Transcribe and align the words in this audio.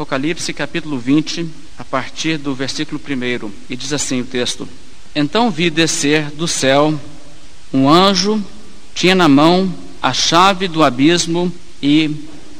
Apocalipse 0.00 0.54
capítulo 0.54 0.98
20, 0.98 1.46
a 1.78 1.84
partir 1.84 2.38
do 2.38 2.54
versículo 2.54 2.98
1, 2.98 3.50
e 3.68 3.76
diz 3.76 3.92
assim 3.92 4.22
o 4.22 4.24
texto: 4.24 4.66
Então 5.14 5.50
vi 5.50 5.68
descer 5.68 6.30
do 6.30 6.48
céu 6.48 6.98
um 7.70 7.86
anjo, 7.86 8.42
tinha 8.94 9.14
na 9.14 9.28
mão 9.28 9.70
a 10.00 10.14
chave 10.14 10.68
do 10.68 10.82
abismo 10.82 11.52
e 11.82 12.10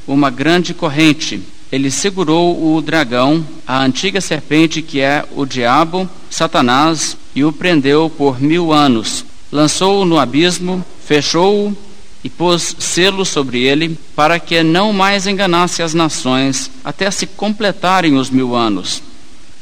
uma 0.07 0.29
grande 0.29 0.75
corrente. 0.75 1.41
Ele 1.73 1.91
segurou 1.91 2.77
o 2.77 2.83
dragão, 2.83 3.43
a 3.67 3.83
antiga 3.83 4.21
serpente 4.21 4.83
que 4.83 5.01
é 5.01 5.25
o 5.35 5.47
diabo, 5.47 6.07
Satanás, 6.29 7.17
e 7.35 7.43
o 7.43 7.51
prendeu 7.51 8.11
por 8.11 8.39
mil 8.39 8.71
anos. 8.71 9.25
Lançou-o 9.51 10.05
no 10.05 10.19
abismo, 10.19 10.85
fechou-o 11.07 11.75
e 12.23 12.29
pôs 12.29 12.77
selo 12.79 13.25
sobre 13.25 13.63
ele, 13.63 13.99
para 14.15 14.39
que 14.39 14.63
não 14.63 14.93
mais 14.93 15.27
enganasse 15.27 15.83
as 15.83 15.95
nações, 15.95 16.71
até 16.85 17.11
se 17.11 17.27
completarem 17.27 18.17
os 18.17 18.31
mil 18.31 18.55
anos. 18.55 19.03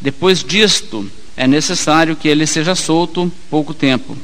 Depois 0.01 0.43
disto, 0.43 1.09
é 1.37 1.47
necessário 1.47 2.17
que 2.17 2.29
ele 2.29 2.47
seja 2.47 2.75
solto 2.75 3.31
pouco 3.49 3.73
tempo. 3.73 4.17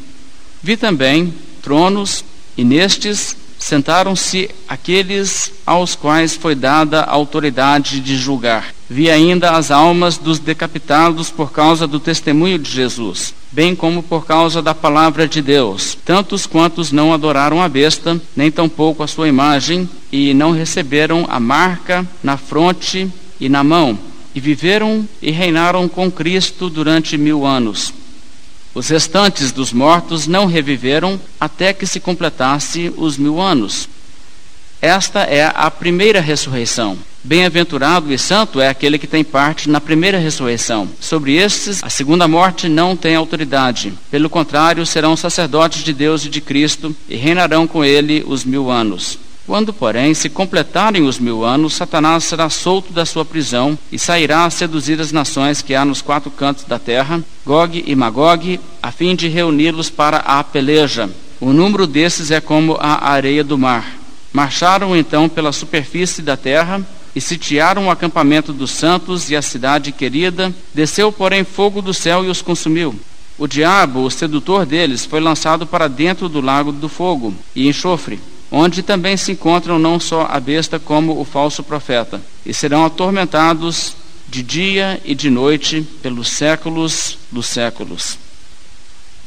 Vi 0.62 0.76
também 0.76 1.32
tronos, 1.62 2.24
e 2.56 2.64
nestes 2.64 3.36
sentaram-se 3.58 4.50
aqueles 4.68 5.52
aos 5.64 5.94
quais 5.94 6.36
foi 6.36 6.54
dada 6.54 7.00
a 7.00 7.12
autoridade 7.12 8.00
de 8.00 8.16
julgar. 8.16 8.74
Vi 8.90 9.10
ainda 9.10 9.52
as 9.52 9.70
almas 9.70 10.18
dos 10.18 10.38
decapitados 10.38 11.30
por 11.30 11.50
causa 11.50 11.86
do 11.86 11.98
testemunho 11.98 12.58
de 12.58 12.70
Jesus, 12.70 13.32
bem 13.54 13.76
como 13.76 14.02
por 14.02 14.26
causa 14.26 14.60
da 14.60 14.74
palavra 14.74 15.28
de 15.28 15.40
Deus, 15.40 15.96
tantos 16.04 16.44
quantos 16.44 16.90
não 16.90 17.14
adoraram 17.14 17.62
a 17.62 17.68
besta, 17.68 18.20
nem 18.34 18.50
tampouco 18.50 19.00
a 19.00 19.06
sua 19.06 19.28
imagem, 19.28 19.88
e 20.10 20.34
não 20.34 20.50
receberam 20.50 21.24
a 21.28 21.38
marca 21.38 22.04
na 22.20 22.36
fronte 22.36 23.08
e 23.38 23.48
na 23.48 23.62
mão, 23.62 23.96
e 24.34 24.40
viveram 24.40 25.08
e 25.22 25.30
reinaram 25.30 25.88
com 25.88 26.10
Cristo 26.10 26.68
durante 26.68 27.16
mil 27.16 27.46
anos. 27.46 27.94
Os 28.74 28.88
restantes 28.88 29.52
dos 29.52 29.72
mortos 29.72 30.26
não 30.26 30.46
reviveram 30.46 31.20
até 31.38 31.72
que 31.72 31.86
se 31.86 32.00
completasse 32.00 32.92
os 32.96 33.16
mil 33.16 33.40
anos. 33.40 33.88
Esta 34.82 35.20
é 35.20 35.48
a 35.54 35.70
primeira 35.70 36.20
ressurreição. 36.20 36.98
Bem-aventurado 37.26 38.12
e 38.12 38.18
santo 38.18 38.60
é 38.60 38.68
aquele 38.68 38.98
que 38.98 39.06
tem 39.06 39.24
parte 39.24 39.70
na 39.70 39.80
primeira 39.80 40.18
ressurreição. 40.18 40.86
Sobre 41.00 41.34
estes, 41.36 41.82
a 41.82 41.88
segunda 41.88 42.28
morte 42.28 42.68
não 42.68 42.94
tem 42.94 43.16
autoridade. 43.16 43.94
Pelo 44.10 44.28
contrário, 44.28 44.84
serão 44.84 45.16
sacerdotes 45.16 45.82
de 45.82 45.94
Deus 45.94 46.26
e 46.26 46.28
de 46.28 46.42
Cristo 46.42 46.94
e 47.08 47.16
reinarão 47.16 47.66
com 47.66 47.82
ele 47.82 48.22
os 48.26 48.44
mil 48.44 48.70
anos. 48.70 49.18
Quando, 49.46 49.72
porém, 49.72 50.12
se 50.12 50.28
completarem 50.28 51.02
os 51.06 51.18
mil 51.18 51.42
anos, 51.42 51.72
Satanás 51.72 52.24
será 52.24 52.50
solto 52.50 52.92
da 52.92 53.06
sua 53.06 53.24
prisão 53.24 53.78
e 53.90 53.98
sairá 53.98 54.44
a 54.44 54.50
seduzir 54.50 55.00
as 55.00 55.10
nações 55.10 55.62
que 55.62 55.74
há 55.74 55.82
nos 55.82 56.02
quatro 56.02 56.30
cantos 56.30 56.64
da 56.64 56.78
terra, 56.78 57.24
Gog 57.46 57.82
e 57.86 57.96
Magog, 57.96 58.60
a 58.82 58.92
fim 58.92 59.16
de 59.16 59.28
reuni-los 59.28 59.88
para 59.88 60.18
a 60.18 60.44
peleja. 60.44 61.08
O 61.40 61.54
número 61.54 61.86
desses 61.86 62.30
é 62.30 62.40
como 62.40 62.76
a 62.78 63.08
areia 63.08 63.42
do 63.42 63.56
mar. 63.56 63.96
Marcharam 64.30 64.94
então 64.96 65.28
pela 65.28 65.52
superfície 65.52 66.20
da 66.20 66.36
terra 66.36 66.82
e 67.14 67.20
sitiaram 67.20 67.86
o 67.86 67.90
acampamento 67.90 68.52
dos 68.52 68.70
santos 68.70 69.30
e 69.30 69.36
a 69.36 69.42
cidade 69.42 69.92
querida. 69.92 70.52
Desceu, 70.74 71.12
porém, 71.12 71.44
fogo 71.44 71.80
do 71.80 71.94
céu 71.94 72.24
e 72.24 72.28
os 72.28 72.42
consumiu. 72.42 72.98
O 73.38 73.46
diabo, 73.46 74.00
o 74.00 74.10
sedutor 74.10 74.64
deles, 74.64 75.04
foi 75.04 75.20
lançado 75.20 75.66
para 75.66 75.88
dentro 75.88 76.28
do 76.28 76.40
lago 76.40 76.72
do 76.72 76.88
fogo 76.88 77.34
e 77.54 77.68
enxofre 77.68 78.20
onde 78.56 78.84
também 78.84 79.16
se 79.16 79.32
encontram 79.32 79.80
não 79.80 79.98
só 79.98 80.28
a 80.30 80.38
besta 80.38 80.78
como 80.78 81.20
o 81.20 81.24
falso 81.24 81.60
profeta, 81.64 82.22
e 82.46 82.54
serão 82.54 82.84
atormentados 82.84 83.96
de 84.28 84.44
dia 84.44 85.00
e 85.04 85.12
de 85.12 85.28
noite 85.28 85.82
pelos 86.00 86.28
séculos 86.28 87.18
dos 87.32 87.46
séculos. 87.46 88.16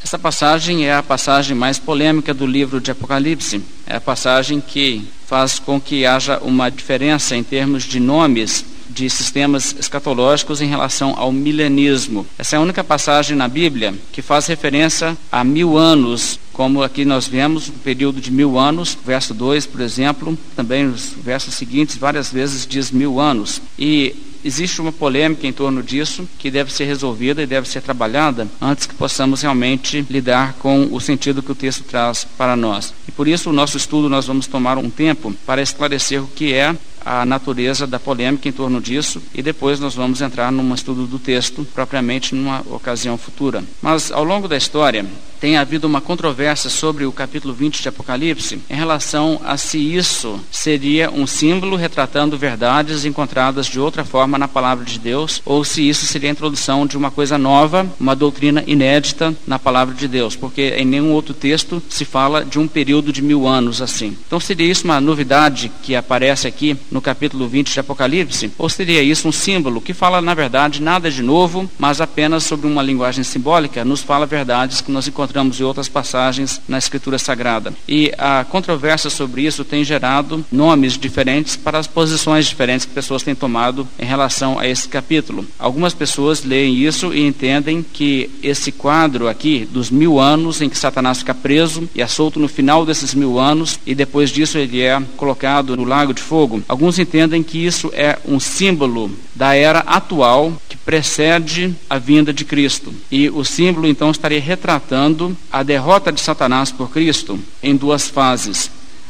Essa 0.07 0.17
passagem 0.17 0.85
é 0.85 0.95
a 0.95 1.03
passagem 1.03 1.53
mais 1.53 1.77
polêmica 1.77 2.33
do 2.33 2.45
livro 2.45 2.79
de 2.79 2.89
Apocalipse. 2.89 3.61
É 3.85 3.97
a 3.97 3.99
passagem 3.99 4.61
que 4.61 5.05
faz 5.25 5.59
com 5.59 5.81
que 5.81 6.05
haja 6.05 6.39
uma 6.39 6.69
diferença 6.69 7.35
em 7.35 7.43
termos 7.43 7.83
de 7.83 7.99
nomes 7.99 8.63
de 8.89 9.09
sistemas 9.09 9.75
escatológicos 9.77 10.61
em 10.61 10.65
relação 10.65 11.13
ao 11.17 11.29
milenismo. 11.29 12.25
Essa 12.37 12.55
é 12.55 12.57
a 12.57 12.61
única 12.61 12.85
passagem 12.85 13.35
na 13.35 13.49
Bíblia 13.49 13.93
que 14.13 14.21
faz 14.21 14.47
referência 14.47 15.17
a 15.29 15.43
mil 15.43 15.77
anos 15.77 16.39
como 16.57 16.81
aqui 16.81 17.05
nós 17.05 17.27
vemos, 17.27 17.69
um 17.69 17.73
período 17.73 18.19
de 18.19 18.31
mil 18.31 18.57
anos, 18.57 18.97
verso 19.05 19.31
2, 19.31 19.67
por 19.67 19.79
exemplo, 19.79 20.35
também 20.55 20.87
os 20.87 21.13
versos 21.23 21.53
seguintes, 21.53 21.97
várias 21.97 22.31
vezes 22.31 22.65
diz 22.65 22.89
mil 22.89 23.19
anos. 23.19 23.61
E 23.77 24.15
existe 24.43 24.81
uma 24.81 24.91
polêmica 24.91 25.47
em 25.47 25.53
torno 25.53 25.81
disso 25.83 26.27
que 26.37 26.51
deve 26.51 26.71
ser 26.71 26.85
resolvida 26.85 27.41
e 27.41 27.47
deve 27.47 27.67
ser 27.67 27.81
trabalhada 27.81 28.47
antes 28.61 28.85
que 28.85 28.95
possamos 28.95 29.41
realmente 29.41 30.05
lidar 30.09 30.53
com 30.59 30.89
o 30.91 30.99
sentido 30.99 31.43
que 31.43 31.51
o 31.51 31.55
texto 31.55 31.83
traz 31.83 32.25
para 32.37 32.55
nós. 32.55 32.93
E 33.07 33.11
por 33.11 33.27
isso, 33.27 33.49
o 33.49 33.53
nosso 33.53 33.77
estudo, 33.77 34.09
nós 34.09 34.27
vamos 34.27 34.47
tomar 34.47 34.77
um 34.77 34.89
tempo 34.89 35.33
para 35.45 35.61
esclarecer 35.61 36.23
o 36.23 36.27
que 36.27 36.53
é 36.53 36.75
a 37.07 37.25
natureza 37.25 37.87
da 37.87 37.97
polêmica 37.97 38.49
em 38.49 38.51
torno 38.51 38.81
disso 38.81 39.21
e 39.33 39.41
depois 39.41 39.79
nós 39.79 39.95
vamos 39.95 40.19
entrar 40.19 40.51
num 40.51 40.73
estudo 40.73 41.07
do 41.07 41.17
texto 41.17 41.65
propriamente 41.73 42.35
numa 42.35 42.61
ocasião 42.69 43.17
futura. 43.17 43.63
Mas 43.81 44.11
ao 44.11 44.25
longo 44.25 44.45
da 44.45 44.57
história, 44.57 45.05
tem 45.39 45.57
havido 45.57 45.87
uma 45.87 46.01
controvérsia 46.01 46.69
sobre 46.69 47.05
o 47.05 47.11
capítulo 47.11 47.53
20 47.53 47.81
de 47.81 47.89
Apocalipse 47.89 48.59
em 48.69 48.75
relação 48.75 49.39
a 49.45 49.57
se 49.57 49.77
isso 49.77 50.39
seria 50.51 51.11
um 51.11 51.27
símbolo 51.27 51.75
retratando 51.75 52.37
verdades 52.37 53.05
encontradas 53.05 53.67
de 53.67 53.79
outra 53.79 54.03
forma 54.03 54.37
na 54.37 54.47
palavra 54.47 54.83
de 54.83 54.99
Deus 54.99 55.41
ou 55.45 55.63
se 55.63 55.87
isso 55.87 56.05
seria 56.05 56.29
a 56.29 56.31
introdução 56.31 56.85
de 56.85 56.97
uma 56.97 57.11
coisa 57.11 57.37
nova, 57.37 57.87
uma 57.99 58.15
doutrina 58.15 58.63
inédita 58.65 59.35
na 59.45 59.59
palavra 59.59 59.93
de 59.93 60.07
Deus, 60.07 60.35
porque 60.35 60.73
em 60.77 60.85
nenhum 60.85 61.11
outro 61.11 61.33
texto 61.33 61.81
se 61.87 62.03
fala 62.03 62.43
de 62.43 62.57
um 62.57 62.67
período 62.67 63.13
de 63.13 63.21
mil 63.21 63.47
anos 63.47 63.81
assim. 63.81 64.17
Então 64.25 64.39
seria 64.39 64.69
isso 64.69 64.85
uma 64.85 64.99
novidade 64.99 65.71
que 65.83 65.95
aparece 65.95 66.47
aqui 66.47 66.75
no 66.91 67.01
capítulo 67.01 67.47
20 67.47 67.73
de 67.73 67.79
Apocalipse 67.79 68.51
ou 68.57 68.69
seria 68.69 69.03
isso 69.03 69.27
um 69.27 69.31
símbolo 69.31 69.81
que 69.81 69.93
fala 69.93 70.21
na 70.21 70.33
verdade 70.33 70.81
nada 70.81 71.11
de 71.11 71.21
novo, 71.21 71.69
mas 71.77 72.01
apenas 72.01 72.43
sobre 72.43 72.67
uma 72.67 72.81
linguagem 72.81 73.23
simbólica, 73.23 73.85
nos 73.85 74.01
fala 74.01 74.25
verdades 74.25 74.81
que 74.81 74.91
nós 74.91 75.07
encontramos 75.07 75.26
encontramos 75.27 75.59
em 75.59 75.63
outras 75.63 75.89
passagens 75.89 76.61
na 76.67 76.77
Escritura 76.77 77.19
Sagrada. 77.19 77.73
E 77.87 78.13
a 78.17 78.45
controvérsia 78.45 79.09
sobre 79.09 79.41
isso 79.41 79.65
tem 79.65 79.83
gerado 79.83 80.45
nomes 80.49 80.97
diferentes 80.97 81.57
para 81.57 81.77
as 81.77 81.85
posições 81.85 82.45
diferentes 82.45 82.85
que 82.85 82.93
pessoas 82.93 83.23
têm 83.23 83.35
tomado 83.35 83.85
em 83.99 84.05
relação 84.05 84.57
a 84.57 84.65
esse 84.65 84.87
capítulo. 84.87 85.45
Algumas 85.59 85.93
pessoas 85.93 86.45
leem 86.45 86.75
isso 86.77 87.13
e 87.13 87.27
entendem 87.27 87.83
que 87.83 88.29
esse 88.41 88.71
quadro 88.71 89.27
aqui, 89.27 89.67
dos 89.69 89.91
mil 89.91 90.17
anos 90.17 90.61
em 90.61 90.69
que 90.69 90.77
Satanás 90.77 91.19
fica 91.19 91.35
preso 91.35 91.89
e 91.93 92.01
é 92.01 92.07
solto 92.07 92.39
no 92.39 92.47
final 92.47 92.85
desses 92.85 93.13
mil 93.13 93.37
anos, 93.37 93.79
e 93.85 93.93
depois 93.93 94.29
disso 94.29 94.57
ele 94.57 94.81
é 94.81 95.01
colocado 95.17 95.75
no 95.75 95.83
lago 95.83 96.13
de 96.13 96.21
fogo, 96.21 96.63
alguns 96.67 96.99
entendem 96.99 97.43
que 97.43 97.57
isso 97.57 97.91
é 97.93 98.17
um 98.25 98.39
símbolo 98.39 99.11
da 99.35 99.55
era 99.55 99.79
atual 99.79 100.53
que 100.69 100.77
precede 100.77 101.75
a 101.89 101.97
vinda 101.97 102.33
de 102.33 102.45
Cristo. 102.45 102.93
E 103.11 103.29
o 103.29 103.43
símbolo 103.43 103.87
então 103.87 104.09
estaria 104.09 104.39
retratando 104.39 105.16
a 105.51 105.63
derrota 105.63 106.11
de 106.11 106.21
Satanás 106.21 106.71
por 106.71 106.89
Cristo 106.89 107.39
em 107.61 107.75
duas 107.75 108.07
fases. 108.07 108.69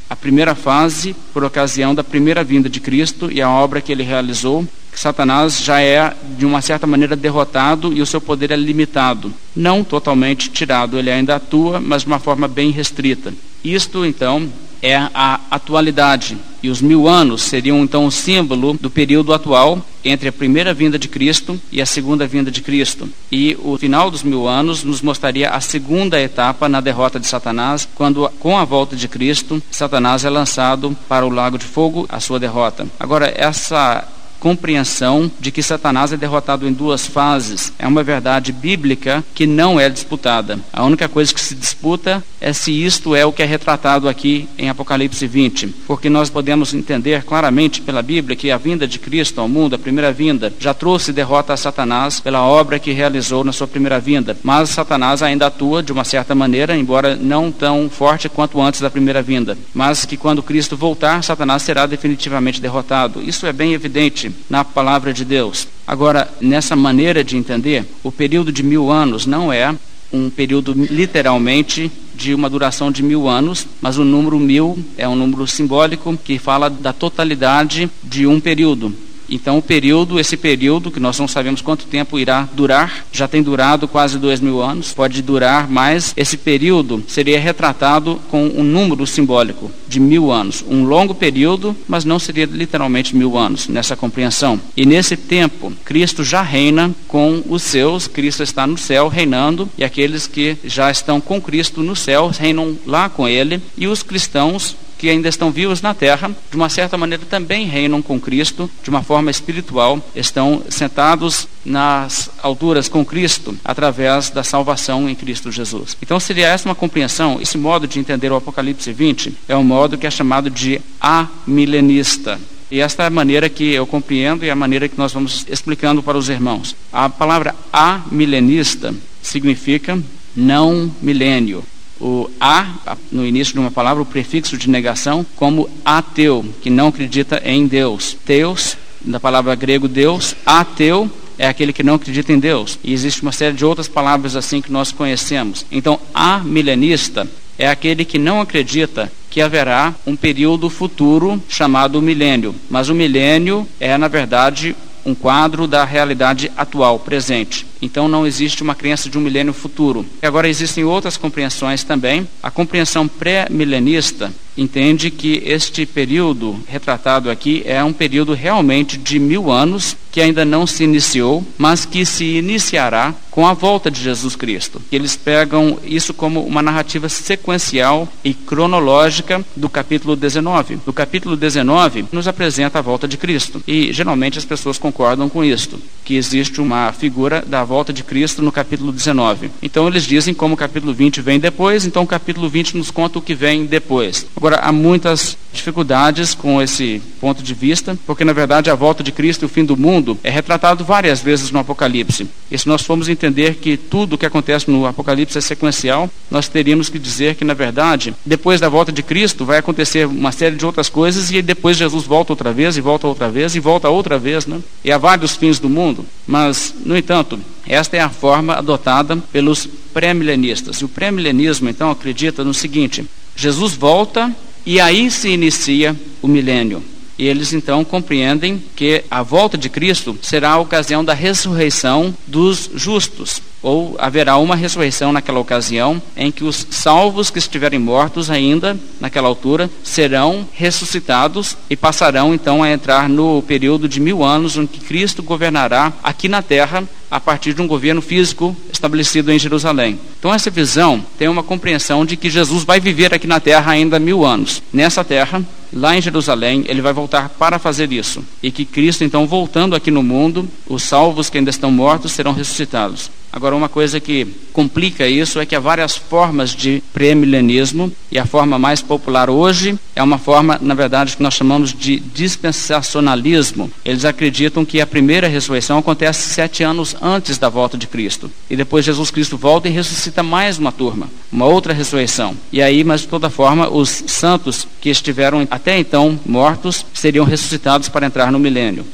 A 0.09 0.15
primeira 0.15 0.55
fase, 0.55 1.15
por 1.33 1.43
ocasião 1.43 1.93
da 1.93 2.03
primeira 2.03 2.43
vinda 2.43 2.69
de 2.69 2.79
Cristo 2.79 3.29
e 3.31 3.41
a 3.41 3.49
obra 3.49 3.81
que 3.81 3.91
ele 3.91 4.03
realizou, 4.03 4.65
que 4.91 4.99
Satanás 4.99 5.59
já 5.59 5.81
é, 5.81 6.13
de 6.37 6.45
uma 6.45 6.61
certa 6.61 6.87
maneira, 6.87 7.15
derrotado 7.15 7.91
e 7.93 8.01
o 8.01 8.05
seu 8.05 8.21
poder 8.21 8.51
é 8.51 8.55
limitado. 8.55 9.33
Não 9.55 9.83
totalmente 9.83 10.49
tirado, 10.49 10.97
ele 10.97 11.11
ainda 11.11 11.35
atua, 11.35 11.79
mas 11.81 12.03
de 12.03 12.07
uma 12.07 12.19
forma 12.19 12.47
bem 12.47 12.71
restrita. 12.71 13.33
Isto, 13.63 14.05
então, 14.05 14.49
é 14.81 14.95
a 14.95 15.39
atualidade. 15.51 16.37
E 16.67 16.69
os 16.69 16.81
mil 16.81 17.07
anos 17.07 17.43
seriam 17.43 17.81
então 17.81 18.05
o 18.05 18.11
símbolo 18.11 18.73
do 18.73 18.89
período 18.89 19.33
atual 19.33 19.81
entre 20.03 20.27
a 20.27 20.33
primeira 20.33 20.73
vinda 20.73 20.99
de 20.99 21.07
Cristo 21.07 21.57
e 21.71 21.81
a 21.81 21.85
segunda 21.85 22.27
vinda 22.27 22.51
de 22.51 22.61
Cristo. 22.61 23.07
E 23.31 23.57
o 23.63 23.77
final 23.77 24.11
dos 24.11 24.21
mil 24.21 24.49
anos 24.49 24.83
nos 24.83 25.01
mostraria 25.01 25.49
a 25.51 25.61
segunda 25.61 26.19
etapa 26.19 26.67
na 26.67 26.81
derrota 26.81 27.21
de 27.21 27.25
Satanás, 27.25 27.87
quando, 27.95 28.29
com 28.41 28.57
a 28.57 28.65
volta 28.65 28.97
de 28.97 29.07
Cristo, 29.07 29.63
Satanás 29.71 30.25
é 30.25 30.29
lançado 30.29 30.93
para 31.07 31.25
o 31.25 31.29
lago 31.29 31.57
de 31.57 31.63
fogo, 31.63 32.05
a 32.09 32.19
sua 32.19 32.37
derrota. 32.37 32.85
Agora, 32.99 33.33
essa 33.33 34.05
compreensão 34.39 35.31
de 35.39 35.51
que 35.51 35.63
Satanás 35.63 36.13
é 36.13 36.17
derrotado 36.17 36.67
em 36.67 36.73
duas 36.73 37.05
fases. 37.05 37.73
É 37.77 37.87
uma 37.87 38.03
verdade 38.03 38.51
bíblica 38.51 39.23
que 39.33 39.45
não 39.45 39.79
é 39.79 39.89
disputada. 39.89 40.59
A 40.71 40.83
única 40.83 41.07
coisa 41.07 41.33
que 41.33 41.41
se 41.41 41.55
disputa 41.55 42.23
é 42.39 42.53
se 42.53 42.71
isto 42.71 43.15
é 43.15 43.25
o 43.25 43.31
que 43.31 43.41
é 43.41 43.45
retratado 43.45 44.07
aqui 44.07 44.47
em 44.57 44.69
Apocalipse 44.69 45.25
20, 45.25 45.67
porque 45.87 46.09
nós 46.09 46.29
podemos 46.29 46.73
entender 46.73 47.23
claramente 47.23 47.81
pela 47.81 48.01
Bíblia 48.01 48.35
que 48.35 48.51
a 48.51 48.57
vinda 48.57 48.87
de 48.87 48.99
Cristo 48.99 49.41
ao 49.41 49.47
mundo, 49.47 49.75
a 49.75 49.79
primeira 49.79 50.11
vinda, 50.11 50.53
já 50.59 50.73
trouxe 50.73 51.11
derrota 51.11 51.53
a 51.53 51.57
Satanás 51.57 52.19
pela 52.19 52.43
obra 52.43 52.79
que 52.79 52.91
realizou 52.91 53.43
na 53.43 53.51
sua 53.51 53.67
primeira 53.67 53.99
vinda. 53.99 54.37
Mas 54.43 54.69
Satanás 54.69 55.21
ainda 55.23 55.47
atua 55.47 55.81
de 55.81 55.91
uma 55.91 56.03
certa 56.03 56.35
maneira, 56.35 56.77
embora 56.77 57.15
não 57.15 57.51
tão 57.51 57.89
forte 57.89 58.29
quanto 58.29 58.61
antes 58.61 58.81
da 58.81 58.89
primeira 58.89 59.21
vinda. 59.21 59.57
Mas 59.73 60.05
que 60.05 60.17
quando 60.17 60.43
Cristo 60.43 60.77
voltar, 60.77 61.23
Satanás 61.23 61.63
será 61.63 61.85
definitivamente 61.85 62.61
derrotado. 62.61 63.21
Isso 63.21 63.45
é 63.45 63.53
bem 63.53 63.73
evidente 63.73 64.26
na 64.49 64.63
palavra 64.63 65.13
de 65.13 65.25
Deus. 65.25 65.67
Agora, 65.85 66.29
nessa 66.41 66.75
maneira 66.75 67.23
de 67.23 67.37
entender, 67.37 67.85
o 68.03 68.11
período 68.11 68.51
de 68.51 68.63
mil 68.63 68.91
anos 68.91 69.25
não 69.25 69.51
é 69.51 69.75
um 70.11 70.29
período 70.29 70.73
literalmente 70.73 71.91
de 72.15 72.33
uma 72.33 72.49
duração 72.49 72.91
de 72.91 73.03
mil 73.03 73.27
anos, 73.27 73.67
mas 73.81 73.97
o 73.97 74.03
número 74.03 74.39
mil 74.39 74.77
é 74.97 75.07
um 75.07 75.15
número 75.15 75.45
simbólico 75.45 76.17
que 76.17 76.39
fala 76.39 76.69
da 76.69 76.93
totalidade 76.93 77.89
de 78.03 78.25
um 78.25 78.39
período. 78.39 78.93
Então, 79.29 79.57
o 79.57 79.61
período, 79.61 80.19
esse 80.19 80.37
período, 80.37 80.91
que 80.91 80.99
nós 80.99 81.19
não 81.19 81.27
sabemos 81.27 81.61
quanto 81.61 81.85
tempo 81.85 82.19
irá 82.19 82.47
durar, 82.53 83.05
já 83.11 83.27
tem 83.27 83.41
durado 83.41 83.87
quase 83.87 84.17
dois 84.17 84.39
mil 84.39 84.61
anos, 84.61 84.93
pode 84.93 85.21
durar 85.21 85.69
mais. 85.69 86.13
Esse 86.15 86.37
período 86.37 87.03
seria 87.07 87.39
retratado 87.39 88.19
com 88.29 88.45
um 88.45 88.63
número 88.63 89.05
simbólico 89.05 89.71
de 89.87 89.99
mil 89.99 90.31
anos. 90.31 90.63
Um 90.67 90.83
longo 90.83 91.13
período, 91.13 91.75
mas 91.87 92.05
não 92.05 92.19
seria 92.19 92.45
literalmente 92.45 93.15
mil 93.15 93.37
anos 93.37 93.67
nessa 93.67 93.95
compreensão. 93.95 94.59
E 94.75 94.85
nesse 94.85 95.17
tempo, 95.17 95.73
Cristo 95.83 96.23
já 96.23 96.41
reina 96.41 96.93
com 97.07 97.43
os 97.49 97.63
seus, 97.63 98.07
Cristo 98.07 98.43
está 98.43 98.65
no 98.65 98.77
céu 98.77 99.07
reinando, 99.07 99.69
e 99.77 99.83
aqueles 99.83 100.27
que 100.27 100.57
já 100.63 100.89
estão 100.91 101.19
com 101.19 101.41
Cristo 101.41 101.81
no 101.81 101.95
céu 101.95 102.31
reinam 102.37 102.77
lá 102.85 103.09
com 103.09 103.27
ele, 103.27 103.61
e 103.77 103.87
os 103.87 104.03
cristãos 104.03 104.75
que 104.97 105.09
ainda 105.09 105.29
estão 105.29 105.51
vivos 105.51 105.81
na 105.81 105.93
terra, 105.93 106.31
de 106.49 106.55
uma 106.55 106.69
certa 106.69 106.97
maneira 106.97 107.23
também 107.25 107.67
reinam 107.67 108.01
com 108.01 108.19
Cristo, 108.19 108.69
de 108.83 108.89
uma 108.89 109.03
forma 109.03 109.29
espiritual, 109.29 110.01
estão 110.15 110.63
sentados 110.69 111.47
nas 111.63 112.29
alturas 112.41 112.89
com 112.89 113.05
Cristo, 113.05 113.55
através 113.63 114.29
da 114.29 114.43
salvação 114.43 115.09
em 115.09 115.15
Cristo 115.15 115.51
Jesus. 115.51 115.95
Então 116.01 116.19
seria 116.19 116.47
essa 116.47 116.67
uma 116.67 116.75
compreensão, 116.75 117.39
esse 117.41 117.57
modo 117.57 117.87
de 117.87 117.99
entender 117.99 118.31
o 118.31 118.35
Apocalipse 118.35 118.91
20 118.91 119.33
é 119.47 119.55
um 119.55 119.63
modo 119.63 119.97
que 119.97 120.07
é 120.07 120.11
chamado 120.11 120.49
de 120.49 120.81
amilenista. 120.99 122.39
E 122.69 122.81
esta 122.81 123.03
é 123.03 123.07
a 123.07 123.09
maneira 123.09 123.47
que 123.47 123.73
eu 123.73 123.87
compreendo 123.87 124.43
e 124.43 124.49
a 124.49 124.55
maneira 124.55 124.89
que 124.89 124.97
nós 124.97 125.13
vamos 125.13 125.45
explicando 125.47 126.03
para 126.03 126.17
os 126.17 126.27
irmãos. 126.27 126.75
A 126.91 127.07
palavra 127.07 127.55
amilenista 127.71 128.93
significa 129.21 129.97
não 130.35 130.91
milênio 131.01 131.63
o 131.99 132.29
a, 132.39 132.67
no 133.11 133.25
início 133.25 133.53
de 133.53 133.59
uma 133.59 133.71
palavra, 133.71 134.01
o 134.01 134.05
prefixo 134.05 134.57
de 134.57 134.69
negação, 134.69 135.25
como 135.35 135.69
ateu, 135.83 136.45
que 136.61 136.69
não 136.69 136.87
acredita 136.87 137.41
em 137.43 137.67
Deus. 137.67 138.15
Teus, 138.25 138.77
da 139.01 139.19
palavra 139.19 139.55
grego 139.55 139.87
Deus, 139.87 140.35
ateu 140.45 141.09
é 141.37 141.47
aquele 141.47 141.71
que 141.71 141.83
não 141.83 141.95
acredita 141.95 142.33
em 142.33 142.39
Deus. 142.39 142.79
E 142.83 142.91
existe 142.91 143.21
uma 143.21 143.31
série 143.31 143.55
de 143.55 143.63
outras 143.63 143.87
palavras 143.87 144.35
assim 144.35 144.59
que 144.59 144.71
nós 144.71 144.91
conhecemos. 144.91 145.65
Então, 145.71 145.99
a 146.13 146.39
milenista 146.39 147.27
é 147.59 147.67
aquele 147.67 148.03
que 148.03 148.17
não 148.17 148.41
acredita 148.41 149.11
que 149.29 149.39
haverá 149.39 149.93
um 150.05 150.15
período 150.15 150.67
futuro 150.67 151.41
chamado 151.47 152.01
milênio. 152.01 152.55
Mas 152.69 152.89
o 152.89 152.95
milênio 152.95 153.67
é, 153.79 153.95
na 153.97 154.07
verdade, 154.07 154.75
um 155.05 155.13
quadro 155.13 155.67
da 155.67 155.85
realidade 155.85 156.51
atual, 156.57 156.99
presente. 156.99 157.66
Então 157.81 158.07
não 158.07 158.25
existe 158.25 158.63
uma 158.63 158.75
crença 158.75 159.09
de 159.09 159.17
um 159.17 159.21
milênio 159.21 159.53
futuro. 159.53 160.05
E 160.21 160.25
agora 160.25 160.49
existem 160.49 160.83
outras 160.83 161.17
compreensões 161.17 161.83
também. 161.83 162.27
A 162.41 162.49
compreensão 162.49 163.07
pré-milenista 163.07 164.31
entende 164.57 165.11
que 165.11 165.41
este 165.45 165.85
período 165.85 166.59
retratado 166.67 167.29
aqui 167.29 167.61
é 167.65 167.83
um 167.83 167.93
período 167.93 168.33
realmente 168.33 168.97
de 168.97 169.19
mil 169.19 169.51
anos 169.51 169.95
que 170.17 170.21
ainda 170.21 170.43
não 170.43 170.65
se 170.65 170.83
iniciou, 170.83 171.45
mas 171.59 171.85
que 171.85 172.03
se 172.03 172.25
iniciará 172.37 173.13
com 173.29 173.45
a 173.45 173.53
volta 173.53 173.91
de 173.91 174.01
Jesus 174.01 174.35
Cristo. 174.35 174.81
Eles 174.91 175.15
pegam 175.15 175.77
isso 175.85 176.11
como 176.11 176.43
uma 176.43 176.63
narrativa 176.63 177.07
sequencial 177.07 178.11
e 178.23 178.33
cronológica 178.33 179.45
do 179.55 179.69
capítulo 179.69 180.15
19. 180.15 180.79
O 180.87 180.91
capítulo 180.91 181.37
19 181.37 182.05
nos 182.11 182.27
apresenta 182.27 182.79
a 182.79 182.81
volta 182.81 183.07
de 183.07 183.15
Cristo 183.15 183.61
e 183.67 183.93
geralmente 183.93 184.39
as 184.39 184.45
pessoas 184.45 184.79
concordam 184.79 185.29
com 185.29 185.45
isto, 185.45 185.79
que 186.03 186.15
existe 186.15 186.59
uma 186.59 186.91
figura 186.91 187.43
da 187.45 187.63
volta 187.63 187.93
de 187.93 188.03
Cristo 188.03 188.41
no 188.41 188.51
capítulo 188.51 188.91
19. 188.91 189.51
Então 189.61 189.87
eles 189.87 190.07
dizem 190.07 190.33
como 190.33 190.55
o 190.55 190.57
capítulo 190.57 190.95
20 190.95 191.21
vem 191.21 191.39
depois, 191.39 191.85
então 191.85 192.01
o 192.01 192.07
capítulo 192.07 192.49
20 192.49 192.75
nos 192.75 192.89
conta 192.89 193.19
o 193.19 193.21
que 193.21 193.35
vem 193.35 193.67
depois. 193.67 194.25
Agora 194.35 194.46
há 194.53 194.71
muitas 194.71 195.37
dificuldades 195.51 196.33
com 196.33 196.61
esse 196.61 197.01
ponto 197.19 197.41
de 197.41 197.53
vista, 197.53 197.97
porque 198.05 198.23
na 198.23 198.33
verdade 198.33 198.69
a 198.69 198.75
volta 198.75 199.03
de 199.03 199.11
Cristo 199.11 199.43
e 199.43 199.45
o 199.45 199.49
fim 199.49 199.65
do 199.65 199.75
mundo 199.75 200.17
é 200.23 200.29
retratado 200.29 200.83
várias 200.83 201.21
vezes 201.21 201.51
no 201.51 201.59
Apocalipse. 201.59 202.27
E 202.49 202.57
se 202.57 202.67
nós 202.67 202.83
formos 202.83 203.09
entender 203.09 203.55
que 203.55 203.75
tudo 203.75 204.13
o 204.13 204.17
que 204.17 204.25
acontece 204.25 204.69
no 204.69 204.85
Apocalipse 204.85 205.37
é 205.37 205.41
sequencial, 205.41 206.09
nós 206.29 206.47
teríamos 206.47 206.89
que 206.89 206.99
dizer 206.99 207.35
que 207.35 207.43
na 207.43 207.53
verdade, 207.53 208.13
depois 208.25 208.59
da 208.59 208.69
volta 208.69 208.91
de 208.91 209.01
Cristo, 209.01 209.45
vai 209.45 209.57
acontecer 209.57 210.05
uma 210.07 210.31
série 210.31 210.55
de 210.55 210.65
outras 210.65 210.89
coisas 210.89 211.31
e 211.31 211.41
depois 211.41 211.77
Jesus 211.77 212.05
volta 212.05 212.33
outra 212.33 212.51
vez 212.51 212.77
e 212.77 212.81
volta 212.81 213.07
outra 213.07 213.29
vez 213.29 213.55
e 213.55 213.59
volta 213.59 213.89
outra 213.89 214.17
vez, 214.17 214.45
né? 214.45 214.59
E 214.83 214.91
há 214.91 214.97
vários 214.97 215.35
fins 215.35 215.59
do 215.59 215.69
mundo. 215.69 216.05
Mas, 216.25 216.73
no 216.85 216.95
entanto, 216.95 217.39
esta 217.67 217.97
é 217.97 217.99
a 217.99 218.09
forma 218.09 218.53
adotada 218.53 219.17
pelos 219.31 219.67
pré-milenistas. 219.93 220.77
E 220.77 220.85
o 220.85 220.89
pré-milenismo, 220.89 221.69
então, 221.69 221.89
acredita 221.89 222.43
no 222.43 222.53
seguinte: 222.53 223.05
Jesus 223.37 223.75
volta 223.75 224.35
e 224.65 224.81
aí 224.81 225.09
se 225.11 225.29
inicia 225.29 225.95
o 226.21 226.27
milênio. 226.27 226.83
E 227.17 227.25
eles 227.25 227.53
então 227.53 227.85
compreendem 227.85 228.61
que 228.75 229.03
a 229.09 229.23
volta 229.23 229.57
de 229.57 229.69
Cristo 229.69 230.17
será 230.21 230.51
a 230.51 230.59
ocasião 230.59 231.05
da 231.05 231.13
ressurreição 231.13 232.13
dos 232.27 232.69
justos, 232.75 233.41
ou 233.61 233.95
haverá 233.99 234.37
uma 234.37 234.55
ressurreição 234.55 235.11
naquela 235.11 235.39
ocasião 235.39 236.01
em 236.15 236.31
que 236.31 236.43
os 236.43 236.67
salvos 236.69 237.29
que 237.29 237.39
estiverem 237.39 237.79
mortos 237.79 238.29
ainda 238.29 238.77
naquela 238.99 239.27
altura 239.27 239.69
serão 239.83 240.47
ressuscitados 240.53 241.57
e 241.69 241.75
passarão 241.75 242.33
então 242.33 242.61
a 242.63 242.71
entrar 242.71 243.09
no 243.09 243.41
período 243.41 243.89
de 243.89 243.99
mil 243.99 244.23
anos 244.23 244.57
em 244.57 244.67
que 244.67 244.79
Cristo 244.79 245.23
governará 245.23 245.91
aqui 246.03 246.27
na 246.27 246.41
terra 246.41 246.83
a 247.09 247.19
partir 247.19 247.53
de 247.53 247.61
um 247.61 247.67
governo 247.67 248.01
físico 248.01 248.55
estabelecido 248.71 249.31
em 249.31 249.39
Jerusalém. 249.39 249.99
Então, 250.19 250.33
essa 250.33 250.49
visão 250.49 251.03
tem 251.17 251.27
uma 251.27 251.43
compreensão 251.43 252.05
de 252.05 252.17
que 252.17 252.29
Jesus 252.29 252.63
vai 252.63 252.79
viver 252.79 253.13
aqui 253.13 253.25
na 253.25 253.39
terra 253.39 253.71
ainda 253.71 253.97
mil 253.97 254.25
anos. 254.25 254.61
Nessa 254.73 255.03
terra, 255.03 255.41
lá 255.71 255.95
em 255.95 256.01
Jerusalém, 256.01 256.65
ele 256.67 256.81
vai 256.81 256.91
voltar 256.91 257.29
para 257.29 257.57
fazer 257.59 257.91
isso. 257.93 258.23
E 258.43 258.51
que 258.51 258.65
Cristo, 258.65 259.03
então, 259.03 259.25
voltando 259.25 259.75
aqui 259.75 259.89
no 259.89 260.03
mundo, 260.03 260.49
os 260.67 260.83
salvos 260.83 261.29
que 261.29 261.37
ainda 261.37 261.49
estão 261.49 261.71
mortos 261.71 262.11
serão 262.11 262.33
ressuscitados. 262.33 263.09
Agora, 263.31 263.55
uma 263.55 263.69
coisa 263.69 263.99
que 263.99 264.25
complica 264.53 265.07
isso 265.07 265.39
é 265.39 265.45
que 265.45 265.55
há 265.55 265.59
várias 265.59 265.95
formas 265.95 266.51
de 266.51 266.81
pré-milenismo 266.93 267.91
e 268.11 268.17
a 268.17 268.25
forma 268.25 268.57
mais 268.57 268.81
popular 268.81 269.29
hoje 269.29 269.77
é 269.95 270.01
uma 270.01 270.17
forma, 270.17 270.57
na 270.61 270.73
verdade, 270.73 271.15
que 271.15 271.23
nós 271.23 271.33
chamamos 271.33 271.73
de 271.73 271.99
dispensacionalismo. 271.99 273.69
Eles 273.85 274.05
acreditam 274.05 274.65
que 274.65 274.81
a 274.81 274.87
primeira 274.87 275.27
ressurreição 275.27 275.77
acontece 275.77 276.29
sete 276.29 276.63
anos 276.63 276.95
antes 277.01 277.37
da 277.37 277.49
volta 277.49 277.77
de 277.77 277.87
Cristo. 277.87 278.31
E 278.49 278.55
depois 278.55 278.85
Jesus 278.85 279.11
Cristo 279.11 279.37
volta 279.37 279.67
e 279.67 279.71
ressuscita 279.71 280.23
mais 280.23 280.57
uma 280.57 280.71
turma, 280.71 281.09
uma 281.31 281.45
outra 281.45 281.73
ressurreição. 281.73 282.35
E 282.51 282.61
aí, 282.61 282.83
mas 282.83 283.01
de 283.01 283.07
toda 283.07 283.29
forma, 283.29 283.69
os 283.69 284.03
santos 284.07 284.67
que 284.81 284.89
estiveram 284.89 285.45
até 285.51 285.77
então 285.77 286.19
mortos 286.25 286.85
seriam 286.93 287.25
ressuscitados 287.25 287.89
para 287.89 288.05
entrar 288.05 288.31
no 288.31 288.39
milênio 288.39 288.85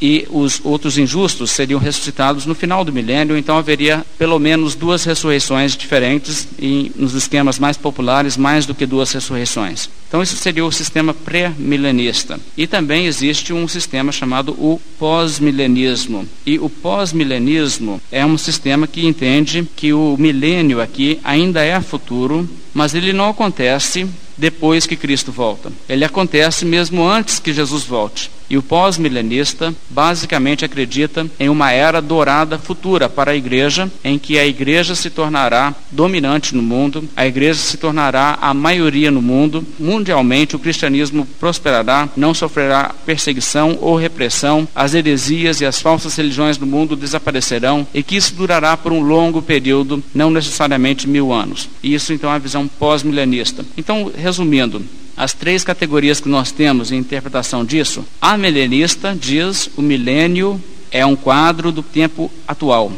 e 0.00 0.26
os 0.30 0.60
outros 0.64 0.96
injustos 0.96 1.50
seriam 1.50 1.78
ressuscitados 1.78 2.46
no 2.46 2.54
final 2.54 2.84
do 2.84 2.92
milênio, 2.92 3.36
então 3.36 3.58
haveria 3.58 4.04
pelo 4.18 4.38
menos 4.38 4.74
duas 4.74 5.04
ressurreições 5.04 5.76
diferentes 5.76 6.48
e 6.58 6.90
nos 6.96 7.14
esquemas 7.14 7.58
mais 7.58 7.76
populares 7.76 8.36
mais 8.36 8.66
do 8.66 8.74
que 8.74 8.86
duas 8.86 9.12
ressurreições. 9.12 9.88
Então 10.08 10.22
isso 10.22 10.36
seria 10.36 10.64
o 10.64 10.72
sistema 10.72 11.14
pré-milenista. 11.14 12.40
E 12.56 12.66
também 12.66 13.06
existe 13.06 13.52
um 13.52 13.68
sistema 13.68 14.10
chamado 14.10 14.52
o 14.52 14.80
pós-milenismo. 14.98 16.26
E 16.44 16.58
o 16.58 16.68
pós-milenismo 16.68 18.00
é 18.10 18.24
um 18.26 18.36
sistema 18.36 18.86
que 18.86 19.06
entende 19.06 19.68
que 19.76 19.92
o 19.92 20.16
milênio 20.18 20.80
aqui 20.80 21.20
ainda 21.22 21.62
é 21.62 21.80
futuro, 21.80 22.48
mas 22.74 22.94
ele 22.94 23.12
não 23.12 23.30
acontece 23.30 24.06
depois 24.36 24.86
que 24.86 24.96
Cristo 24.96 25.30
volta. 25.30 25.70
Ele 25.88 26.04
acontece 26.04 26.64
mesmo 26.64 27.06
antes 27.06 27.38
que 27.38 27.52
Jesus 27.52 27.84
volte. 27.84 28.30
E 28.50 28.58
o 28.58 28.62
pós-milenista 28.62 29.72
basicamente 29.88 30.64
acredita 30.64 31.24
em 31.38 31.48
uma 31.48 31.70
era 31.70 32.02
dourada 32.02 32.58
futura 32.58 33.08
para 33.08 33.30
a 33.30 33.36
igreja, 33.36 33.88
em 34.02 34.18
que 34.18 34.40
a 34.40 34.44
igreja 34.44 34.96
se 34.96 35.08
tornará 35.08 35.72
dominante 35.92 36.52
no 36.56 36.62
mundo, 36.62 37.08
a 37.16 37.24
igreja 37.24 37.60
se 37.60 37.76
tornará 37.76 38.36
a 38.40 38.52
maioria 38.52 39.08
no 39.08 39.22
mundo, 39.22 39.64
mundialmente 39.78 40.56
o 40.56 40.58
cristianismo 40.58 41.24
prosperará, 41.38 42.08
não 42.16 42.34
sofrerá 42.34 42.92
perseguição 43.06 43.78
ou 43.80 43.96
repressão, 43.96 44.66
as 44.74 44.94
heresias 44.94 45.60
e 45.60 45.64
as 45.64 45.80
falsas 45.80 46.16
religiões 46.16 46.56
do 46.56 46.66
mundo 46.66 46.96
desaparecerão 46.96 47.86
e 47.94 48.02
que 48.02 48.16
isso 48.16 48.34
durará 48.34 48.76
por 48.76 48.92
um 48.92 49.00
longo 49.00 49.40
período, 49.40 50.02
não 50.12 50.28
necessariamente 50.28 51.08
mil 51.08 51.32
anos. 51.32 51.68
Isso 51.82 52.12
então 52.12 52.32
é 52.32 52.34
a 52.34 52.38
visão 52.38 52.66
pós-milenista. 52.66 53.64
Então, 53.76 54.10
resumindo, 54.16 54.82
as 55.20 55.34
três 55.34 55.62
categorias 55.62 56.18
que 56.18 56.30
nós 56.30 56.50
temos 56.50 56.90
em 56.90 56.96
interpretação 56.96 57.62
disso. 57.62 58.02
A 58.22 58.38
milenista 58.38 59.14
diz 59.14 59.68
o 59.76 59.82
milênio 59.82 60.58
é 60.90 61.04
um 61.04 61.14
quadro 61.14 61.70
do 61.70 61.82
tempo 61.82 62.30
atual. 62.48 62.90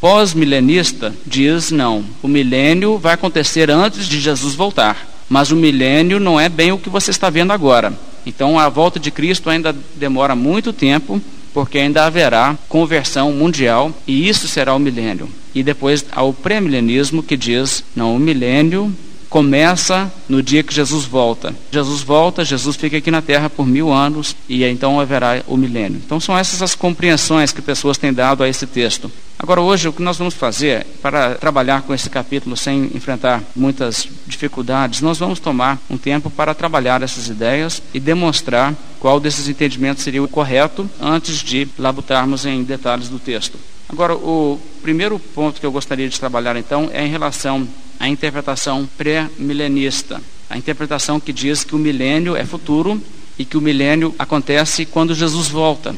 Pós-milenista 0.00 1.14
diz 1.26 1.70
não, 1.70 2.02
o 2.22 2.28
milênio 2.28 2.96
vai 2.96 3.12
acontecer 3.12 3.70
antes 3.70 4.06
de 4.08 4.18
Jesus 4.18 4.54
voltar, 4.54 5.06
mas 5.28 5.50
o 5.50 5.56
milênio 5.56 6.18
não 6.18 6.40
é 6.40 6.48
bem 6.48 6.72
o 6.72 6.78
que 6.78 6.88
você 6.88 7.10
está 7.10 7.28
vendo 7.28 7.52
agora. 7.52 7.92
Então 8.24 8.58
a 8.58 8.70
volta 8.70 8.98
de 8.98 9.10
Cristo 9.10 9.50
ainda 9.50 9.76
demora 9.96 10.34
muito 10.34 10.72
tempo, 10.72 11.20
porque 11.52 11.76
ainda 11.76 12.06
haverá 12.06 12.56
conversão 12.70 13.34
mundial 13.34 13.92
e 14.06 14.26
isso 14.26 14.48
será 14.48 14.74
o 14.74 14.78
milênio. 14.78 15.28
E 15.54 15.62
depois 15.62 16.06
há 16.10 16.22
o 16.22 16.32
pré-milenismo 16.32 17.22
que 17.22 17.36
diz: 17.36 17.84
não, 17.94 18.16
o 18.16 18.18
milênio 18.18 18.96
começa 19.30 20.12
no 20.28 20.42
dia 20.42 20.62
que 20.64 20.74
Jesus 20.74 21.04
volta. 21.04 21.54
Jesus 21.70 22.02
volta, 22.02 22.44
Jesus 22.44 22.76
fica 22.76 22.96
aqui 22.96 23.12
na 23.12 23.22
terra 23.22 23.48
por 23.48 23.64
mil 23.64 23.92
anos 23.92 24.34
e 24.48 24.64
então 24.64 24.98
haverá 24.98 25.42
o 25.46 25.56
milênio. 25.56 26.02
Então 26.04 26.18
são 26.18 26.36
essas 26.36 26.60
as 26.60 26.74
compreensões 26.74 27.52
que 27.52 27.62
pessoas 27.62 27.96
têm 27.96 28.12
dado 28.12 28.42
a 28.42 28.48
esse 28.48 28.66
texto. 28.66 29.10
Agora, 29.38 29.60
hoje, 29.62 29.88
o 29.88 29.92
que 29.92 30.02
nós 30.02 30.18
vamos 30.18 30.34
fazer 30.34 30.84
para 31.00 31.36
trabalhar 31.36 31.82
com 31.82 31.94
esse 31.94 32.10
capítulo 32.10 32.56
sem 32.56 32.90
enfrentar 32.94 33.42
muitas 33.56 34.06
dificuldades, 34.26 35.00
nós 35.00 35.18
vamos 35.18 35.38
tomar 35.38 35.78
um 35.88 35.96
tempo 35.96 36.28
para 36.28 36.52
trabalhar 36.52 37.00
essas 37.00 37.28
ideias 37.28 37.80
e 37.94 38.00
demonstrar 38.00 38.74
qual 38.98 39.18
desses 39.18 39.48
entendimentos 39.48 40.02
seria 40.02 40.22
o 40.22 40.28
correto 40.28 40.90
antes 41.00 41.36
de 41.36 41.66
labutarmos 41.78 42.44
em 42.44 42.62
detalhes 42.62 43.08
do 43.08 43.18
texto. 43.18 43.56
Agora, 43.88 44.14
o 44.14 44.60
primeiro 44.82 45.18
ponto 45.18 45.58
que 45.58 45.66
eu 45.66 45.72
gostaria 45.72 46.08
de 46.08 46.20
trabalhar 46.20 46.56
então 46.56 46.90
é 46.92 47.04
em 47.04 47.08
relação 47.08 47.66
à 48.00 48.08
interpretação 48.08 48.88
pré-milenista. 48.98 50.20
A 50.48 50.58
interpretação 50.58 51.20
que 51.20 51.32
diz 51.32 51.62
que 51.62 51.76
o 51.76 51.78
milênio 51.78 52.34
é 52.34 52.44
futuro 52.44 53.00
e 53.38 53.44
que 53.44 53.56
o 53.56 53.60
milênio 53.60 54.12
acontece 54.18 54.84
quando 54.86 55.14
Jesus 55.14 55.46
volta. 55.46 55.94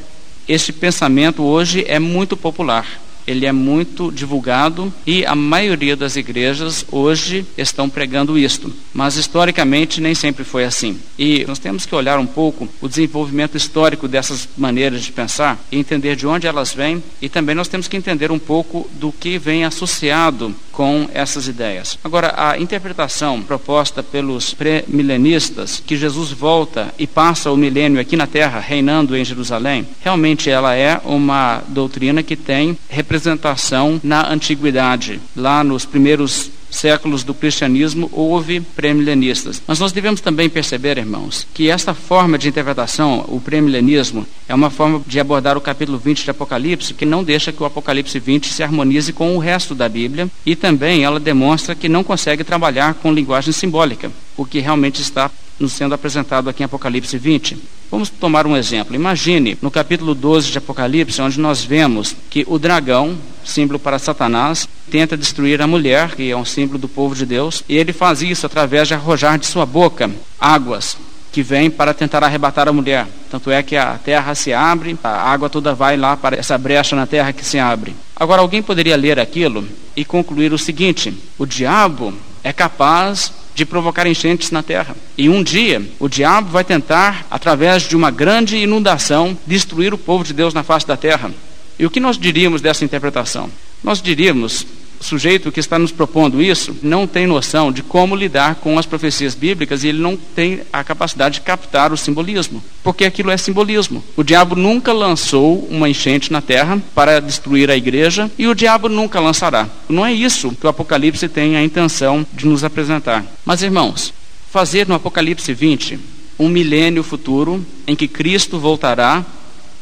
Este 0.46 0.72
pensamento 0.72 1.42
hoje 1.42 1.84
é 1.88 1.98
muito 1.98 2.36
popular 2.36 2.86
ele 3.26 3.46
é 3.46 3.52
muito 3.52 4.10
divulgado 4.10 4.92
e 5.06 5.24
a 5.24 5.34
maioria 5.34 5.96
das 5.96 6.16
igrejas 6.16 6.84
hoje 6.90 7.46
estão 7.56 7.88
pregando 7.88 8.38
isto. 8.38 8.72
Mas 8.92 9.16
historicamente 9.16 10.00
nem 10.00 10.14
sempre 10.14 10.44
foi 10.44 10.64
assim. 10.64 10.98
E 11.18 11.44
nós 11.46 11.58
temos 11.58 11.86
que 11.86 11.94
olhar 11.94 12.18
um 12.18 12.26
pouco 12.26 12.68
o 12.80 12.88
desenvolvimento 12.88 13.56
histórico 13.56 14.08
dessas 14.08 14.48
maneiras 14.56 15.02
de 15.02 15.12
pensar 15.12 15.58
e 15.70 15.78
entender 15.78 16.16
de 16.16 16.26
onde 16.26 16.46
elas 16.46 16.72
vêm 16.72 17.02
e 17.20 17.28
também 17.28 17.54
nós 17.54 17.68
temos 17.68 17.88
que 17.88 17.96
entender 17.96 18.30
um 18.30 18.38
pouco 18.38 18.88
do 18.94 19.12
que 19.12 19.38
vem 19.38 19.64
associado 19.64 20.54
com 20.72 21.08
essas 21.12 21.46
ideias. 21.46 21.98
Agora, 22.02 22.34
a 22.36 22.58
interpretação 22.58 23.42
proposta 23.42 24.02
pelos 24.02 24.54
pré-milenistas, 24.54 25.82
que 25.86 25.96
Jesus 25.96 26.32
volta 26.32 26.92
e 26.98 27.06
passa 27.06 27.50
o 27.50 27.56
milênio 27.56 28.00
aqui 28.00 28.16
na 28.16 28.26
terra, 28.26 28.58
reinando 28.58 29.16
em 29.16 29.24
Jerusalém, 29.24 29.86
realmente 30.00 30.48
ela 30.48 30.74
é 30.74 31.00
uma 31.04 31.62
doutrina 31.68 32.22
que 32.22 32.36
tem 32.36 32.76
representação 33.12 34.00
na 34.02 34.32
antiguidade, 34.32 35.20
lá 35.36 35.62
nos 35.62 35.84
primeiros 35.84 36.50
séculos 36.70 37.22
do 37.22 37.34
cristianismo 37.34 38.08
houve 38.10 38.60
premilenistas. 38.60 39.62
Mas 39.66 39.78
nós 39.78 39.92
devemos 39.92 40.22
também 40.22 40.48
perceber, 40.48 40.96
irmãos, 40.96 41.46
que 41.52 41.68
esta 41.68 41.92
forma 41.92 42.38
de 42.38 42.48
interpretação, 42.48 43.26
o 43.28 43.38
premilenismo, 43.38 44.26
é 44.48 44.54
uma 44.54 44.70
forma 44.70 45.02
de 45.06 45.20
abordar 45.20 45.58
o 45.58 45.60
capítulo 45.60 45.98
20 45.98 46.24
de 46.24 46.30
Apocalipse 46.30 46.94
que 46.94 47.04
não 47.04 47.22
deixa 47.22 47.52
que 47.52 47.62
o 47.62 47.66
Apocalipse 47.66 48.18
20 48.18 48.48
se 48.48 48.62
harmonize 48.62 49.12
com 49.12 49.36
o 49.36 49.38
resto 49.38 49.74
da 49.74 49.86
Bíblia 49.86 50.30
e 50.46 50.56
também 50.56 51.04
ela 51.04 51.20
demonstra 51.20 51.74
que 51.74 51.90
não 51.90 52.02
consegue 52.02 52.42
trabalhar 52.42 52.94
com 52.94 53.12
linguagem 53.12 53.52
simbólica, 53.52 54.10
o 54.34 54.46
que 54.46 54.58
realmente 54.58 55.02
está 55.02 55.30
nos 55.58 55.72
sendo 55.72 55.94
apresentado 55.94 56.48
aqui 56.48 56.62
em 56.62 56.66
Apocalipse 56.66 57.16
20. 57.16 57.58
Vamos 57.90 58.08
tomar 58.08 58.46
um 58.46 58.56
exemplo. 58.56 58.94
Imagine 58.94 59.56
no 59.60 59.70
capítulo 59.70 60.14
12 60.14 60.50
de 60.50 60.58
Apocalipse, 60.58 61.20
onde 61.20 61.38
nós 61.38 61.62
vemos 61.62 62.16
que 62.30 62.44
o 62.48 62.58
dragão, 62.58 63.18
símbolo 63.44 63.78
para 63.78 63.98
Satanás, 63.98 64.68
tenta 64.90 65.16
destruir 65.16 65.60
a 65.60 65.66
mulher, 65.66 66.14
que 66.14 66.30
é 66.30 66.36
um 66.36 66.44
símbolo 66.44 66.78
do 66.78 66.88
povo 66.88 67.14
de 67.14 67.26
Deus, 67.26 67.62
e 67.68 67.76
ele 67.76 67.92
faz 67.92 68.22
isso 68.22 68.46
através 68.46 68.88
de 68.88 68.94
arrojar 68.94 69.38
de 69.38 69.46
sua 69.46 69.66
boca 69.66 70.10
águas 70.40 70.96
que 71.32 71.42
vêm 71.42 71.70
para 71.70 71.94
tentar 71.94 72.22
arrebatar 72.22 72.68
a 72.68 72.72
mulher. 72.72 73.06
Tanto 73.30 73.50
é 73.50 73.62
que 73.62 73.74
a 73.74 73.98
terra 73.98 74.34
se 74.34 74.52
abre, 74.52 74.96
a 75.02 75.32
água 75.32 75.48
toda 75.48 75.74
vai 75.74 75.96
lá 75.96 76.16
para 76.16 76.36
essa 76.36 76.58
brecha 76.58 76.94
na 76.94 77.06
terra 77.06 77.32
que 77.32 77.44
se 77.44 77.58
abre. 77.58 77.96
Agora, 78.14 78.42
alguém 78.42 78.62
poderia 78.62 78.96
ler 78.96 79.18
aquilo 79.18 79.66
e 79.96 80.04
concluir 80.04 80.52
o 80.52 80.58
seguinte: 80.58 81.12
o 81.38 81.46
diabo 81.46 82.12
é 82.44 82.52
capaz 82.52 83.32
de 83.54 83.64
provocar 83.64 84.06
enchentes 84.06 84.50
na 84.50 84.62
terra. 84.62 84.94
E 85.16 85.28
um 85.28 85.42
dia 85.42 85.82
o 85.98 86.08
diabo 86.08 86.50
vai 86.50 86.64
tentar, 86.64 87.26
através 87.30 87.82
de 87.82 87.96
uma 87.96 88.10
grande 88.10 88.56
inundação, 88.56 89.36
destruir 89.46 89.94
o 89.94 89.98
povo 89.98 90.24
de 90.24 90.32
Deus 90.32 90.52
na 90.52 90.62
face 90.62 90.86
da 90.86 90.96
terra. 90.96 91.30
E 91.78 91.86
o 91.86 91.90
que 91.90 92.00
nós 92.00 92.18
diríamos 92.18 92.60
dessa 92.60 92.84
interpretação? 92.84 93.50
Nós 93.82 94.00
diríamos 94.00 94.66
sujeito 95.02 95.52
que 95.52 95.60
está 95.60 95.78
nos 95.78 95.92
propondo 95.92 96.42
isso 96.42 96.76
não 96.82 97.06
tem 97.06 97.26
noção 97.26 97.70
de 97.72 97.82
como 97.82 98.16
lidar 98.16 98.56
com 98.56 98.78
as 98.78 98.86
profecias 98.86 99.34
bíblicas 99.34 99.82
e 99.82 99.88
ele 99.88 100.00
não 100.00 100.16
tem 100.16 100.60
a 100.72 100.82
capacidade 100.84 101.34
de 101.34 101.40
captar 101.42 101.92
o 101.92 101.96
simbolismo, 101.96 102.62
porque 102.82 103.04
aquilo 103.04 103.30
é 103.30 103.36
simbolismo. 103.36 104.02
O 104.16 104.22
diabo 104.22 104.54
nunca 104.54 104.92
lançou 104.92 105.66
uma 105.70 105.88
enchente 105.88 106.32
na 106.32 106.40
terra 106.40 106.80
para 106.94 107.20
destruir 107.20 107.70
a 107.70 107.76
igreja 107.76 108.30
e 108.38 108.46
o 108.46 108.54
diabo 108.54 108.88
nunca 108.88 109.20
lançará. 109.20 109.68
Não 109.88 110.04
é 110.04 110.12
isso 110.12 110.52
que 110.52 110.66
o 110.66 110.70
Apocalipse 110.70 111.28
tem 111.28 111.56
a 111.56 111.64
intenção 111.64 112.26
de 112.32 112.46
nos 112.46 112.64
apresentar. 112.64 113.24
Mas 113.44 113.62
irmãos, 113.62 114.12
fazer 114.50 114.86
no 114.86 114.94
Apocalipse 114.94 115.52
20 115.52 115.98
um 116.38 116.48
milênio 116.48 117.02
futuro 117.02 117.64
em 117.86 117.94
que 117.94 118.08
Cristo 118.08 118.58
voltará 118.58 119.24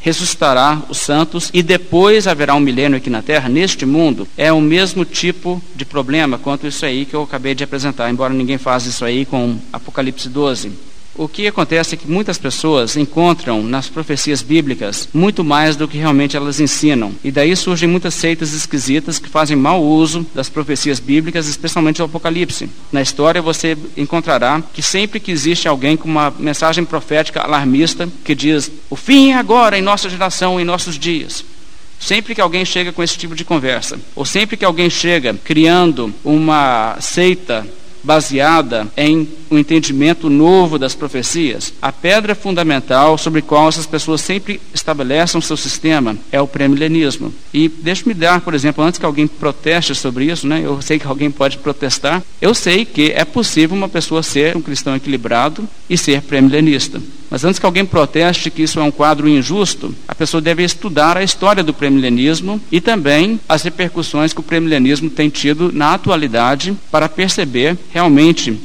ressuscitará 0.01 0.81
os 0.89 0.97
santos 0.97 1.49
e 1.53 1.63
depois 1.63 2.27
haverá 2.27 2.55
um 2.55 2.59
milênio 2.59 2.97
aqui 2.97 3.09
na 3.09 3.21
terra, 3.21 3.47
neste 3.47 3.85
mundo, 3.85 4.27
é 4.35 4.51
o 4.51 4.59
mesmo 4.59 5.05
tipo 5.05 5.61
de 5.75 5.85
problema 5.85 6.37
quanto 6.37 6.67
isso 6.67 6.85
aí 6.85 7.05
que 7.05 7.13
eu 7.13 7.23
acabei 7.23 7.55
de 7.55 7.63
apresentar, 7.63 8.09
embora 8.09 8.33
ninguém 8.33 8.57
faça 8.57 8.89
isso 8.89 9.05
aí 9.05 9.25
com 9.25 9.57
Apocalipse 9.71 10.27
12. 10.27 10.90
O 11.13 11.27
que 11.27 11.45
acontece 11.45 11.93
é 11.93 11.97
que 11.97 12.09
muitas 12.09 12.37
pessoas 12.37 12.95
encontram 12.95 13.61
nas 13.61 13.89
profecias 13.89 14.41
bíblicas 14.41 15.09
muito 15.13 15.43
mais 15.43 15.75
do 15.75 15.87
que 15.87 15.97
realmente 15.97 16.37
elas 16.37 16.59
ensinam. 16.59 17.13
E 17.21 17.29
daí 17.31 17.53
surgem 17.55 17.87
muitas 17.87 18.13
seitas 18.13 18.53
esquisitas 18.53 19.19
que 19.19 19.27
fazem 19.27 19.57
mau 19.57 19.83
uso 19.83 20.25
das 20.33 20.47
profecias 20.47 20.99
bíblicas, 20.99 21.47
especialmente 21.47 22.01
o 22.01 22.05
Apocalipse. 22.05 22.69
Na 22.91 23.01
história 23.01 23.41
você 23.41 23.77
encontrará 23.97 24.63
que 24.73 24.81
sempre 24.81 25.19
que 25.19 25.31
existe 25.31 25.67
alguém 25.67 25.97
com 25.97 26.07
uma 26.07 26.33
mensagem 26.39 26.85
profética 26.85 27.41
alarmista 27.41 28.07
que 28.23 28.33
diz: 28.33 28.71
"O 28.89 28.95
fim 28.95 29.31
é 29.31 29.35
agora 29.35 29.77
em 29.77 29.81
nossa 29.81 30.09
geração, 30.09 30.59
em 30.59 30.63
nossos 30.63 30.97
dias". 30.97 31.43
Sempre 31.99 32.33
que 32.33 32.41
alguém 32.41 32.65
chega 32.65 32.91
com 32.91 33.03
esse 33.03 33.15
tipo 33.15 33.35
de 33.35 33.45
conversa, 33.45 33.99
ou 34.15 34.25
sempre 34.25 34.57
que 34.57 34.65
alguém 34.65 34.89
chega 34.89 35.35
criando 35.43 36.11
uma 36.23 36.97
seita 36.99 37.67
baseada 38.03 38.87
em 38.95 39.27
um 39.49 39.57
entendimento 39.57 40.29
novo 40.29 40.79
das 40.79 40.95
profecias, 40.95 41.73
a 41.81 41.91
pedra 41.91 42.33
fundamental 42.33 43.17
sobre 43.17 43.41
qual 43.41 43.67
essas 43.67 43.85
pessoas 43.85 44.21
sempre 44.21 44.61
estabelecem 44.73 45.41
seu 45.41 45.57
sistema 45.57 46.15
é 46.31 46.39
o 46.41 46.47
pré-milenismo. 46.47 47.33
E 47.53 47.67
deixe-me 47.67 48.13
dar, 48.13 48.41
por 48.41 48.53
exemplo, 48.53 48.83
antes 48.83 48.99
que 48.99 49.05
alguém 49.05 49.27
proteste 49.27 49.93
sobre 49.93 50.25
isso, 50.25 50.47
né, 50.47 50.61
eu 50.63 50.81
sei 50.81 50.97
que 50.97 51.07
alguém 51.07 51.29
pode 51.29 51.57
protestar, 51.57 52.23
eu 52.41 52.53
sei 52.53 52.85
que 52.85 53.11
é 53.11 53.25
possível 53.25 53.75
uma 53.75 53.89
pessoa 53.89 54.23
ser 54.23 54.55
um 54.55 54.61
cristão 54.61 54.95
equilibrado 54.95 55.67
e 55.89 55.97
ser 55.97 56.21
pré-milenista. 56.21 57.01
Mas 57.31 57.45
antes 57.45 57.57
que 57.57 57.65
alguém 57.65 57.85
proteste 57.85 58.51
que 58.51 58.61
isso 58.61 58.77
é 58.77 58.83
um 58.83 58.91
quadro 58.91 59.29
injusto, 59.29 59.95
a 60.05 60.13
pessoa 60.13 60.41
deve 60.41 60.65
estudar 60.65 61.15
a 61.15 61.23
história 61.23 61.63
do 61.63 61.73
pré-milenismo 61.73 62.61
e 62.69 62.81
também 62.81 63.39
as 63.47 63.63
repercussões 63.63 64.33
que 64.33 64.41
o 64.41 64.43
pré-milenismo 64.43 65.09
tem 65.09 65.29
tido 65.29 65.71
na 65.71 65.93
atualidade 65.93 66.75
para 66.91 67.07
perceber 67.07 67.77
realmente 67.93 68.59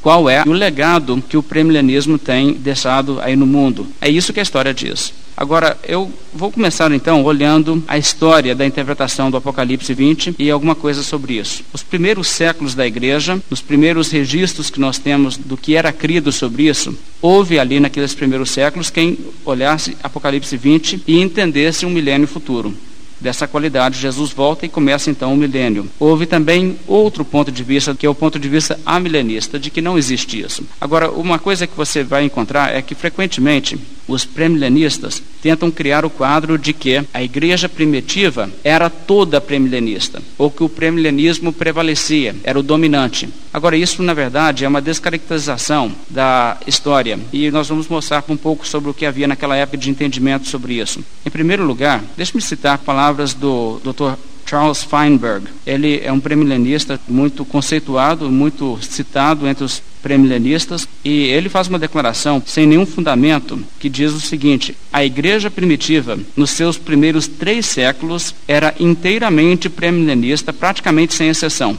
qual 0.00 0.30
é 0.30 0.42
o 0.46 0.52
legado 0.52 1.22
que 1.28 1.36
o 1.36 1.42
premilenismo 1.42 2.16
tem 2.16 2.54
deixado 2.54 3.20
aí 3.20 3.36
no 3.36 3.46
mundo. 3.46 3.86
É 4.00 4.08
isso 4.08 4.32
que 4.32 4.40
a 4.40 4.42
história 4.42 4.72
diz. 4.72 5.12
Agora, 5.36 5.76
eu 5.86 6.10
vou 6.32 6.50
começar 6.50 6.90
então 6.92 7.22
olhando 7.22 7.84
a 7.86 7.98
história 7.98 8.54
da 8.54 8.64
interpretação 8.64 9.30
do 9.30 9.36
Apocalipse 9.36 9.92
20 9.92 10.34
e 10.38 10.50
alguma 10.50 10.74
coisa 10.74 11.02
sobre 11.02 11.34
isso. 11.34 11.62
Os 11.74 11.82
primeiros 11.82 12.28
séculos 12.28 12.74
da 12.74 12.86
igreja, 12.86 13.38
os 13.50 13.60
primeiros 13.60 14.10
registros 14.10 14.70
que 14.70 14.80
nós 14.80 14.98
temos 14.98 15.36
do 15.36 15.56
que 15.56 15.76
era 15.76 15.92
crido 15.92 16.32
sobre 16.32 16.62
isso, 16.68 16.98
houve 17.20 17.58
ali 17.58 17.78
naqueles 17.78 18.14
primeiros 18.14 18.50
séculos 18.50 18.88
quem 18.88 19.18
olhasse 19.44 19.94
Apocalipse 20.02 20.56
20 20.56 21.02
e 21.06 21.20
entendesse 21.20 21.84
um 21.84 21.90
milênio 21.90 22.26
futuro 22.26 22.74
dessa 23.20 23.46
qualidade, 23.46 23.98
Jesus 23.98 24.30
volta 24.30 24.66
e 24.66 24.68
começa 24.68 25.10
então 25.10 25.32
o 25.32 25.36
milênio. 25.36 25.88
Houve 25.98 26.26
também 26.26 26.78
outro 26.86 27.24
ponto 27.24 27.50
de 27.50 27.62
vista, 27.62 27.94
que 27.94 28.06
é 28.06 28.08
o 28.08 28.14
ponto 28.14 28.38
de 28.38 28.48
vista 28.48 28.78
amilenista, 28.84 29.58
de 29.58 29.70
que 29.70 29.80
não 29.80 29.96
existe 29.96 30.40
isso. 30.40 30.64
Agora, 30.80 31.10
uma 31.10 31.38
coisa 31.38 31.66
que 31.66 31.76
você 31.76 32.02
vai 32.02 32.24
encontrar 32.24 32.74
é 32.74 32.82
que 32.82 32.94
frequentemente 32.94 33.78
os 34.08 34.24
premilenistas 34.24 35.22
tentam 35.42 35.70
criar 35.70 36.04
o 36.04 36.10
quadro 36.10 36.58
de 36.58 36.72
que 36.72 37.04
a 37.12 37.22
igreja 37.22 37.68
primitiva 37.68 38.50
era 38.62 38.88
toda 38.88 39.40
premilenista, 39.40 40.22
ou 40.38 40.50
que 40.50 40.64
o 40.64 40.68
premilenismo 40.68 41.52
prevalecia, 41.52 42.34
era 42.42 42.58
o 42.58 42.62
dominante. 42.62 43.28
Agora, 43.52 43.76
isso 43.76 44.02
na 44.02 44.14
verdade 44.14 44.64
é 44.64 44.68
uma 44.68 44.80
descaracterização 44.80 45.92
da 46.08 46.58
história, 46.66 47.18
e 47.32 47.50
nós 47.50 47.68
vamos 47.68 47.88
mostrar 47.88 48.24
um 48.28 48.36
pouco 48.36 48.66
sobre 48.66 48.90
o 48.90 48.94
que 48.94 49.06
havia 49.06 49.28
naquela 49.28 49.56
época 49.56 49.78
de 49.78 49.90
entendimento 49.90 50.48
sobre 50.48 50.74
isso. 50.74 51.04
Em 51.24 51.30
primeiro 51.30 51.64
lugar, 51.64 52.02
deixe-me 52.16 52.42
citar 52.42 52.78
palavras 52.78 53.34
do 53.34 53.80
Dr. 53.84 54.18
Charles 54.46 54.84
Feinberg. 54.84 55.48
Ele 55.66 56.00
é 56.02 56.12
um 56.12 56.20
premilenista 56.20 56.98
muito 57.08 57.44
conceituado, 57.44 58.30
muito 58.30 58.78
citado 58.80 59.46
entre 59.46 59.64
os 59.64 59.82
premilenistas, 60.00 60.88
e 61.04 61.24
ele 61.24 61.48
faz 61.48 61.66
uma 61.66 61.80
declaração 61.80 62.40
sem 62.46 62.64
nenhum 62.64 62.86
fundamento 62.86 63.58
que 63.80 63.88
diz 63.88 64.12
o 64.12 64.20
seguinte: 64.20 64.76
a 64.92 65.04
igreja 65.04 65.50
primitiva, 65.50 66.18
nos 66.36 66.50
seus 66.50 66.78
primeiros 66.78 67.26
três 67.26 67.66
séculos, 67.66 68.34
era 68.46 68.74
inteiramente 68.78 69.68
premilenista, 69.68 70.52
praticamente 70.52 71.14
sem 71.14 71.28
exceção. 71.28 71.76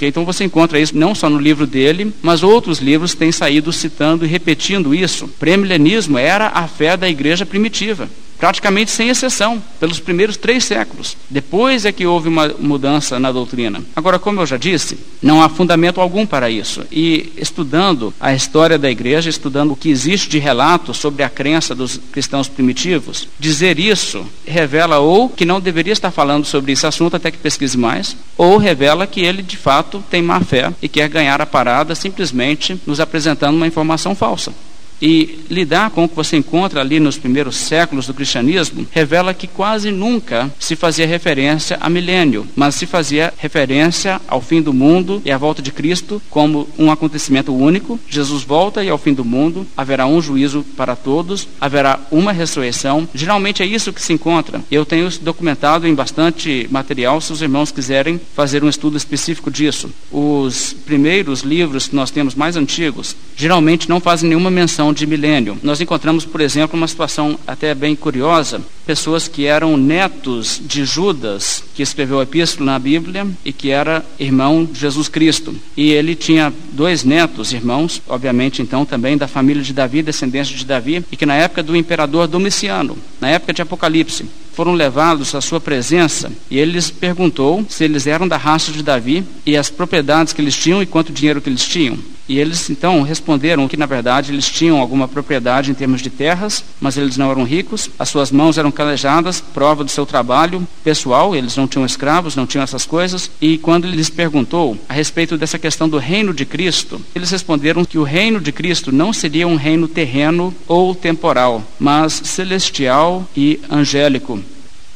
Então 0.00 0.24
você 0.24 0.44
encontra 0.44 0.78
isso 0.78 0.96
não 0.96 1.12
só 1.12 1.28
no 1.28 1.40
livro 1.40 1.66
dele, 1.66 2.14
mas 2.22 2.44
outros 2.44 2.78
livros 2.78 3.16
têm 3.16 3.32
saído 3.32 3.72
citando 3.72 4.24
e 4.24 4.28
repetindo 4.28 4.94
isso. 4.94 5.26
Premilenismo 5.40 6.16
era 6.16 6.52
a 6.54 6.68
fé 6.68 6.96
da 6.96 7.08
igreja 7.08 7.44
primitiva 7.44 8.08
praticamente 8.38 8.90
sem 8.90 9.08
exceção, 9.08 9.62
pelos 9.80 10.00
primeiros 10.00 10.36
três 10.36 10.64
séculos. 10.64 11.16
Depois 11.28 11.84
é 11.84 11.92
que 11.92 12.06
houve 12.06 12.28
uma 12.28 12.48
mudança 12.58 13.18
na 13.18 13.32
doutrina. 13.32 13.82
Agora, 13.94 14.18
como 14.18 14.40
eu 14.40 14.46
já 14.46 14.56
disse, 14.56 14.98
não 15.20 15.42
há 15.42 15.48
fundamento 15.48 16.00
algum 16.00 16.24
para 16.24 16.48
isso. 16.48 16.84
E 16.90 17.32
estudando 17.36 18.14
a 18.20 18.32
história 18.32 18.78
da 18.78 18.90
igreja, 18.90 19.28
estudando 19.28 19.72
o 19.72 19.76
que 19.76 19.90
existe 19.90 20.28
de 20.28 20.38
relato 20.38 20.94
sobre 20.94 21.22
a 21.22 21.28
crença 21.28 21.74
dos 21.74 22.00
cristãos 22.12 22.48
primitivos, 22.48 23.28
dizer 23.38 23.78
isso 23.78 24.24
revela 24.46 24.98
ou 24.98 25.28
que 25.28 25.44
não 25.44 25.60
deveria 25.60 25.92
estar 25.92 26.10
falando 26.10 26.44
sobre 26.44 26.72
esse 26.72 26.86
assunto 26.86 27.16
até 27.16 27.30
que 27.30 27.38
pesquise 27.38 27.76
mais, 27.76 28.16
ou 28.36 28.56
revela 28.56 29.06
que 29.06 29.20
ele 29.20 29.42
de 29.42 29.56
fato 29.56 30.02
tem 30.10 30.22
má 30.22 30.40
fé 30.40 30.72
e 30.80 30.88
quer 30.88 31.08
ganhar 31.08 31.40
a 31.40 31.46
parada 31.46 31.94
simplesmente 31.94 32.80
nos 32.86 33.00
apresentando 33.00 33.56
uma 33.56 33.66
informação 33.66 34.14
falsa. 34.14 34.52
E 35.00 35.40
lidar 35.48 35.90
com 35.90 36.04
o 36.04 36.08
que 36.08 36.16
você 36.16 36.36
encontra 36.36 36.80
ali 36.80 36.98
nos 36.98 37.18
primeiros 37.18 37.56
séculos 37.56 38.06
do 38.06 38.14
cristianismo 38.14 38.86
revela 38.90 39.34
que 39.34 39.46
quase 39.46 39.90
nunca 39.90 40.50
se 40.58 40.74
fazia 40.74 41.06
referência 41.06 41.78
a 41.80 41.88
milênio, 41.88 42.46
mas 42.56 42.74
se 42.74 42.86
fazia 42.86 43.32
referência 43.38 44.20
ao 44.26 44.40
fim 44.40 44.60
do 44.60 44.72
mundo 44.72 45.22
e 45.24 45.30
à 45.30 45.38
volta 45.38 45.62
de 45.62 45.70
Cristo 45.70 46.20
como 46.28 46.68
um 46.78 46.90
acontecimento 46.90 47.54
único. 47.54 47.98
Jesus 48.08 48.42
volta 48.42 48.82
e 48.82 48.88
ao 48.88 48.98
fim 48.98 49.14
do 49.14 49.24
mundo 49.24 49.66
haverá 49.76 50.06
um 50.06 50.20
juízo 50.20 50.64
para 50.76 50.96
todos, 50.96 51.48
haverá 51.60 52.00
uma 52.10 52.32
ressurreição. 52.32 53.08
Geralmente 53.14 53.62
é 53.62 53.66
isso 53.66 53.92
que 53.92 54.02
se 54.02 54.12
encontra. 54.12 54.62
Eu 54.70 54.84
tenho 54.84 55.08
documentado 55.20 55.86
em 55.86 55.94
bastante 55.94 56.66
material, 56.70 57.20
se 57.20 57.32
os 57.32 57.42
irmãos 57.42 57.70
quiserem 57.70 58.20
fazer 58.34 58.64
um 58.64 58.68
estudo 58.68 58.96
específico 58.96 59.50
disso. 59.50 59.90
Os 60.10 60.72
primeiros 60.72 61.42
livros 61.42 61.88
que 61.88 61.96
nós 61.96 62.10
temos 62.10 62.34
mais 62.34 62.56
antigos 62.56 63.14
geralmente 63.36 63.88
não 63.88 64.00
fazem 64.00 64.28
nenhuma 64.28 64.50
menção 64.50 64.87
de 64.92 65.06
milênio. 65.06 65.58
Nós 65.62 65.80
encontramos, 65.80 66.24
por 66.24 66.40
exemplo, 66.40 66.76
uma 66.76 66.88
situação 66.88 67.38
até 67.46 67.74
bem 67.74 67.94
curiosa: 67.94 68.60
pessoas 68.86 69.28
que 69.28 69.46
eram 69.46 69.76
netos 69.76 70.60
de 70.64 70.84
Judas, 70.84 71.64
que 71.74 71.82
escreveu 71.82 72.20
a 72.20 72.22
epístola 72.22 72.72
na 72.72 72.78
Bíblia 72.78 73.26
e 73.44 73.52
que 73.52 73.70
era 73.70 74.04
irmão 74.18 74.64
de 74.64 74.78
Jesus 74.78 75.08
Cristo. 75.08 75.54
E 75.76 75.90
ele 75.90 76.14
tinha 76.14 76.52
dois 76.72 77.04
netos, 77.04 77.52
irmãos, 77.52 78.02
obviamente 78.08 78.62
então 78.62 78.84
também 78.84 79.16
da 79.16 79.28
família 79.28 79.62
de 79.62 79.72
Davi, 79.72 80.02
descendentes 80.02 80.58
de 80.58 80.64
Davi, 80.64 81.04
e 81.10 81.16
que 81.16 81.26
na 81.26 81.34
época 81.34 81.62
do 81.62 81.76
imperador 81.76 82.26
Domiciano, 82.26 82.96
na 83.20 83.28
época 83.28 83.52
de 83.52 83.62
Apocalipse, 83.62 84.24
foram 84.58 84.74
levados 84.74 85.36
à 85.36 85.40
sua 85.40 85.60
presença 85.60 86.32
e 86.50 86.58
ele 86.58 86.72
lhes 86.72 86.90
perguntou 86.90 87.64
se 87.68 87.84
eles 87.84 88.08
eram 88.08 88.26
da 88.26 88.36
raça 88.36 88.72
de 88.72 88.82
Davi 88.82 89.22
e 89.46 89.56
as 89.56 89.70
propriedades 89.70 90.32
que 90.32 90.42
eles 90.42 90.56
tinham 90.56 90.82
e 90.82 90.86
quanto 90.86 91.12
dinheiro 91.12 91.40
que 91.40 91.48
eles 91.48 91.64
tinham. 91.64 91.96
E 92.28 92.38
eles 92.38 92.68
então 92.68 93.00
responderam 93.02 93.66
que 93.66 93.76
na 93.76 93.86
verdade 93.86 94.32
eles 94.32 94.50
tinham 94.50 94.78
alguma 94.78 95.08
propriedade 95.08 95.70
em 95.70 95.74
termos 95.74 96.02
de 96.02 96.10
terras, 96.10 96.62
mas 96.78 96.98
eles 96.98 97.16
não 97.16 97.30
eram 97.30 97.42
ricos, 97.42 97.88
as 97.98 98.10
suas 98.10 98.30
mãos 98.30 98.58
eram 98.58 98.70
calejadas, 98.70 99.40
prova 99.40 99.82
do 99.82 99.90
seu 99.90 100.04
trabalho 100.04 100.66
pessoal, 100.84 101.34
eles 101.34 101.56
não 101.56 101.66
tinham 101.66 101.86
escravos, 101.86 102.36
não 102.36 102.46
tinham 102.46 102.62
essas 102.62 102.84
coisas. 102.84 103.30
E 103.40 103.56
quando 103.56 103.86
ele 103.86 103.96
lhes 103.96 104.10
perguntou 104.10 104.76
a 104.88 104.92
respeito 104.92 105.38
dessa 105.38 105.58
questão 105.58 105.88
do 105.88 105.96
reino 105.96 106.34
de 106.34 106.44
Cristo, 106.44 107.00
eles 107.14 107.30
responderam 107.30 107.84
que 107.84 107.98
o 107.98 108.02
reino 108.02 108.40
de 108.40 108.52
Cristo 108.52 108.92
não 108.92 109.12
seria 109.12 109.48
um 109.48 109.56
reino 109.56 109.88
terreno 109.88 110.54
ou 110.66 110.94
temporal, 110.94 111.62
mas 111.78 112.12
celestial 112.12 113.26
e 113.34 113.60
angélico. 113.70 114.38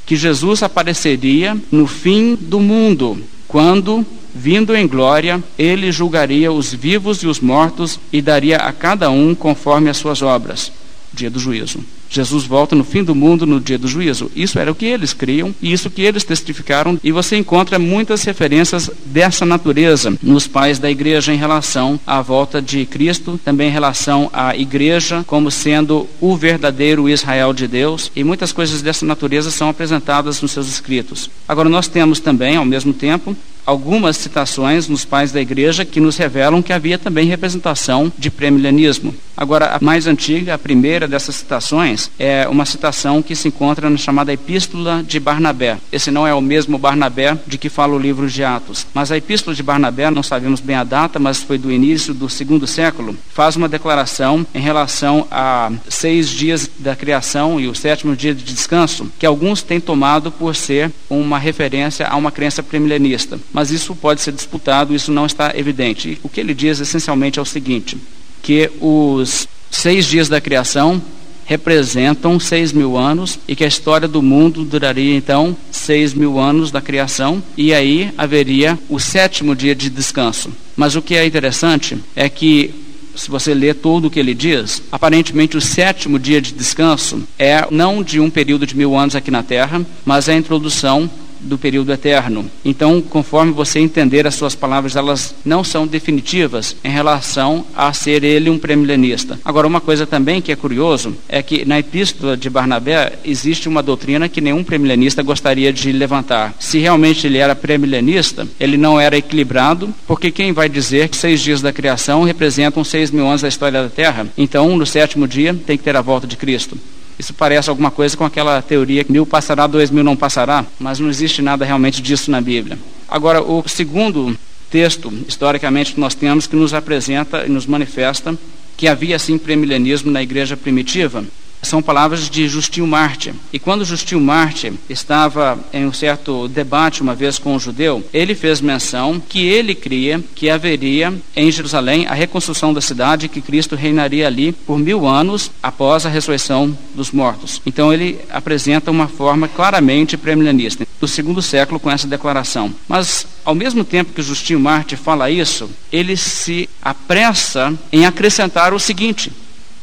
Que 0.04 0.16
Jesus 0.16 0.62
apareceria 0.62 1.56
no 1.70 1.86
fim 1.86 2.34
do 2.34 2.60
mundo, 2.60 3.22
quando 3.48 4.04
Vindo 4.34 4.74
em 4.74 4.86
glória, 4.86 5.42
ele 5.58 5.92
julgaria 5.92 6.50
os 6.50 6.72
vivos 6.72 7.22
e 7.22 7.26
os 7.26 7.40
mortos 7.40 8.00
e 8.12 8.22
daria 8.22 8.56
a 8.56 8.72
cada 8.72 9.10
um 9.10 9.34
conforme 9.34 9.90
as 9.90 9.96
suas 9.96 10.22
obras. 10.22 10.72
Dia 11.12 11.30
do 11.30 11.38
juízo. 11.38 11.84
Jesus 12.12 12.44
volta 12.44 12.76
no 12.76 12.84
fim 12.84 13.02
do 13.02 13.14
mundo 13.14 13.46
no 13.46 13.58
dia 13.58 13.78
do 13.78 13.88
juízo. 13.88 14.30
Isso 14.36 14.58
era 14.58 14.70
o 14.70 14.74
que 14.74 14.84
eles 14.84 15.14
criam 15.14 15.54
e 15.62 15.72
isso 15.72 15.88
que 15.88 16.02
eles 16.02 16.24
testificaram. 16.24 17.00
E 17.02 17.10
você 17.10 17.36
encontra 17.36 17.78
muitas 17.78 18.22
referências 18.22 18.90
dessa 19.06 19.46
natureza 19.46 20.14
nos 20.22 20.46
pais 20.46 20.78
da 20.78 20.90
igreja 20.90 21.32
em 21.32 21.38
relação 21.38 21.98
à 22.06 22.20
volta 22.20 22.60
de 22.60 22.84
Cristo, 22.84 23.40
também 23.42 23.68
em 23.68 23.72
relação 23.72 24.28
à 24.30 24.54
igreja 24.54 25.24
como 25.26 25.50
sendo 25.50 26.06
o 26.20 26.36
verdadeiro 26.36 27.08
Israel 27.08 27.54
de 27.54 27.66
Deus. 27.66 28.12
E 28.14 28.22
muitas 28.22 28.52
coisas 28.52 28.82
dessa 28.82 29.06
natureza 29.06 29.50
são 29.50 29.70
apresentadas 29.70 30.42
nos 30.42 30.50
seus 30.50 30.68
escritos. 30.68 31.30
Agora, 31.48 31.70
nós 31.70 31.88
temos 31.88 32.20
também, 32.20 32.56
ao 32.56 32.64
mesmo 32.66 32.92
tempo, 32.92 33.34
algumas 33.64 34.16
citações 34.16 34.88
nos 34.88 35.04
pais 35.04 35.32
da 35.32 35.40
igreja 35.40 35.84
que 35.84 36.00
nos 36.00 36.16
revelam 36.16 36.62
que 36.62 36.72
havia 36.72 36.98
também 36.98 37.26
representação 37.26 38.12
de 38.18 38.30
premilenianismo. 38.30 39.14
Agora, 39.36 39.76
a 39.76 39.78
mais 39.82 40.06
antiga, 40.06 40.54
a 40.54 40.58
primeira 40.58 41.08
dessas 41.08 41.36
citações, 41.36 42.10
é 42.18 42.46
uma 42.48 42.66
citação 42.66 43.22
que 43.22 43.34
se 43.34 43.48
encontra 43.48 43.88
na 43.88 43.96
chamada 43.96 44.32
Epístola 44.32 45.02
de 45.02 45.18
Barnabé. 45.18 45.78
Esse 45.90 46.10
não 46.10 46.26
é 46.26 46.34
o 46.34 46.40
mesmo 46.40 46.76
Barnabé 46.76 47.36
de 47.46 47.56
que 47.56 47.68
fala 47.68 47.94
o 47.94 47.98
livro 47.98 48.28
de 48.28 48.44
Atos, 48.44 48.86
mas 48.92 49.10
a 49.10 49.16
Epístola 49.16 49.56
de 49.56 49.62
Barnabé, 49.62 50.10
não 50.10 50.22
sabemos 50.22 50.60
bem 50.60 50.76
a 50.76 50.84
data, 50.84 51.18
mas 51.18 51.42
foi 51.42 51.56
do 51.56 51.72
início 51.72 52.12
do 52.12 52.28
segundo 52.28 52.66
século, 52.66 53.16
faz 53.32 53.56
uma 53.56 53.68
declaração 53.68 54.46
em 54.54 54.60
relação 54.60 55.26
a 55.30 55.72
seis 55.88 56.28
dias 56.28 56.70
da 56.78 56.94
criação 56.94 57.58
e 57.58 57.66
o 57.68 57.74
sétimo 57.74 58.14
dia 58.14 58.34
de 58.34 58.44
descanso, 58.44 59.10
que 59.18 59.26
alguns 59.26 59.62
têm 59.62 59.80
tomado 59.80 60.30
por 60.30 60.54
ser 60.54 60.90
uma 61.08 61.38
referência 61.38 62.06
a 62.06 62.16
uma 62.16 62.30
crença 62.30 62.62
premilenista 62.62 63.38
mas 63.52 63.70
isso 63.70 63.94
pode 63.94 64.20
ser 64.20 64.32
disputado, 64.32 64.94
isso 64.94 65.12
não 65.12 65.26
está 65.26 65.52
evidente. 65.56 66.18
O 66.22 66.28
que 66.28 66.40
ele 66.40 66.54
diz 66.54 66.80
essencialmente 66.80 67.38
é 67.38 67.42
o 67.42 67.46
seguinte: 67.46 67.96
que 68.42 68.70
os 68.80 69.46
seis 69.70 70.06
dias 70.06 70.28
da 70.28 70.40
criação 70.40 71.00
representam 71.44 72.38
seis 72.38 72.72
mil 72.72 72.96
anos 72.96 73.38
e 73.46 73.54
que 73.54 73.64
a 73.64 73.68
história 73.68 74.06
do 74.06 74.22
mundo 74.22 74.64
duraria 74.64 75.14
então 75.14 75.56
seis 75.70 76.14
mil 76.14 76.38
anos 76.38 76.70
da 76.70 76.80
criação 76.80 77.42
e 77.56 77.74
aí 77.74 78.12
haveria 78.16 78.78
o 78.88 78.98
sétimo 78.98 79.54
dia 79.54 79.74
de 79.74 79.90
descanso. 79.90 80.50
Mas 80.76 80.94
o 80.94 81.02
que 81.02 81.14
é 81.14 81.26
interessante 81.26 81.98
é 82.14 82.28
que 82.28 82.74
se 83.14 83.30
você 83.30 83.52
ler 83.52 83.74
tudo 83.74 84.06
o 84.06 84.10
que 84.10 84.18
ele 84.18 84.34
diz, 84.34 84.82
aparentemente 84.90 85.56
o 85.56 85.60
sétimo 85.60 86.18
dia 86.18 86.40
de 86.40 86.52
descanso 86.52 87.22
é 87.38 87.66
não 87.70 88.02
de 88.02 88.18
um 88.18 88.30
período 88.30 88.66
de 88.66 88.76
mil 88.76 88.96
anos 88.96 89.14
aqui 89.14 89.30
na 89.30 89.42
Terra, 89.42 89.84
mas 90.04 90.28
é 90.28 90.32
a 90.32 90.36
introdução 90.36 91.10
do 91.42 91.58
período 91.58 91.92
eterno. 91.92 92.50
Então, 92.64 93.00
conforme 93.00 93.52
você 93.52 93.78
entender 93.78 94.26
as 94.26 94.34
suas 94.34 94.54
palavras, 94.54 94.96
elas 94.96 95.34
não 95.44 95.62
são 95.62 95.86
definitivas 95.86 96.76
em 96.82 96.90
relação 96.90 97.64
a 97.74 97.92
ser 97.92 98.24
ele 98.24 98.48
um 98.48 98.58
premilenista. 98.58 99.38
Agora, 99.44 99.66
uma 99.66 99.80
coisa 99.80 100.06
também 100.06 100.40
que 100.40 100.52
é 100.52 100.56
curioso 100.56 101.16
é 101.28 101.42
que 101.42 101.64
na 101.64 101.78
epístola 101.78 102.36
de 102.36 102.48
Barnabé 102.48 103.18
existe 103.24 103.68
uma 103.68 103.82
doutrina 103.82 104.28
que 104.28 104.40
nenhum 104.40 104.64
premilenista 104.64 105.22
gostaria 105.22 105.72
de 105.72 105.92
levantar. 105.92 106.54
Se 106.58 106.78
realmente 106.78 107.26
ele 107.26 107.38
era 107.38 107.54
premilenista, 107.54 108.46
ele 108.58 108.76
não 108.76 109.00
era 109.00 109.16
equilibrado, 109.16 109.92
porque 110.06 110.30
quem 110.30 110.52
vai 110.52 110.68
dizer 110.68 111.08
que 111.08 111.16
seis 111.16 111.40
dias 111.40 111.60
da 111.60 111.72
criação 111.72 112.24
representam 112.24 112.84
seis 112.84 113.10
mil 113.10 113.26
anos 113.26 113.42
da 113.42 113.48
história 113.48 113.82
da 113.82 113.88
Terra? 113.88 114.26
Então, 114.36 114.76
no 114.76 114.86
sétimo 114.86 115.26
dia, 115.26 115.54
tem 115.66 115.76
que 115.76 115.84
ter 115.84 115.96
a 115.96 116.00
volta 116.00 116.26
de 116.26 116.36
Cristo. 116.36 116.76
Isso 117.18 117.34
parece 117.34 117.70
alguma 117.70 117.90
coisa 117.90 118.16
com 118.16 118.24
aquela 118.24 118.60
teoria 118.62 119.04
que 119.04 119.12
mil 119.12 119.26
passará, 119.26 119.66
dois 119.66 119.90
mil 119.90 120.02
não 120.02 120.16
passará, 120.16 120.64
mas 120.78 120.98
não 120.98 121.08
existe 121.08 121.42
nada 121.42 121.64
realmente 121.64 122.00
disso 122.02 122.30
na 122.30 122.40
Bíblia. 122.40 122.78
Agora, 123.08 123.42
o 123.42 123.62
segundo 123.68 124.36
texto, 124.70 125.12
historicamente, 125.28 125.94
que 125.94 126.00
nós 126.00 126.14
temos 126.14 126.46
que 126.46 126.56
nos 126.56 126.72
apresenta 126.72 127.44
e 127.46 127.48
nos 127.48 127.66
manifesta 127.66 128.36
que 128.76 128.88
havia 128.88 129.18
sim 129.18 129.36
premilenismo 129.36 130.10
na 130.10 130.22
igreja 130.22 130.56
primitiva, 130.56 131.24
são 131.62 131.80
palavras 131.80 132.28
de 132.28 132.48
Justinho 132.48 132.86
Marte. 132.86 133.32
E 133.52 133.58
quando 133.58 133.84
Justinho 133.84 134.20
Marte 134.20 134.72
estava 134.90 135.58
em 135.72 135.86
um 135.86 135.92
certo 135.92 136.48
debate 136.48 137.00
uma 137.00 137.14
vez 137.14 137.38
com 137.38 137.54
um 137.54 137.60
judeu, 137.60 138.04
ele 138.12 138.34
fez 138.34 138.60
menção 138.60 139.20
que 139.20 139.46
ele 139.46 139.74
cria 139.74 140.22
que 140.34 140.50
haveria 140.50 141.14
em 141.36 141.50
Jerusalém 141.50 142.06
a 142.06 142.14
reconstrução 142.14 142.74
da 142.74 142.80
cidade, 142.80 143.28
que 143.28 143.40
Cristo 143.40 143.76
reinaria 143.76 144.26
ali 144.26 144.52
por 144.52 144.78
mil 144.78 145.06
anos 145.06 145.50
após 145.62 146.04
a 146.04 146.08
ressurreição 146.08 146.76
dos 146.94 147.12
mortos. 147.12 147.62
Então 147.64 147.92
ele 147.92 148.18
apresenta 148.28 148.90
uma 148.90 149.06
forma 149.06 149.46
claramente 149.48 150.16
premilenista 150.16 150.86
do 151.00 151.08
segundo 151.08 151.40
século 151.40 151.78
com 151.78 151.90
essa 151.90 152.06
declaração. 152.06 152.72
Mas 152.88 153.26
ao 153.44 153.54
mesmo 153.54 153.84
tempo 153.84 154.12
que 154.12 154.22
Justinho 154.22 154.60
Marte 154.60 154.96
fala 154.96 155.30
isso, 155.30 155.70
ele 155.92 156.16
se 156.16 156.68
apressa 156.82 157.72
em 157.92 158.04
acrescentar 158.04 158.74
o 158.74 158.80
seguinte: 158.80 159.32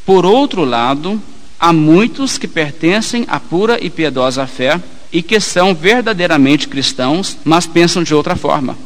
por 0.06 0.26
outro 0.26 0.66
lado, 0.66 1.22
Há 1.60 1.74
muitos 1.74 2.38
que 2.38 2.48
pertencem 2.48 3.26
à 3.28 3.40
pura 3.40 3.78
e 3.84 3.90
piedosa 3.90 4.48
fé 4.48 4.80
e 5.12 5.22
que 5.22 5.40
são 5.40 5.76
verdadeiramente 5.76 6.68
cristãos, 6.68 7.38
mas 7.44 7.68
pensam 7.68 8.02
de 8.02 8.16
outra 8.16 8.36
forma. 8.36 8.78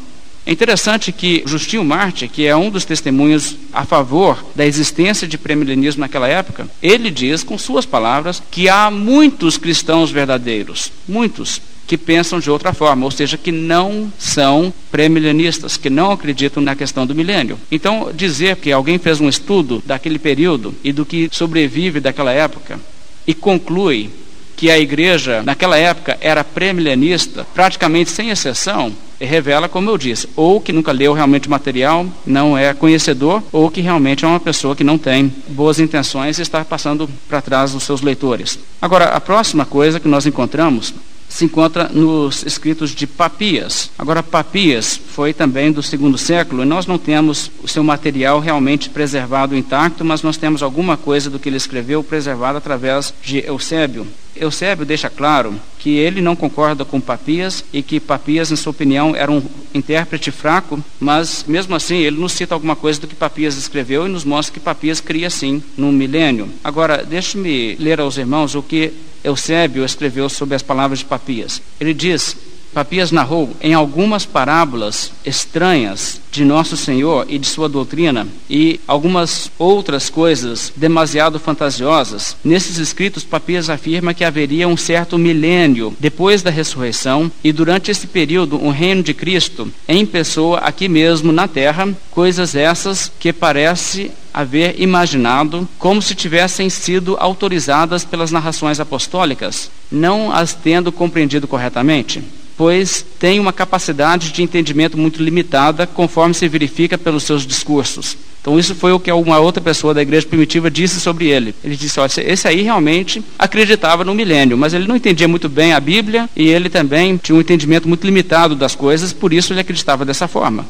É 0.45 0.51
interessante 0.51 1.11
que 1.11 1.43
Justinho 1.45 1.85
Marte, 1.85 2.27
que 2.27 2.45
é 2.45 2.55
um 2.55 2.69
dos 2.69 2.83
testemunhos 2.83 3.55
a 3.71 3.85
favor 3.85 4.43
da 4.55 4.65
existência 4.65 5.25
de 5.25 5.37
premilenismo 5.37 6.01
naquela 6.01 6.27
época, 6.27 6.67
ele 6.81 7.09
diz 7.09 7.43
com 7.43 7.57
suas 7.57 7.85
palavras 7.85 8.43
que 8.51 8.67
há 8.67 8.91
muitos 8.91 9.57
cristãos 9.57 10.11
verdadeiros, 10.11 10.91
muitos 11.07 11.61
que 11.85 11.97
pensam 11.97 12.39
de 12.39 12.49
outra 12.49 12.73
forma, 12.73 13.05
ou 13.05 13.11
seja, 13.11 13.37
que 13.37 13.51
não 13.51 14.11
são 14.17 14.73
premilenistas, 14.91 15.77
que 15.77 15.89
não 15.89 16.11
acreditam 16.11 16.63
na 16.63 16.75
questão 16.75 17.05
do 17.05 17.15
milênio. 17.15 17.59
Então, 17.71 18.11
dizer 18.13 18.55
que 18.57 18.71
alguém 18.71 18.97
fez 18.97 19.19
um 19.19 19.29
estudo 19.29 19.83
daquele 19.85 20.19
período 20.19 20.73
e 20.83 20.91
do 20.91 21.05
que 21.05 21.29
sobrevive 21.31 21.99
daquela 21.99 22.31
época 22.31 22.79
e 23.27 23.33
conclui 23.33 24.09
que 24.55 24.69
a 24.69 24.79
igreja 24.79 25.41
naquela 25.43 25.77
época 25.77 26.17
era 26.21 26.43
premilenista, 26.43 27.45
praticamente 27.53 28.11
sem 28.11 28.29
exceção, 28.29 28.93
revela, 29.19 29.69
como 29.69 29.89
eu 29.89 29.97
disse, 29.97 30.27
ou 30.35 30.59
que 30.59 30.73
nunca 30.73 30.91
leu 30.91 31.13
realmente 31.13 31.47
o 31.47 31.51
material, 31.51 32.05
não 32.25 32.57
é 32.57 32.73
conhecedor, 32.73 33.41
ou 33.51 33.69
que 33.69 33.81
realmente 33.81 34.25
é 34.25 34.27
uma 34.27 34.39
pessoa 34.39 34.75
que 34.75 34.83
não 34.83 34.97
tem 34.97 35.33
boas 35.49 35.79
intenções 35.79 36.37
e 36.37 36.41
está 36.41 36.63
passando 36.63 37.09
para 37.27 37.41
trás 37.41 37.71
dos 37.71 37.83
seus 37.83 38.01
leitores. 38.01 38.59
Agora, 38.81 39.05
a 39.05 39.21
próxima 39.21 39.65
coisa 39.65 39.99
que 39.99 40.07
nós 40.07 40.25
encontramos 40.25 40.93
se 41.33 41.45
encontra 41.45 41.89
nos 41.89 42.45
escritos 42.45 42.91
de 42.91 43.07
Papias. 43.07 43.89
Agora, 43.97 44.21
Papias 44.21 45.01
foi 45.07 45.33
também 45.33 45.71
do 45.71 45.81
segundo 45.81 46.15
século 46.15 46.61
e 46.61 46.65
nós 46.65 46.85
não 46.85 46.99
temos 46.99 47.49
o 47.63 47.67
seu 47.67 47.83
material 47.83 48.39
realmente 48.39 48.87
preservado 48.87 49.57
intacto, 49.57 50.05
mas 50.05 50.21
nós 50.21 50.37
temos 50.37 50.61
alguma 50.61 50.95
coisa 50.95 51.31
do 51.31 51.39
que 51.39 51.49
ele 51.49 51.57
escreveu 51.57 52.03
preservado 52.03 52.59
através 52.59 53.11
de 53.23 53.43
Eusébio. 53.47 54.05
Eusébio 54.35 54.85
deixa 54.85 55.09
claro 55.09 55.59
que 55.79 55.97
ele 55.97 56.21
não 56.21 56.35
concorda 56.35 56.85
com 56.85 57.01
Papias 57.01 57.65
e 57.73 57.81
que 57.81 57.99
Papias, 57.99 58.51
em 58.51 58.55
sua 58.55 58.71
opinião, 58.71 59.15
era 59.15 59.31
um 59.31 59.41
intérprete 59.73 60.29
fraco, 60.29 60.83
mas 60.99 61.45
mesmo 61.47 61.75
assim 61.75 61.97
ele 61.97 62.19
nos 62.19 62.33
cita 62.33 62.53
alguma 62.53 62.75
coisa 62.75 63.01
do 63.01 63.07
que 63.07 63.15
Papias 63.15 63.57
escreveu 63.57 64.05
e 64.05 64.09
nos 64.09 64.23
mostra 64.23 64.53
que 64.53 64.59
Papias 64.59 64.99
cria 64.99 65.31
sim 65.31 65.63
num 65.75 65.91
milênio. 65.91 66.47
Agora, 66.63 67.03
deixe-me 67.03 67.75
ler 67.75 67.99
aos 67.99 68.17
irmãos 68.17 68.53
o 68.53 68.61
que 68.61 68.93
Eusébio 69.23 69.85
escreveu 69.85 70.27
sobre 70.29 70.55
as 70.55 70.61
palavras 70.61 70.99
de 70.99 71.05
Papias. 71.05 71.61
Ele 71.79 71.93
diz: 71.93 72.35
Papias 72.73 73.11
narrou 73.11 73.55
em 73.61 73.73
algumas 73.75 74.25
parábolas 74.25 75.11
estranhas 75.23 76.19
de 76.31 76.43
Nosso 76.43 76.75
Senhor 76.75 77.27
e 77.29 77.37
de 77.37 77.45
sua 77.45 77.69
doutrina 77.69 78.27
e 78.49 78.79
algumas 78.87 79.51
outras 79.59 80.09
coisas 80.09 80.73
demasiado 80.75 81.39
fantasiosas. 81.39 82.35
Nesses 82.43 82.79
escritos, 82.79 83.23
Papias 83.23 83.69
afirma 83.69 84.15
que 84.15 84.23
haveria 84.23 84.67
um 84.67 84.75
certo 84.75 85.19
milênio 85.19 85.95
depois 85.99 86.41
da 86.41 86.49
ressurreição 86.49 87.31
e 87.43 87.51
durante 87.51 87.91
esse 87.91 88.07
período 88.07 88.57
um 88.57 88.71
reino 88.71 89.03
de 89.03 89.13
Cristo 89.13 89.71
em 89.87 90.03
pessoa 90.03 90.57
aqui 90.57 90.89
mesmo 90.89 91.31
na 91.31 91.47
terra, 91.47 91.87
coisas 92.09 92.55
essas 92.55 93.11
que 93.19 93.31
parece 93.31 94.09
haver 94.33 94.81
imaginado 94.81 95.69
como 95.77 96.01
se 96.01 96.15
tivessem 96.15 96.67
sido 96.67 97.15
autorizadas 97.19 98.03
pelas 98.03 98.31
narrações 98.31 98.79
apostólicas, 98.79 99.69
não 99.91 100.31
as 100.31 100.55
tendo 100.55 100.91
compreendido 100.91 101.47
corretamente 101.47 102.23
pois 102.57 103.05
tem 103.19 103.39
uma 103.39 103.53
capacidade 103.53 104.31
de 104.31 104.43
entendimento 104.43 104.97
muito 104.97 105.21
limitada, 105.21 105.87
conforme 105.87 106.33
se 106.33 106.47
verifica 106.47 106.97
pelos 106.97 107.23
seus 107.23 107.45
discursos. 107.45 108.17
Então, 108.41 108.59
isso 108.59 108.75
foi 108.75 108.91
o 108.91 108.99
que 108.99 109.09
uma 109.09 109.39
outra 109.39 109.63
pessoa 109.63 109.93
da 109.93 110.01
igreja 110.01 110.27
primitiva 110.27 110.69
disse 110.69 110.99
sobre 110.99 111.27
ele. 111.27 111.55
Ele 111.63 111.77
disse: 111.77 111.97
olha, 111.99 112.11
esse 112.17 112.45
aí 112.45 112.61
realmente 112.61 113.23
acreditava 113.39 114.03
no 114.03 114.13
milênio, 114.13 114.57
mas 114.57 114.73
ele 114.73 114.85
não 114.85 114.97
entendia 114.97 115.29
muito 115.29 115.47
bem 115.47 115.71
a 115.71 115.79
Bíblia 115.79 116.29
e 116.35 116.49
ele 116.49 116.69
também 116.69 117.15
tinha 117.15 117.35
um 117.35 117.39
entendimento 117.39 117.87
muito 117.87 118.05
limitado 118.05 118.53
das 118.53 118.75
coisas, 118.75 119.13
por 119.13 119.31
isso 119.31 119.53
ele 119.53 119.61
acreditava 119.61 120.03
dessa 120.03 120.27
forma. 120.27 120.65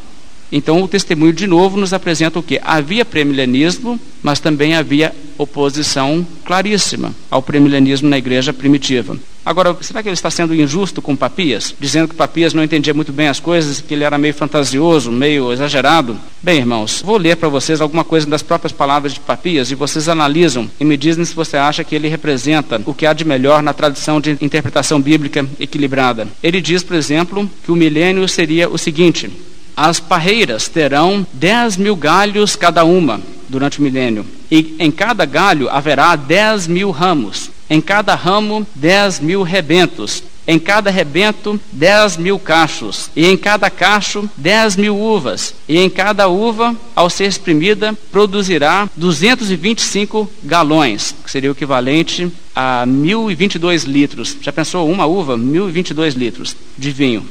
Então, 0.52 0.84
o 0.84 0.88
testemunho 0.88 1.34
de 1.34 1.48
novo 1.48 1.76
nos 1.76 1.94
apresenta 1.94 2.38
o 2.38 2.44
que? 2.44 2.62
Havia 2.64 3.04
premilenismo, 3.04 4.00
mas 4.22 4.40
também 4.40 4.76
havia 4.76 5.12
oposição 5.36 6.26
claríssima 6.46 7.12
ao 7.32 7.42
premilenismo 7.42 8.08
na 8.08 8.20
igreja 8.20 8.54
primitiva. 8.54 9.18
Agora, 9.46 9.76
será 9.82 10.02
que 10.02 10.08
ele 10.08 10.14
está 10.14 10.32
sendo 10.32 10.56
injusto 10.56 11.02
com 11.02 11.16
Papias, 11.16 11.76
dizendo 11.78 12.08
que 12.08 12.16
Papias 12.16 12.54
não 12.54 12.64
entendia 12.64 12.94
muito 12.94 13.12
bem 13.12 13.28
as 13.28 13.40
coisas, 13.40 13.82
que 13.82 13.94
ele 13.94 14.06
era 14.06 14.18
meio 14.18 14.34
fantasioso, 14.34 15.12
meio 15.12 15.52
exagerado? 15.52 16.18
Bem, 16.42 16.60
irmãos, 16.60 17.02
vou 17.04 17.18
ler 17.18 17.36
para 17.36 17.50
vocês 17.50 17.82
alguma 17.82 18.06
coisa 18.06 18.26
das 18.26 18.42
próprias 18.42 18.72
palavras 18.72 19.14
de 19.14 19.20
Papias 19.20 19.70
e 19.70 19.76
vocês 19.76 20.08
analisam 20.08 20.70
e 20.80 20.86
me 20.86 20.96
dizem 20.96 21.26
se 21.26 21.36
você 21.36 21.58
acha 21.58 21.84
que 21.84 21.94
ele 21.94 22.08
representa 22.08 22.82
o 22.86 22.94
que 22.94 23.06
há 23.06 23.12
de 23.12 23.26
melhor 23.26 23.62
na 23.62 23.74
tradição 23.74 24.22
de 24.22 24.38
interpretação 24.42 25.02
bíblica 25.02 25.46
equilibrada. 25.60 26.28
Ele 26.42 26.62
diz, 26.62 26.82
por 26.82 26.96
exemplo, 26.96 27.50
que 27.66 27.72
o 27.72 27.76
milênio 27.76 28.28
seria 28.30 28.70
o 28.70 28.78
seguinte: 28.78 29.30
as 29.76 30.00
parreiras 30.00 30.68
terão 30.68 31.26
dez 31.34 31.76
mil 31.76 31.96
galhos 31.96 32.56
cada 32.56 32.86
uma 32.86 33.20
durante 33.50 33.80
o 33.80 33.84
milênio, 33.84 34.26
e 34.50 34.76
em 34.80 34.90
cada 34.90 35.26
galho 35.26 35.70
haverá 35.70 36.16
dez 36.16 36.68
mil 36.68 36.92
ramos, 36.92 37.52
em 37.74 37.82
cada 37.82 38.14
ramo 38.14 38.68
dez 38.76 39.20
mil 39.20 39.42
rebentos, 39.42 40.22
em 40.48 40.60
cada 40.60 40.92
rebento 40.92 41.60
dez 41.72 42.18
mil 42.18 42.38
cachos, 42.38 43.10
e 43.16 43.26
em 43.26 43.36
cada 43.36 43.68
cacho 43.68 44.30
dez 44.38 44.76
mil 44.76 44.96
uvas, 44.96 45.56
e 45.68 45.80
em 45.80 45.90
cada 45.90 46.28
uva, 46.28 46.76
ao 46.96 47.10
ser 47.10 47.26
exprimida, 47.26 47.98
produzirá 48.12 48.88
225 48.96 50.30
galões, 50.44 51.16
que 51.24 51.32
seria 51.32 51.50
o 51.50 51.54
equivalente 51.54 52.32
a 52.56 52.86
1022 52.86 53.86
litros. 53.86 54.38
Já 54.40 54.54
pensou 54.54 54.88
uma 54.88 55.08
uva? 55.08 55.36
1022 55.36 56.14
litros 56.14 56.56
de 56.78 56.92
vinho. 56.92 57.28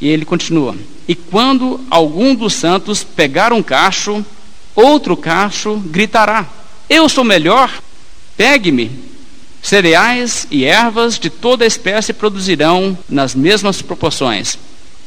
E 0.00 0.08
ele 0.08 0.24
continua: 0.24 0.74
E 1.06 1.14
quando 1.14 1.78
algum 1.90 2.34
dos 2.34 2.54
santos 2.54 3.04
pegar 3.04 3.52
um 3.52 3.62
cacho, 3.62 4.24
outro 4.74 5.18
cacho 5.18 5.76
gritará: 5.84 6.48
Eu 6.88 7.10
sou 7.10 7.24
melhor, 7.24 7.70
pegue-me. 8.38 9.11
Cereais 9.62 10.46
e 10.50 10.64
ervas 10.64 11.18
de 11.18 11.30
toda 11.30 11.64
espécie 11.64 12.12
produzirão 12.12 12.98
nas 13.08 13.34
mesmas 13.34 13.80
proporções. 13.80 14.58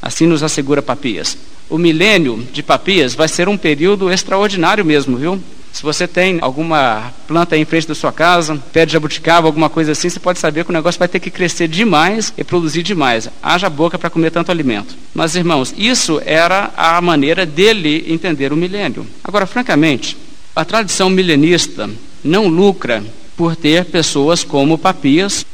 Assim 0.02 0.26
nos 0.26 0.42
assegura 0.42 0.82
Papias. 0.82 1.38
O 1.70 1.78
milênio 1.78 2.48
de 2.54 2.64
Papias 2.64 3.14
vai 3.14 3.28
ser 3.28 3.50
um 3.50 3.58
período 3.58 4.10
extraordinário 4.10 4.86
mesmo, 4.86 5.18
viu? 5.18 5.42
Se 5.74 5.84
você 5.84 6.08
tem 6.08 6.38
alguma 6.40 7.14
planta 7.28 7.54
aí 7.54 7.62
em 7.62 7.66
frente 7.66 7.86
da 7.86 7.94
sua 7.94 8.14
casa, 8.14 8.58
pé 8.72 8.86
de 8.86 8.94
jabuticaba, 8.94 9.46
alguma 9.46 9.70
coisa 9.70 9.92
assim, 9.92 10.08
você 10.08 10.22
pode 10.22 10.40
saber 10.40 10.64
que 10.64 10.70
o 10.70 10.74
negócio 10.74 10.98
vai 10.98 11.10
ter 11.10 11.20
que 11.20 11.30
crescer 11.30 11.68
demais 11.68 12.34
e 12.38 12.46
produzir 12.46 12.82
demais. 12.82 13.28
Haja 13.44 13.70
boca 13.70 14.00
para 14.00 14.10
comer 14.10 14.32
tanto 14.32 14.52
alimento. 14.52 14.96
Mas, 15.14 15.36
irmãos, 15.36 15.76
isso 15.78 16.22
era 16.26 16.72
a 16.78 17.02
maneira 17.02 17.46
dele 17.46 18.06
entender 18.08 18.54
o 18.54 18.56
milênio. 18.56 19.06
Agora, 19.22 19.46
francamente, 19.46 20.16
a 20.56 20.64
tradição 20.64 21.10
milenista 21.10 21.90
não 22.24 22.48
lucra 22.48 23.04
por 23.36 23.56
ter 23.56 23.86
pessoas 23.86 24.44
como 24.44 24.78
Papias 24.78 25.46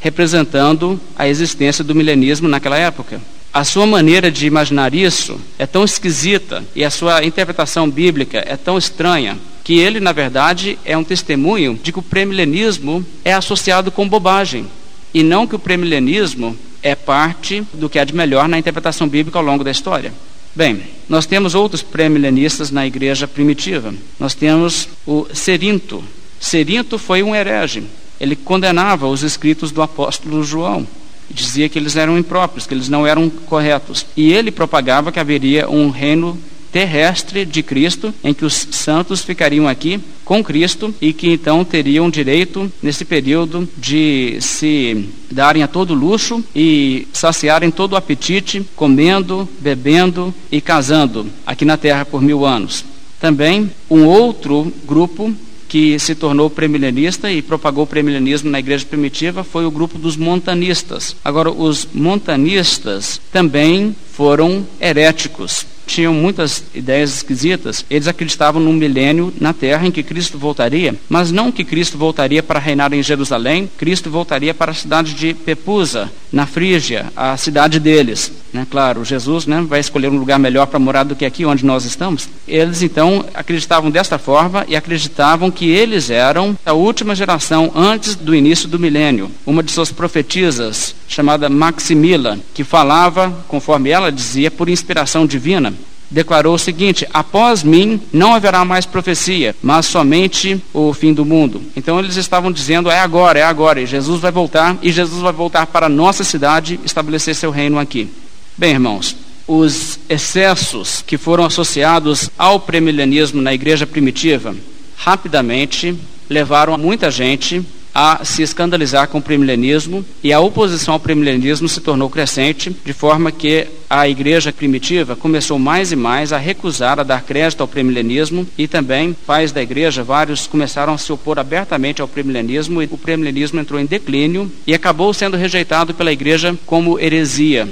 representando 0.00 1.00
a 1.16 1.26
existência 1.26 1.82
do 1.82 1.94
milenismo 1.94 2.48
naquela 2.48 2.76
época. 2.76 3.20
A 3.52 3.64
sua 3.64 3.86
maneira 3.86 4.30
de 4.30 4.46
imaginar 4.46 4.92
isso 4.94 5.40
é 5.58 5.64
tão 5.64 5.84
esquisita 5.84 6.64
e 6.74 6.84
a 6.84 6.90
sua 6.90 7.24
interpretação 7.24 7.88
bíblica 7.88 8.44
é 8.46 8.56
tão 8.56 8.76
estranha 8.76 9.38
que 9.62 9.78
ele, 9.78 10.00
na 10.00 10.12
verdade, 10.12 10.78
é 10.84 10.98
um 10.98 11.04
testemunho 11.04 11.78
de 11.82 11.90
que 11.90 11.98
o 11.98 12.02
premilenismo 12.02 13.06
é 13.24 13.32
associado 13.32 13.90
com 13.90 14.08
bobagem 14.08 14.66
e 15.14 15.22
não 15.22 15.46
que 15.46 15.54
o 15.54 15.58
premilenismo 15.58 16.56
é 16.82 16.94
parte 16.94 17.62
do 17.72 17.88
que 17.88 17.98
há 17.98 18.04
de 18.04 18.14
melhor 18.14 18.46
na 18.46 18.58
interpretação 18.58 19.08
bíblica 19.08 19.38
ao 19.38 19.44
longo 19.44 19.64
da 19.64 19.70
história. 19.70 20.12
Bem, 20.54 20.82
nós 21.08 21.24
temos 21.24 21.54
outros 21.54 21.82
premilenistas 21.82 22.70
na 22.70 22.86
igreja 22.86 23.26
primitiva. 23.26 23.94
Nós 24.20 24.34
temos 24.34 24.88
o 25.06 25.26
Serinto. 25.32 26.04
Serinto 26.44 26.98
foi 26.98 27.22
um 27.22 27.34
herege. 27.34 27.84
Ele 28.20 28.36
condenava 28.36 29.08
os 29.08 29.22
escritos 29.22 29.72
do 29.72 29.80
apóstolo 29.80 30.44
João 30.44 30.86
dizia 31.30 31.70
que 31.70 31.78
eles 31.78 31.96
eram 31.96 32.18
impróprios, 32.18 32.66
que 32.66 32.74
eles 32.74 32.86
não 32.86 33.06
eram 33.06 33.30
corretos. 33.30 34.04
E 34.14 34.30
ele 34.30 34.50
propagava 34.50 35.10
que 35.10 35.18
haveria 35.18 35.70
um 35.70 35.88
reino 35.88 36.38
terrestre 36.70 37.46
de 37.46 37.62
Cristo, 37.62 38.12
em 38.22 38.34
que 38.34 38.44
os 38.44 38.68
santos 38.72 39.22
ficariam 39.22 39.66
aqui 39.66 39.98
com 40.22 40.44
Cristo 40.44 40.94
e 41.00 41.14
que 41.14 41.30
então 41.30 41.64
teriam 41.64 42.10
direito, 42.10 42.70
nesse 42.82 43.06
período, 43.06 43.66
de 43.78 44.36
se 44.40 45.08
darem 45.30 45.62
a 45.62 45.68
todo 45.68 45.94
luxo 45.94 46.44
e 46.54 47.08
saciarem 47.10 47.70
todo 47.70 47.94
o 47.94 47.96
apetite, 47.96 48.62
comendo, 48.76 49.48
bebendo 49.60 50.34
e 50.52 50.60
casando 50.60 51.26
aqui 51.46 51.64
na 51.64 51.78
terra 51.78 52.04
por 52.04 52.20
mil 52.20 52.44
anos. 52.44 52.84
Também 53.18 53.70
um 53.88 54.04
outro 54.04 54.70
grupo 54.84 55.34
que 55.74 55.98
se 55.98 56.14
tornou 56.14 56.48
premilenista 56.48 57.32
e 57.32 57.42
propagou 57.42 57.82
o 57.82 57.86
premilenismo 57.88 58.48
na 58.48 58.60
igreja 58.60 58.86
primitiva 58.86 59.42
foi 59.42 59.66
o 59.66 59.72
grupo 59.72 59.98
dos 59.98 60.16
montanistas. 60.16 61.16
Agora, 61.24 61.50
os 61.50 61.88
montanistas 61.92 63.20
também 63.32 63.92
foram 64.12 64.64
heréticos 64.80 65.66
tinham 65.86 66.14
muitas 66.14 66.64
ideias 66.74 67.16
esquisitas. 67.16 67.84
Eles 67.88 68.08
acreditavam 68.08 68.60
num 68.60 68.72
milênio 68.72 69.32
na 69.40 69.52
terra 69.52 69.86
em 69.86 69.90
que 69.90 70.02
Cristo 70.02 70.38
voltaria, 70.38 70.94
mas 71.08 71.30
não 71.30 71.52
que 71.52 71.64
Cristo 71.64 71.98
voltaria 71.98 72.42
para 72.42 72.58
reinar 72.58 72.92
em 72.92 73.02
Jerusalém, 73.02 73.70
Cristo 73.76 74.10
voltaria 74.10 74.54
para 74.54 74.72
a 74.72 74.74
cidade 74.74 75.14
de 75.14 75.34
Pepusa, 75.34 76.10
na 76.32 76.46
Frígia, 76.46 77.12
a 77.16 77.36
cidade 77.36 77.78
deles. 77.78 78.32
Né? 78.52 78.66
Claro, 78.70 79.04
Jesus 79.04 79.46
né, 79.46 79.64
vai 79.66 79.80
escolher 79.80 80.08
um 80.08 80.16
lugar 80.16 80.38
melhor 80.38 80.66
para 80.66 80.78
morar 80.78 81.02
do 81.02 81.16
que 81.16 81.24
aqui 81.24 81.44
onde 81.44 81.64
nós 81.64 81.84
estamos. 81.84 82.28
Eles 82.46 82.82
então 82.82 83.24
acreditavam 83.34 83.90
desta 83.90 84.16
forma 84.16 84.64
e 84.68 84.76
acreditavam 84.76 85.50
que 85.50 85.68
eles 85.68 86.08
eram 86.08 86.56
a 86.64 86.72
última 86.72 87.14
geração 87.14 87.72
antes 87.74 88.14
do 88.14 88.34
início 88.34 88.68
do 88.68 88.78
milênio. 88.78 89.30
Uma 89.44 89.62
de 89.62 89.72
suas 89.72 89.90
profetisas, 89.90 90.94
chamada 91.08 91.48
Maximila, 91.48 92.38
que 92.54 92.62
falava, 92.62 93.44
conforme 93.48 93.90
ela 93.90 94.12
dizia, 94.12 94.50
por 94.50 94.68
inspiração 94.68 95.26
divina, 95.26 95.73
declarou 96.14 96.54
o 96.54 96.58
seguinte: 96.58 97.06
Após 97.12 97.62
mim 97.62 98.00
não 98.12 98.34
haverá 98.34 98.64
mais 98.64 98.86
profecia, 98.86 99.54
mas 99.60 99.86
somente 99.86 100.62
o 100.72 100.94
fim 100.94 101.12
do 101.12 101.24
mundo. 101.24 101.60
Então 101.76 101.98
eles 101.98 102.16
estavam 102.16 102.52
dizendo: 102.52 102.90
É 102.90 103.00
agora, 103.00 103.38
é 103.38 103.42
agora, 103.42 103.80
e 103.80 103.86
Jesus 103.86 104.20
vai 104.20 104.30
voltar, 104.30 104.78
e 104.80 104.92
Jesus 104.92 105.20
vai 105.20 105.32
voltar 105.32 105.66
para 105.66 105.86
a 105.86 105.90
nossa 105.90 106.22
cidade 106.22 106.78
estabelecer 106.84 107.34
seu 107.34 107.50
reino 107.50 107.78
aqui. 107.78 108.08
Bem, 108.56 108.72
irmãos, 108.72 109.16
os 109.46 109.98
excessos 110.08 111.02
que 111.04 111.18
foram 111.18 111.44
associados 111.44 112.30
ao 112.38 112.60
premilenianismo 112.60 113.42
na 113.42 113.52
igreja 113.52 113.86
primitiva 113.86 114.54
rapidamente 114.96 115.94
levaram 116.30 116.78
muita 116.78 117.10
gente 117.10 117.62
a 117.94 118.24
se 118.24 118.42
escandalizar 118.42 119.06
com 119.08 119.18
o 119.18 119.22
premilenismo 119.22 120.04
e 120.22 120.32
a 120.32 120.40
oposição 120.40 120.94
ao 120.94 121.00
premilenismo 121.00 121.68
se 121.68 121.80
tornou 121.80 122.10
crescente, 122.10 122.74
de 122.84 122.92
forma 122.92 123.30
que 123.30 123.68
a 123.88 124.08
igreja 124.08 124.52
primitiva 124.52 125.14
começou 125.14 125.58
mais 125.58 125.92
e 125.92 125.96
mais 125.96 126.32
a 126.32 126.38
recusar 126.38 126.98
a 126.98 127.04
dar 127.04 127.22
crédito 127.22 127.60
ao 127.60 127.68
premilenismo 127.68 128.46
e 128.58 128.66
também 128.66 129.16
pais 129.26 129.52
da 129.52 129.62
igreja, 129.62 130.02
vários 130.02 130.46
começaram 130.46 130.94
a 130.94 130.98
se 130.98 131.12
opor 131.12 131.38
abertamente 131.38 132.02
ao 132.02 132.08
premilenismo 132.08 132.82
e 132.82 132.88
o 132.90 132.98
premilenismo 132.98 133.60
entrou 133.60 133.80
em 133.80 133.86
declínio 133.86 134.50
e 134.66 134.74
acabou 134.74 135.14
sendo 135.14 135.36
rejeitado 135.36 135.94
pela 135.94 136.12
igreja 136.12 136.58
como 136.66 136.98
heresia. 136.98 137.68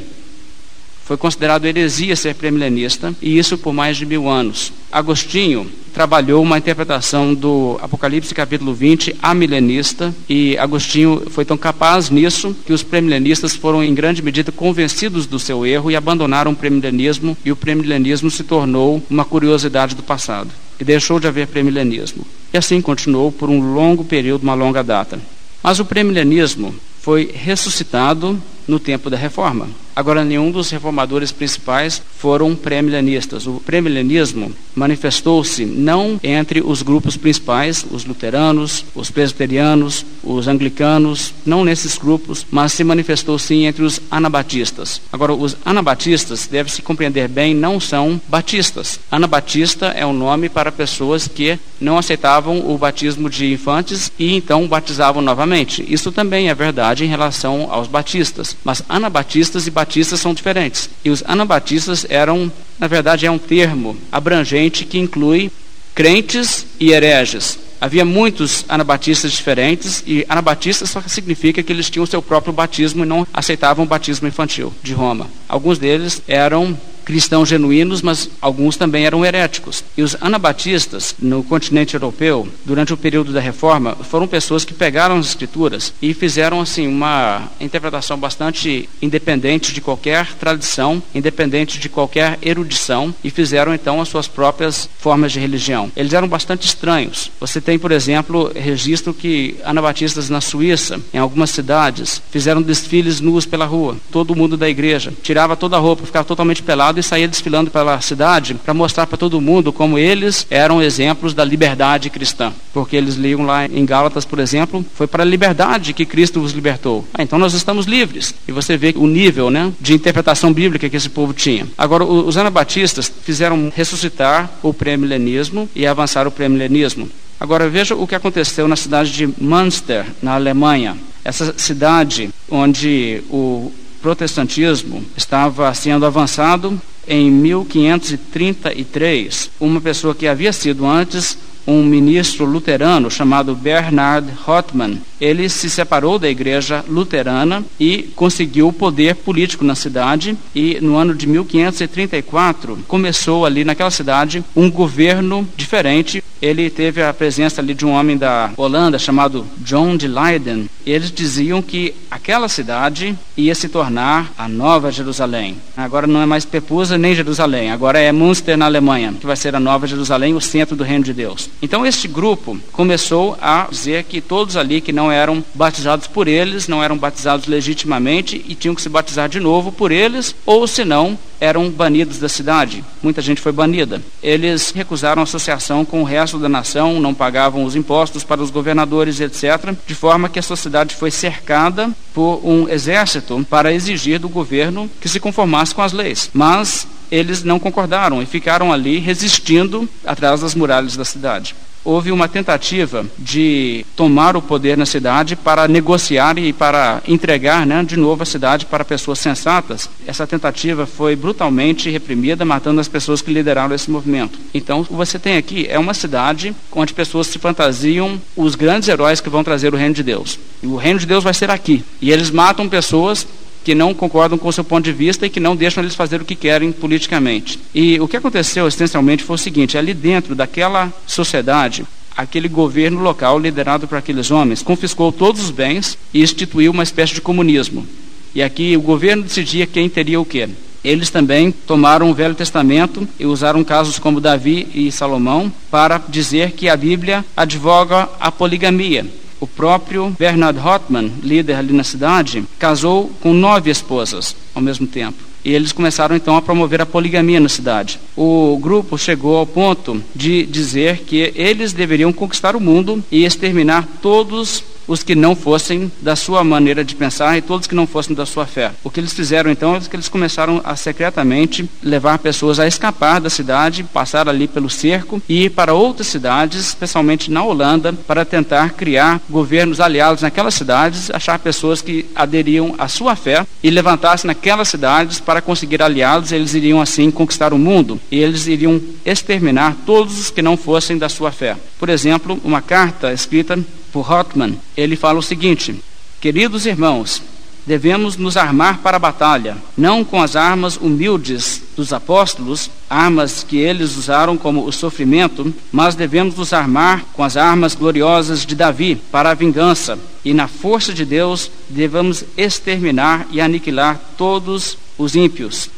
Foi 1.13 1.19
considerado 1.19 1.67
heresia 1.67 2.17
ser 2.17 2.35
premilenista, 2.35 3.15
e 3.21 3.37
isso 3.37 3.59
por 3.59 3.75
mais 3.75 3.99
de 3.99 4.07
mil 4.07 4.31
anos. 4.31 4.73
Agostinho 4.91 5.71
trabalhou 5.93 6.43
uma 6.43 6.57
interpretação 6.57 7.35
do 7.35 7.79
Apocalipse 7.83 8.35
capítulo 8.35 8.73
20 8.73 9.17
amilenista, 9.23 10.15
e 10.27 10.57
Agostinho 10.57 11.25
foi 11.29 11.45
tão 11.45 11.59
capaz 11.59 12.09
nisso 12.09 12.57
que 12.65 12.73
os 12.73 12.83
premilenistas 12.83 13.55
foram 13.55 13.85
em 13.85 13.93
grande 13.93 14.23
medida 14.23 14.51
convencidos 14.51 15.27
do 15.27 15.39
seu 15.39 15.67
erro 15.67 15.91
e 15.91 15.97
abandonaram 15.97 16.53
o 16.53 16.57
premilenismo, 16.57 17.37
e 17.45 17.53
o 17.53 17.57
premilenismo 17.57 18.31
se 18.31 18.43
tornou 18.43 19.03
uma 19.11 19.27
curiosidade 19.27 19.95
do 19.95 20.03
passado. 20.03 20.49
E 20.81 20.85
deixou 20.85 21.21
de 21.21 21.29
haver 21.29 21.47
premilenismo. 21.47 22.25
E 22.55 22.57
assim 22.57 22.81
continuou 22.81 23.31
por 23.31 23.51
um 23.51 23.75
longo 23.75 24.03
período, 24.03 24.45
uma 24.45 24.55
longa 24.55 24.83
data. 24.83 25.21
Mas 25.63 25.79
o 25.79 25.85
premilenismo 25.85 26.75
foi 27.03 27.31
ressuscitado 27.35 28.43
no 28.67 28.81
tempo 28.81 29.11
da 29.11 29.17
reforma. 29.19 29.69
Agora, 29.95 30.25
nenhum 30.25 30.51
dos 30.51 30.71
reformadores 30.71 31.31
principais 31.31 32.03
foram 32.19 32.57
pré-milenistas. 32.57 33.47
O 33.47 33.55
pré-milenismo 33.55 34.53
manifestou-se 34.75 35.67
não 35.67 36.19
entre 36.23 36.63
os 36.63 36.81
grupos 36.81 37.17
principais, 37.17 37.85
os 37.91 38.05
luteranos, 38.05 38.85
os 38.95 39.11
presbiterianos, 39.11 40.05
os 40.23 40.49
anglicanos, 40.49 41.35
não 41.45 41.65
nesses 41.65 41.99
grupos, 41.99 42.47
mas 42.51 42.73
se 42.73 42.83
manifestou 42.83 43.39
sim 43.39 43.67
entre 43.67 43.83
os 43.83 44.01
anabatistas. 44.11 45.01
Agora, 45.13 45.35
os 45.35 45.57
anabatistas, 45.65 46.47
deve-se 46.47 46.81
compreender 46.81 47.29
bem, 47.29 47.55
não 47.55 47.79
são 47.79 48.21
batistas. 48.29 48.99
Anabatista 49.11 49.89
é 49.89 50.07
um 50.07 50.15
nome 50.15 50.49
para 50.49 50.73
pessoas 50.73 51.29
que 51.29 51.59
não 51.79 51.99
aceitavam 51.99 52.71
o 52.71 52.79
batismo 52.79 53.29
de 53.29 53.53
infantes 53.53 54.11
e 54.19 54.33
então 54.35 54.67
batizavam 54.67 55.21
novamente. 55.21 55.85
Isso 55.87 56.11
também 56.11 56.49
é 56.49 56.55
verdade 56.55 57.05
em 57.05 57.09
relação 57.09 57.69
aos 57.71 57.89
batistas. 57.89 58.57
Mas 58.65 58.83
anabatistas 58.89 59.67
e 59.67 59.71
batistas 59.71 59.82
são 60.21 60.35
diferentes. 60.35 60.89
E 61.05 61.11
os 61.11 61.23
anabatistas 61.27 62.07
eram, 62.09 62.51
na 62.79 62.87
verdade, 62.87 63.27
é 63.27 63.31
um 63.31 63.39
termo 63.39 63.97
abrangente 64.11 64.85
que 64.85 64.99
inclui 64.99 65.51
crentes 65.95 66.67
e 66.81 66.93
hereges. 66.93 67.59
Havia 67.81 68.05
muitos 68.05 68.65
anabatistas 68.69 69.33
diferentes 69.33 70.05
e 70.07 70.25
anabatistas 70.29 70.89
só 70.89 71.03
significa 71.03 71.63
que 71.63 71.73
eles 71.73 71.91
tinham 71.91 72.05
o 72.05 72.07
seu 72.07 72.23
próprio 72.23 72.53
batismo 72.53 73.03
e 73.03 73.07
não 73.07 73.27
aceitavam 73.35 73.85
o 73.85 73.89
batismo 73.89 74.29
infantil 74.29 74.73
de 74.83 74.93
Roma. 74.93 75.29
Alguns 75.49 75.79
deles 75.79 76.23
eram 76.29 76.79
cristãos 77.05 77.49
genuínos, 77.49 78.03
mas 78.03 78.31
alguns 78.41 78.77
também 78.77 79.05
eram 79.05 79.25
heréticos. 79.25 79.85
E 79.97 80.03
os 80.03 80.17
anabatistas 80.21 81.15
no 81.21 81.43
continente 81.43 81.95
europeu, 81.95 82.49
durante 82.65 82.93
o 82.93 82.97
período 82.97 83.33
da 83.33 83.41
reforma, 83.41 83.95
foram 83.95 84.27
pessoas 84.27 84.65
que 84.65 84.75
pegaram 84.75 85.19
as 85.19 85.27
escrituras 85.27 85.93
e 86.01 86.15
fizeram 86.15 86.61
assim 86.61 86.87
uma 86.87 87.49
interpretação 87.61 88.19
bastante 88.19 88.89
independente 89.01 89.73
de 89.73 89.81
qualquer 89.81 90.33
tradição, 90.35 91.03
independente 91.15 91.79
de 91.79 91.89
qualquer 91.89 92.39
erudição 92.43 93.15
e 93.23 93.31
fizeram 93.31 93.75
então 93.75 94.01
as 94.01 94.09
suas 94.09 94.29
próprias 94.29 94.89
formas 94.99 95.33
de 95.33 95.41
religião. 95.41 95.91
Eles 95.97 96.13
eram 96.13 96.29
bastante 96.29 96.67
estranhos. 96.67 97.31
Você 97.41 97.61
tem, 97.61 97.79
por 97.79 97.93
exemplo, 97.93 98.53
registro 98.55 99.13
que 99.13 99.57
anabatistas 99.65 100.31
na 100.31 100.41
Suíça, 100.41 101.01
em 101.13 101.19
algumas 101.19 101.51
cidades, 101.51 102.23
fizeram 102.31 102.63
desfiles 102.63 103.21
nus 103.21 103.47
pela 103.47 103.65
rua. 103.65 103.97
Todo 104.11 104.37
mundo 104.37 104.57
da 104.57 104.69
igreja 104.69 105.13
tirava 105.23 105.57
toda 105.57 105.77
a 105.77 105.81
roupa, 105.81 106.07
ficava 106.07 106.25
totalmente 106.25 106.63
pelado 106.63 106.92
e 106.99 107.03
saía 107.03 107.29
desfilando 107.29 107.71
pela 107.71 108.01
cidade 108.01 108.55
para 108.55 108.75
mostrar 108.75 109.07
para 109.07 109.19
todo 109.19 109.41
mundo 109.41 109.73
como 109.73 109.99
eles 109.99 110.47
eram 110.51 110.83
exemplos 110.83 111.35
da 111.35 111.45
liberdade 111.45 112.11
cristã. 112.11 112.53
Porque 112.73 112.97
eles 112.97 113.15
liam 113.15 113.43
lá 113.43 113.67
em 113.67 113.85
Gálatas, 113.85 114.25
por 114.25 114.39
exemplo, 114.39 114.85
foi 114.95 115.07
para 115.07 115.23
a 115.23 115.27
liberdade 115.27 115.93
que 115.93 116.07
Cristo 116.07 116.41
os 116.41 116.53
libertou. 116.53 117.07
Ah, 117.15 117.23
então 117.23 117.39
nós 117.39 117.55
estamos 117.55 117.87
livres. 117.87 118.35
E 118.47 118.53
você 118.53 118.77
vê 118.77 118.95
o 118.97 119.07
nível 119.07 119.51
né, 119.51 119.73
de 119.81 119.95
interpretação 119.95 120.53
bíblica 120.53 120.89
que 120.89 120.97
esse 120.97 121.09
povo 121.09 121.33
tinha. 121.33 121.67
Agora, 121.77 122.05
os 122.05 122.37
anabatistas 122.37 123.13
fizeram 123.23 123.73
ressuscitar 123.75 124.51
o 124.63 124.73
pré-milenismo 124.73 125.69
e 125.75 125.87
avançar 125.87 126.27
o 126.27 126.31
pré-milenismo. 126.31 127.09
Agora 127.43 127.69
veja 127.69 127.97
o 127.97 128.07
que 128.07 128.15
aconteceu 128.15 128.69
na 128.69 128.77
cidade 128.77 129.11
de 129.11 129.27
Münster, 129.27 130.07
na 130.23 130.35
Alemanha. 130.35 130.97
Essa 131.25 131.53
cidade 131.57 132.31
onde 132.49 133.23
o 133.29 133.73
protestantismo 134.03 135.03
estava 135.17 135.73
sendo 135.73 136.05
avançado 136.05 136.79
em 137.07 137.31
1533. 137.31 139.53
Uma 139.61 139.81
pessoa 139.81 140.13
que 140.15 140.27
havia 140.27 140.53
sido 140.53 140.85
antes 140.85 141.39
um 141.67 141.83
ministro 141.85 142.45
luterano 142.45 143.11
chamado 143.11 143.55
Bernhard 143.55 144.29
Rothmann. 144.45 145.01
Ele 145.23 145.49
se 145.49 145.71
separou 145.71 146.19
da 146.19 146.29
igreja 146.29 146.85
luterana 146.89 147.65
e 147.79 148.11
conseguiu 148.17 148.73
poder 148.73 149.15
político 149.15 149.65
na 149.65 149.77
cidade 149.77 150.37
e 150.53 150.81
no 150.81 150.97
ano 150.97 151.15
de 151.15 151.29
1534 151.29 152.81
começou 152.89 153.47
ali 153.47 153.65
naquela 153.65 153.93
cidade 153.93 154.43
um 154.57 154.69
governo 154.69 155.47
diferente. 155.57 156.25
Ele 156.43 156.69
teve 156.69 157.01
a 157.01 157.15
presença 157.15 157.61
ali 157.61 157.73
de 157.73 157.87
um 157.87 157.93
homem 157.93 158.17
da 158.17 158.51
Holanda 158.57 158.99
chamado 158.99 159.47
John 159.59 159.97
de 159.97 160.09
Leiden. 160.09 160.69
Eles 160.85 161.13
diziam 161.13 161.63
que 161.63 161.95
aquela 162.11 162.49
cidade 162.49 163.17
ia 163.37 163.55
se 163.55 163.69
tornar 163.69 164.33
a 164.37 164.49
nova 164.49 164.91
Jerusalém. 164.91 165.57
Agora 165.77 166.09
não 166.09 166.21
é 166.21 166.27
mais 166.27 166.45
Pepusa 166.45 166.99
nem 166.99 167.15
Jerusalém, 167.15 167.71
agora 167.71 168.01
é 168.01 168.11
Münster 168.11 168.57
na 168.57 168.65
Alemanha, 168.65 169.15
que 169.21 169.25
vai 169.25 169.37
ser 169.37 169.55
a 169.55 169.61
nova 169.61 169.87
Jerusalém, 169.87 170.35
o 170.35 170.41
centro 170.41 170.75
do 170.75 170.83
reino 170.83 171.05
de 171.05 171.13
Deus. 171.13 171.49
Então 171.63 171.87
este 171.87 172.09
grupo 172.09 172.59
começou 172.73 173.39
a 173.41 173.69
dizer 173.71 174.03
que 174.03 174.21
todos 174.21 174.57
ali 174.57 174.81
que 174.81 174.93
não 174.93 175.12
eram 175.13 175.45
batizados 175.55 176.07
por 176.07 176.27
eles, 176.27 176.67
não 176.67 176.83
eram 176.83 176.97
batizados 176.97 177.47
legitimamente 177.47 178.43
e 178.49 178.55
tinham 178.55 178.75
que 178.75 178.83
se 178.83 178.89
batizar 178.89 179.29
de 179.29 179.39
novo 179.39 179.71
por 179.71 179.93
eles, 179.93 180.35
ou 180.47 180.67
senão 180.67 181.19
eram 181.41 181.69
banidos 181.69 182.19
da 182.19 182.29
cidade. 182.29 182.85
Muita 183.03 183.21
gente 183.21 183.41
foi 183.41 183.53
banida. 183.53 184.01
Eles 184.23 184.71
recusaram 184.71 185.23
associação 185.23 185.85
com 185.85 186.01
o 186.01 186.05
resto 186.05 186.39
da 186.39 186.49
nação, 186.49 187.01
não 187.01 187.13
pagavam 187.13 187.65
os 187.65 187.75
impostos 187.75 188.23
para 188.23 188.43
os 188.43 188.51
governadores, 188.51 189.21
etc., 189.21 189.75
de 189.87 189.95
forma 189.95 190.29
que 190.29 190.39
a 190.39 190.43
sociedade 190.43 190.95
foi 190.95 191.11
cercada 191.11 191.91
por 192.15 192.41
um 192.45 192.69
exército 192.69 193.45
para 193.51 193.73
exigir 193.73 194.19
do 194.19 194.29
governo 194.29 194.89
que 195.01 195.09
se 195.09 195.19
conformasse 195.19 195.75
com 195.75 195.83
as 195.83 195.93
leis. 195.93 196.31
Mas 196.33 196.87
eles 197.11 197.43
não 197.43 197.59
concordaram 197.59 198.23
e 198.23 198.27
ficaram 198.27 198.73
ali 198.73 198.99
resistindo 198.99 199.89
atrás 200.07 200.41
das 200.41 200.55
muralhas 200.55 200.97
da 200.97 201.05
cidade 201.05 201.55
houve 201.85 202.13
uma 202.13 202.29
tentativa 202.29 203.05
de 203.19 203.85
tomar 203.97 204.37
o 204.37 204.43
poder 204.43 204.77
na 204.77 204.87
cidade 204.87 205.37
para 205.37 205.67
negociar 205.69 206.39
e 206.39 206.53
para 206.53 207.03
entregar 207.07 207.67
né, 207.67 207.83
de 207.83 207.97
novo 207.97 208.23
a 208.23 208.27
cidade 208.27 208.67
para 208.67 208.85
pessoas 208.85 209.19
sensatas. 209.19 209.89
Essa 210.07 210.27
tentativa 210.27 210.87
foi 210.87 211.17
brutalmente 211.17 211.91
reprimida, 211.91 212.45
matando 212.45 212.81
as 212.81 212.89
pessoas 212.89 213.21
que 213.21 213.33
lideraram 213.33 213.75
esse 213.75 213.91
movimento. 213.91 214.39
Então, 214.55 214.81
o 214.81 214.85
que 214.85 214.93
você 214.93 215.19
tem 215.19 215.37
aqui 215.37 215.67
é 215.69 215.79
uma 215.79 215.95
cidade 215.95 216.55
onde 216.73 216.95
pessoas 216.95 217.27
se 217.27 217.39
fantasiam 217.39 218.21
os 218.37 218.55
grandes 218.55 218.89
heróis 218.89 219.21
que 219.21 219.31
vão 219.31 219.45
trazer 219.45 219.73
o 219.75 219.77
reino 219.77 219.95
de 219.95 220.03
Deus. 220.03 220.39
E 220.63 220.67
o 220.67 220.77
reino 220.77 220.99
de 220.99 221.07
Deus 221.07 221.25
vai 221.25 221.35
ser 221.35 221.51
aqui. 221.51 221.85
E 222.01 222.11
eles 222.11 222.31
matam 222.31 222.69
pessoas 222.69 223.27
que 223.65 223.75
não 223.75 223.95
concordam 223.95 224.39
com 224.39 224.49
o 224.49 224.53
seu 224.53 224.65
ponto 224.65 224.85
de 224.85 224.93
vista 224.93 225.27
e 225.27 225.31
que 225.31 225.41
não 225.41 225.57
deixam 225.57 225.83
eles 225.83 225.95
fazer 225.95 226.21
o 226.21 226.25
que 226.25 226.35
querem 226.35 226.73
politicamente. 226.73 227.59
E 227.75 228.01
o 228.01 228.09
que 228.09 228.17
aconteceu 228.17 228.67
essencialmente 228.67 229.25
foi 229.25 229.37
o 229.37 229.39
seguinte: 229.39 229.79
ali 229.79 229.95
dentro 229.95 230.35
daquela 230.35 230.93
sociedade, 231.07 231.85
aquele 232.17 232.49
governo 232.49 233.01
local 233.01 233.39
liderado 233.39 233.87
por 233.87 233.99
aqueles 233.99 234.31
homens 234.31 234.63
confiscou 234.63 235.13
todos 235.13 235.43
os 235.43 235.51
bens 235.51 235.97
e 236.13 236.23
instituiu 236.23 236.73
uma 236.73 236.83
espécie 236.83 237.15
de 237.15 237.21
comunismo. 237.21 237.87
E 238.35 238.43
aqui 238.43 238.77
o 238.77 238.83
governo 238.83 239.23
decidia 239.23 239.67
quem 239.67 239.89
teria 239.89 240.21
o 240.21 240.25
quê. 240.25 240.49
Eles 240.85 241.11
também 241.11 241.53
tomaram 241.53 242.11
o 242.11 242.15
Velho 242.15 242.35
Testamento 242.35 243.07
e 243.19 243.25
usaram 243.25 243.63
casos 243.63 244.01
como 244.01 244.21
Davi 244.21 244.67
e 244.75 244.91
Salomão 244.91 245.53
para 245.71 246.03
dizer 246.09 246.53
que 246.53 246.69
a 246.69 246.77
Bíblia 246.77 247.25
advoga 247.37 248.09
a 248.19 248.33
poligamia. 248.33 249.07
O 249.43 249.47
próprio 249.49 250.15
Bernard 250.17 250.57
Hotman, 250.57 251.11
líder 251.21 251.55
ali 251.57 251.73
na 251.73 251.83
cidade, 251.83 252.45
casou 252.61 253.11
com 253.21 253.35
nove 253.35 253.73
esposas 253.73 254.37
ao 254.55 254.63
mesmo 254.63 254.87
tempo. 254.87 255.19
E 255.45 255.53
eles 255.53 255.73
começaram 255.73 256.15
então 256.15 256.37
a 256.37 256.43
promover 256.43 256.81
a 256.81 256.87
poligamia 256.87 257.41
na 257.41 257.49
cidade. 257.49 257.99
O 258.17 258.57
grupo 258.63 258.97
chegou 258.97 259.37
ao 259.37 259.45
ponto 259.45 260.01
de 260.15 260.47
dizer 260.47 260.99
que 260.99 261.33
eles 261.35 261.73
deveriam 261.73 262.13
conquistar 262.13 262.55
o 262.55 262.61
mundo 262.61 263.03
e 263.11 263.25
exterminar 263.25 263.89
todos 264.01 264.63
os 264.87 265.03
que 265.03 265.15
não 265.15 265.35
fossem 265.35 265.91
da 266.01 266.17
sua 266.17 266.43
maneira 266.45 266.85
de 266.85 266.95
pensar 266.95 267.37
e 267.37 267.43
todos 267.43 267.67
que 267.67 267.75
não 267.75 267.87
fossem 267.87 268.15
da 268.15 268.27
sua 268.27 268.47
fé. 268.47 268.73
O 268.83 268.91
que 268.91 269.01
eles 269.01 269.13
fizeram 269.13 269.51
então 269.51 269.77
é 269.77 269.81
que 269.81 269.97
eles 269.97 270.09
começaram 270.09 270.61
a 270.65 270.77
secretamente 270.77 271.69
levar 271.83 272.19
pessoas 272.19 272.59
a 272.59 272.67
escapar 272.67 273.21
da 273.21 273.31
cidade, 273.31 273.85
passar 273.85 274.29
ali 274.29 274.47
pelo 274.47 274.71
cerco 274.71 275.23
e 275.29 275.45
ir 275.45 275.51
para 275.51 275.75
outras 275.75 276.07
cidades, 276.07 276.61
especialmente 276.69 277.31
na 277.31 277.43
Holanda, 277.43 277.93
para 277.93 278.25
tentar 278.25 278.71
criar 278.71 279.21
governos 279.29 279.81
aliados 279.81 280.23
naquelas 280.23 280.55
cidades, 280.55 281.11
achar 281.11 281.39
pessoas 281.39 281.83
que 281.83 282.07
aderiam 282.15 282.75
à 282.79 282.89
sua 282.89 283.17
fé 283.17 283.47
e 283.63 283.71
levantar-se 283.71 284.27
naquelas 284.27 284.69
cidades 284.69 285.21
para 285.21 285.41
conseguir 285.41 285.83
aliados, 285.83 286.33
eles 286.33 286.55
iriam 286.55 286.81
assim 286.81 287.11
conquistar 287.11 287.53
o 287.53 287.59
mundo 287.59 288.01
e 288.11 288.19
eles 288.19 288.47
iriam 288.47 288.81
exterminar 289.05 289.77
todos 289.87 290.19
os 290.19 290.31
que 290.31 290.43
não 290.43 290.57
fossem 290.57 290.99
da 290.99 291.09
sua 291.09 291.31
fé. 291.31 291.57
Por 291.79 291.89
exemplo, 291.89 292.41
uma 292.45 292.61
carta 292.61 293.13
escrita 293.13 293.59
por 293.93 294.11
Hotman, 294.11 294.59
ele 294.77 294.97
fala 294.97 295.19
o 295.19 295.23
seguinte: 295.23 295.75
Queridos 296.21 296.67
irmãos, 296.67 297.23
devemos 297.67 298.17
nos 298.17 298.37
armar 298.37 298.79
para 298.79 298.97
a 298.97 299.01
batalha, 299.01 299.57
não 299.77 300.05
com 300.05 300.21
as 300.21 300.35
armas 300.35 300.77
humildes 300.77 301.63
dos 301.77 301.93
apóstolos, 301.93 302.71
armas 302.89 303.45
que 303.45 303.57
eles 303.59 303.97
usaram 303.97 304.37
como 304.37 304.65
o 304.65 304.73
sofrimento, 304.73 305.55
mas 305.71 305.95
devemos 305.95 306.37
nos 306.37 306.53
armar 306.53 307.05
com 307.13 307.23
as 307.23 307.37
armas 307.37 307.75
gloriosas 307.75 308.45
de 308.45 308.55
Davi 308.55 308.97
para 308.97 309.31
a 309.31 309.35
vingança, 309.35 309.99
e 310.25 310.35
na 310.35 310.49
força 310.49 310.93
de 310.93 311.05
Deus 311.05 311.51
devemos 311.69 312.25
exterminar 312.37 313.27
e 313.31 313.41
aniquilar 313.41 314.01
todos 314.17 314.77
os 314.99 315.15
ímpios. 315.15 315.71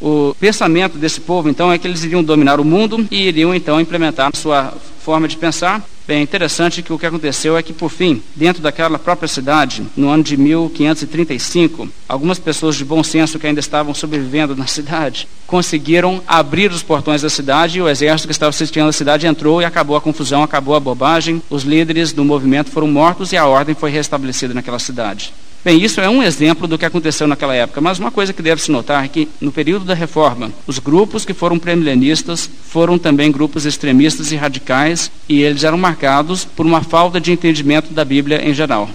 O 0.00 0.36
pensamento 0.38 0.98
desse 0.98 1.20
povo, 1.20 1.48
então, 1.48 1.72
é 1.72 1.78
que 1.78 1.86
eles 1.86 2.04
iriam 2.04 2.22
dominar 2.22 2.60
o 2.60 2.64
mundo 2.64 3.06
e 3.10 3.28
iriam, 3.28 3.54
então, 3.54 3.80
implementar 3.80 4.36
sua 4.36 4.74
forma 5.00 5.26
de 5.26 5.36
pensar 5.38 5.82
Bem, 6.06 6.22
interessante 6.22 6.82
que 6.82 6.92
o 6.92 6.98
que 6.98 7.06
aconteceu 7.06 7.56
é 7.56 7.62
que, 7.64 7.72
por 7.72 7.90
fim, 7.90 8.22
dentro 8.36 8.62
daquela 8.62 8.96
própria 8.96 9.26
cidade, 9.26 9.84
no 9.96 10.08
ano 10.08 10.22
de 10.22 10.36
1535, 10.36 11.88
algumas 12.08 12.38
pessoas 12.38 12.76
de 12.76 12.84
bom 12.84 13.02
senso 13.02 13.40
que 13.40 13.46
ainda 13.46 13.58
estavam 13.58 13.92
sobrevivendo 13.92 14.54
na 14.54 14.68
cidade 14.68 15.26
conseguiram 15.48 16.22
abrir 16.26 16.70
os 16.70 16.82
portões 16.82 17.22
da 17.22 17.30
cidade 17.30 17.78
e 17.78 17.82
o 17.82 17.88
exército 17.88 18.28
que 18.28 18.32
estava 18.32 18.50
assistindo 18.50 18.88
a 18.88 18.92
cidade 18.92 19.26
entrou 19.26 19.62
e 19.62 19.64
acabou 19.64 19.96
a 19.96 20.00
confusão, 20.00 20.42
acabou 20.42 20.74
a 20.74 20.80
bobagem. 20.80 21.42
Os 21.48 21.62
líderes 21.62 22.12
do 22.12 22.24
movimento 22.24 22.70
foram 22.70 22.88
mortos 22.88 23.32
e 23.32 23.36
a 23.36 23.46
ordem 23.46 23.74
foi 23.74 23.90
restabelecida 23.90 24.54
naquela 24.54 24.78
cidade. 24.78 25.32
Bem, 25.66 25.82
isso 25.82 26.00
é 26.00 26.08
um 26.08 26.22
exemplo 26.22 26.68
do 26.68 26.78
que 26.78 26.84
aconteceu 26.84 27.26
naquela 27.26 27.52
época, 27.52 27.80
mas 27.80 27.98
uma 27.98 28.12
coisa 28.12 28.32
que 28.32 28.40
deve 28.40 28.62
se 28.62 28.70
notar 28.70 29.04
é 29.04 29.08
que, 29.08 29.28
no 29.40 29.50
período 29.50 29.84
da 29.84 29.94
reforma, 29.94 30.52
os 30.64 30.78
grupos 30.78 31.24
que 31.24 31.34
foram 31.34 31.58
premilenistas 31.58 32.48
foram 32.68 32.96
também 32.96 33.32
grupos 33.32 33.66
extremistas 33.66 34.30
e 34.30 34.36
radicais, 34.36 35.10
e 35.28 35.42
eles 35.42 35.64
eram 35.64 35.76
marcados 35.76 36.44
por 36.44 36.64
uma 36.64 36.82
falta 36.82 37.20
de 37.20 37.32
entendimento 37.32 37.92
da 37.92 38.04
Bíblia 38.04 38.48
em 38.48 38.54
geral 38.54 38.88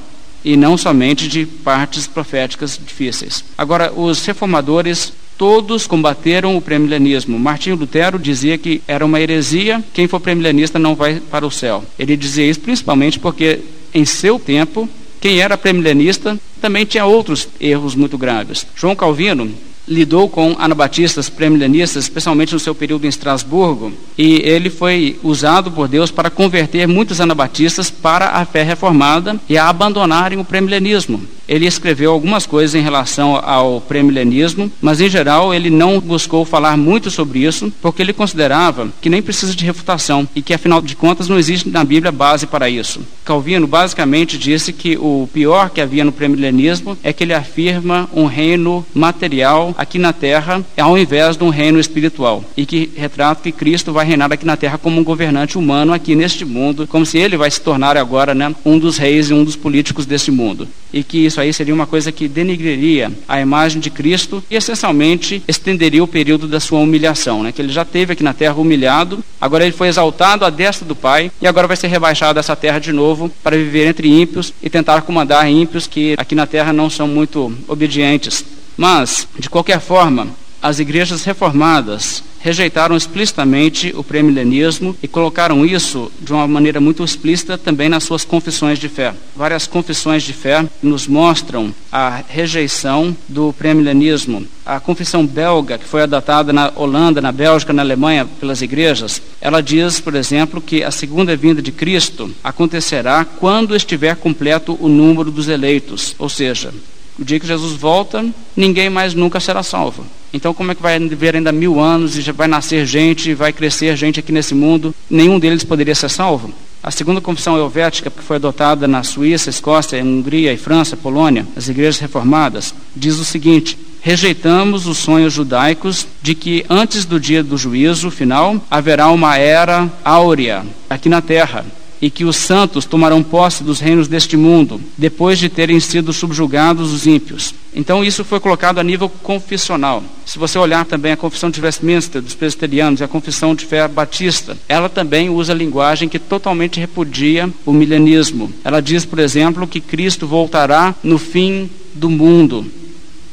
e 0.45 0.55
não 0.55 0.77
somente 0.77 1.27
de 1.27 1.45
partes 1.45 2.07
proféticas 2.07 2.79
difíceis. 2.81 3.43
Agora, 3.57 3.91
os 3.91 4.25
reformadores 4.25 5.11
todos 5.37 5.85
combateram 5.85 6.55
o 6.55 6.61
premilenismo. 6.61 7.37
Martinho 7.37 7.75
Lutero 7.75 8.17
dizia 8.17 8.57
que 8.57 8.81
era 8.87 9.05
uma 9.05 9.19
heresia, 9.19 9.83
quem 9.93 10.07
for 10.07 10.21
premilenista 10.21 10.79
não 10.79 10.95
vai 10.95 11.19
para 11.19 11.45
o 11.45 11.51
céu. 11.51 11.83
Ele 11.99 12.15
dizia 12.15 12.45
isso 12.45 12.61
principalmente 12.61 13.19
porque 13.19 13.59
em 13.93 14.05
seu 14.05 14.39
tempo 14.39 14.87
quem 15.21 15.39
era 15.39 15.55
premilenista 15.55 16.37
também 16.59 16.83
tinha 16.83 17.05
outros 17.05 17.47
erros 17.59 17.93
muito 17.95 18.17
graves. 18.17 18.65
João 18.75 18.95
Calvino 18.95 19.51
lidou 19.87 20.27
com 20.27 20.55
anabatistas 20.57 21.29
premilenistas, 21.29 22.03
especialmente 22.05 22.53
no 22.53 22.59
seu 22.59 22.73
período 22.73 23.05
em 23.05 23.09
Estrasburgo, 23.09 23.91
e 24.17 24.41
ele 24.43 24.69
foi 24.69 25.19
usado 25.23 25.71
por 25.71 25.87
Deus 25.87 26.09
para 26.09 26.29
converter 26.29 26.87
muitos 26.87 27.21
anabatistas 27.21 27.89
para 27.89 28.29
a 28.29 28.45
fé 28.45 28.63
reformada 28.63 29.39
e 29.47 29.57
a 29.57 29.69
abandonarem 29.69 30.39
o 30.39 30.45
premilenismo. 30.45 31.25
Ele 31.51 31.65
escreveu 31.65 32.13
algumas 32.13 32.45
coisas 32.45 32.75
em 32.75 32.81
relação 32.81 33.35
ao 33.35 33.81
premilenismo, 33.81 34.71
mas 34.81 35.01
em 35.01 35.09
geral 35.09 35.53
ele 35.53 35.69
não 35.69 35.99
buscou 35.99 36.45
falar 36.45 36.77
muito 36.77 37.11
sobre 37.11 37.39
isso, 37.39 37.69
porque 37.81 38.01
ele 38.01 38.13
considerava 38.13 38.87
que 39.01 39.09
nem 39.09 39.21
precisa 39.21 39.53
de 39.53 39.65
refutação 39.65 40.25
e 40.33 40.41
que 40.41 40.53
afinal 40.53 40.81
de 40.81 40.95
contas 40.95 41.27
não 41.27 41.37
existe 41.37 41.67
na 41.67 41.83
Bíblia 41.83 42.09
base 42.09 42.47
para 42.47 42.69
isso. 42.69 43.01
Calvino 43.25 43.67
basicamente 43.67 44.37
disse 44.37 44.71
que 44.71 44.95
o 44.95 45.27
pior 45.33 45.69
que 45.69 45.81
havia 45.81 46.05
no 46.05 46.13
premilenismo 46.13 46.97
é 47.03 47.11
que 47.11 47.25
ele 47.25 47.33
afirma 47.33 48.09
um 48.13 48.27
reino 48.27 48.85
material 48.93 49.75
aqui 49.77 49.99
na 49.99 50.13
terra 50.13 50.63
ao 50.77 50.97
invés 50.97 51.35
de 51.35 51.43
um 51.43 51.49
reino 51.49 51.81
espiritual 51.81 52.45
e 52.55 52.65
que 52.65 52.91
retrata 52.95 53.41
que 53.43 53.51
Cristo 53.51 53.91
vai 53.91 54.05
reinar 54.05 54.31
aqui 54.31 54.45
na 54.45 54.55
terra 54.55 54.77
como 54.77 55.01
um 55.01 55.03
governante 55.03 55.57
humano 55.57 55.91
aqui 55.91 56.15
neste 56.15 56.45
mundo, 56.45 56.87
como 56.87 57.05
se 57.05 57.17
ele 57.17 57.35
vai 57.35 57.51
se 57.51 57.59
tornar 57.59 57.97
agora 57.97 58.33
né, 58.33 58.55
um 58.63 58.79
dos 58.79 58.97
reis 58.97 59.29
e 59.29 59.33
um 59.33 59.43
dos 59.43 59.57
políticos 59.57 60.05
deste 60.05 60.31
mundo. 60.31 60.65
E 60.93 61.03
que 61.03 61.25
isso 61.25 61.40
aí 61.41 61.53
seria 61.53 61.73
uma 61.73 61.87
coisa 61.87 62.11
que 62.11 62.27
denigreria 62.27 63.11
a 63.27 63.39
imagem 63.39 63.81
de 63.81 63.89
Cristo 63.89 64.43
e 64.49 64.55
essencialmente 64.55 65.43
estenderia 65.47 66.03
o 66.03 66.07
período 66.07 66.47
da 66.47 66.59
sua 66.59 66.79
humilhação, 66.79 67.43
né, 67.43 67.51
que 67.51 67.61
ele 67.61 67.71
já 67.71 67.83
teve 67.83 68.13
aqui 68.13 68.23
na 68.23 68.33
terra 68.33 68.55
humilhado, 68.55 69.23
agora 69.39 69.63
ele 69.63 69.73
foi 69.73 69.87
exaltado 69.87 70.45
à 70.45 70.49
destra 70.49 70.85
do 70.87 70.95
Pai 70.95 71.31
e 71.41 71.47
agora 71.47 71.67
vai 71.67 71.77
ser 71.77 71.87
rebaixado 71.87 72.35
dessa 72.35 72.55
terra 72.55 72.79
de 72.79 72.91
novo 72.91 73.29
para 73.43 73.57
viver 73.57 73.87
entre 73.87 74.07
ímpios 74.07 74.53
e 74.61 74.69
tentar 74.69 75.01
comandar 75.01 75.49
ímpios 75.49 75.87
que 75.87 76.15
aqui 76.17 76.35
na 76.35 76.47
terra 76.47 76.71
não 76.71 76.89
são 76.89 77.07
muito 77.07 77.53
obedientes. 77.67 78.45
Mas, 78.77 79.27
de 79.37 79.49
qualquer 79.49 79.79
forma, 79.79 80.27
as 80.61 80.79
igrejas 80.79 81.23
reformadas 81.23 82.23
rejeitaram 82.39 82.95
explicitamente 82.95 83.93
o 83.95 84.03
premilenismo 84.03 84.95
e 85.01 85.07
colocaram 85.07 85.65
isso 85.65 86.11
de 86.19 86.33
uma 86.33 86.47
maneira 86.47 86.81
muito 86.81 87.03
explícita 87.03 87.57
também 87.57 87.87
nas 87.87 88.03
suas 88.03 88.25
confissões 88.25 88.79
de 88.79 88.89
fé. 88.89 89.13
Várias 89.35 89.67
confissões 89.67 90.23
de 90.23 90.33
fé 90.33 90.67
nos 90.81 91.07
mostram 91.07 91.73
a 91.91 92.21
rejeição 92.27 93.15
do 93.27 93.53
premilenismo. 93.53 94.45
A 94.65 94.79
confissão 94.79 95.25
belga, 95.25 95.77
que 95.77 95.85
foi 95.85 96.01
adotada 96.01 96.51
na 96.51 96.71
Holanda, 96.75 97.21
na 97.21 97.31
Bélgica, 97.31 97.73
na 97.73 97.81
Alemanha 97.81 98.25
pelas 98.39 98.61
igrejas, 98.61 99.21
ela 99.39 99.61
diz, 99.61 99.99
por 99.99 100.15
exemplo, 100.15 100.61
que 100.61 100.83
a 100.83 100.91
segunda 100.91 101.35
vinda 101.35 101.61
de 101.61 101.71
Cristo 101.71 102.31
acontecerá 102.43 103.25
quando 103.25 103.75
estiver 103.75 104.15
completo 104.15 104.77
o 104.79 104.87
número 104.87 105.29
dos 105.29 105.47
eleitos, 105.47 106.15
ou 106.17 106.29
seja, 106.29 106.73
o 107.19 107.23
dia 107.23 107.39
que 107.39 107.47
Jesus 107.47 107.73
volta, 107.73 108.25
ninguém 108.55 108.89
mais 108.89 109.13
nunca 109.13 109.39
será 109.39 109.63
salvo. 109.63 110.05
Então, 110.33 110.53
como 110.53 110.71
é 110.71 110.75
que 110.75 110.81
vai 110.81 110.97
viver 110.97 111.35
ainda 111.35 111.51
mil 111.51 111.79
anos 111.79 112.17
e 112.17 112.21
já 112.21 112.31
vai 112.31 112.47
nascer 112.47 112.85
gente, 112.85 113.33
vai 113.33 113.51
crescer 113.51 113.95
gente 113.97 114.19
aqui 114.19 114.31
nesse 114.31 114.55
mundo? 114.55 114.95
Nenhum 115.09 115.37
deles 115.37 115.63
poderia 115.63 115.95
ser 115.95 116.09
salvo. 116.09 116.53
A 116.83 116.89
segunda 116.89 117.21
confissão 117.21 117.57
helvética, 117.57 118.09
que 118.09 118.23
foi 118.23 118.37
adotada 118.37 118.87
na 118.87 119.03
Suíça, 119.03 119.49
Escócia, 119.49 120.03
Hungria 120.03 120.51
e 120.51 120.57
França, 120.57 120.97
Polônia, 120.97 121.45
as 121.55 121.67
igrejas 121.67 121.99
reformadas, 121.99 122.73
diz 122.95 123.19
o 123.19 123.25
seguinte: 123.25 123.77
rejeitamos 124.01 124.87
os 124.87 124.97
sonhos 124.97 125.31
judaicos 125.31 126.07
de 126.23 126.33
que 126.33 126.65
antes 126.67 127.05
do 127.05 127.19
dia 127.19 127.43
do 127.43 127.55
juízo 127.55 128.09
final 128.09 128.59
haverá 128.69 129.09
uma 129.09 129.37
era 129.37 129.87
áurea 130.03 130.65
aqui 130.89 131.07
na 131.07 131.21
terra, 131.21 131.63
e 132.01 132.09
que 132.09 132.25
os 132.25 132.35
santos 132.35 132.85
tomarão 132.85 133.21
posse 133.21 133.63
dos 133.63 133.79
reinos 133.79 134.07
deste 134.07 134.35
mundo, 134.35 134.81
depois 134.97 135.37
de 135.37 135.47
terem 135.47 135.79
sido 135.79 136.11
subjugados 136.11 136.91
os 136.91 137.05
ímpios. 137.05 137.53
Então, 137.73 138.03
isso 138.03 138.25
foi 138.25 138.39
colocado 138.39 138.79
a 138.79 138.83
nível 138.83 139.07
confissional. 139.07 140.03
Se 140.25 140.39
você 140.39 140.57
olhar 140.57 140.85
também 140.85 141.11
a 141.11 141.17
confissão 141.17 141.49
de 141.49 141.61
Westminster 141.61 142.21
dos 142.21 142.33
presbiterianos 142.33 142.99
e 142.99 143.03
a 143.03 143.07
confissão 143.07 143.53
de 143.53 143.65
fé 143.65 143.87
batista, 143.87 144.57
ela 144.67 144.89
também 144.89 145.29
usa 145.29 145.53
linguagem 145.53 146.09
que 146.09 146.19
totalmente 146.19 146.79
repudia 146.79 147.49
o 147.65 147.71
milenismo. 147.71 148.51
Ela 148.63 148.81
diz, 148.81 149.05
por 149.05 149.19
exemplo, 149.19 149.67
que 149.67 149.79
Cristo 149.79 150.25
voltará 150.25 150.95
no 151.03 151.17
fim 151.17 151.69
do 151.93 152.09
mundo. 152.09 152.65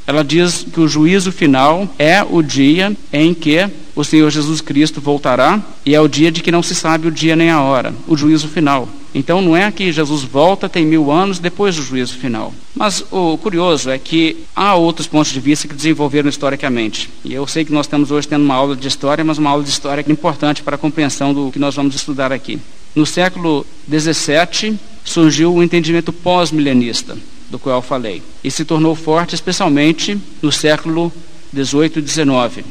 Ela 0.09 0.25
diz 0.25 0.65
que 0.73 0.81
o 0.81 0.89
juízo 0.89 1.31
final 1.31 1.87
é 1.99 2.23
o 2.23 2.41
dia 2.41 2.97
em 3.13 3.35
que 3.35 3.69
o 3.95 4.03
Senhor 4.03 4.31
Jesus 4.31 4.63
Cristo 4.63 5.03
voltará 5.03 5.63
e 5.85 5.95
é 5.95 6.01
o 6.01 6.09
dia 6.09 6.33
de 6.33 6.41
que 6.41 6.51
não 6.51 6.63
se 6.63 6.75
sabe 6.75 7.07
o 7.07 7.11
dia 7.11 7.37
nem 7.37 7.51
a 7.51 7.61
hora, 7.61 7.93
o 8.07 8.17
juízo 8.17 8.49
final. 8.49 8.89
Então 9.15 9.43
não 9.43 9.55
é 9.55 9.71
que 9.71 9.93
Jesus 9.93 10.23
volta, 10.23 10.67
tem 10.67 10.87
mil 10.87 11.11
anos 11.11 11.39
depois 11.39 11.77
do 11.77 11.83
juízo 11.83 12.17
final. 12.17 12.55
Mas 12.75 13.05
o 13.11 13.37
curioso 13.37 13.91
é 13.91 13.99
que 13.99 14.39
há 14.57 14.75
outros 14.75 15.07
pontos 15.07 15.31
de 15.31 15.41
vista 15.41 15.69
que 15.69 15.75
desenvolveram 15.75 16.31
historicamente. 16.31 17.11
E 17.23 17.35
eu 17.35 17.47
sei 17.47 17.63
que 17.67 17.73
nós 17.73 17.85
estamos 17.85 18.11
hoje 18.11 18.27
tendo 18.27 18.47
uma 18.47 18.55
aula 18.55 18.75
de 18.75 18.89
história, 18.89 19.23
mas 19.23 19.37
uma 19.37 19.51
aula 19.51 19.63
de 19.63 19.69
história 19.69 20.03
importante 20.09 20.63
para 20.63 20.77
a 20.77 20.79
compreensão 20.79 21.35
do 21.35 21.53
que 21.53 21.59
nós 21.59 21.75
vamos 21.75 21.95
estudar 21.95 22.33
aqui. 22.33 22.59
No 22.95 23.05
século 23.05 23.67
XVII 23.87 24.79
surgiu 25.05 25.53
o 25.53 25.63
entendimento 25.63 26.15
pós-milenista 26.15 27.15
do 27.51 27.59
qual 27.59 27.77
eu 27.77 27.83
falei. 27.83 28.23
E 28.43 28.51
se 28.51 28.65
tornou 28.65 28.95
forte 28.95 29.35
especialmente 29.35 30.19
no 30.43 30.53
século 30.53 31.13
18 31.53 31.99
e 31.99 32.03
19. 32.03 32.65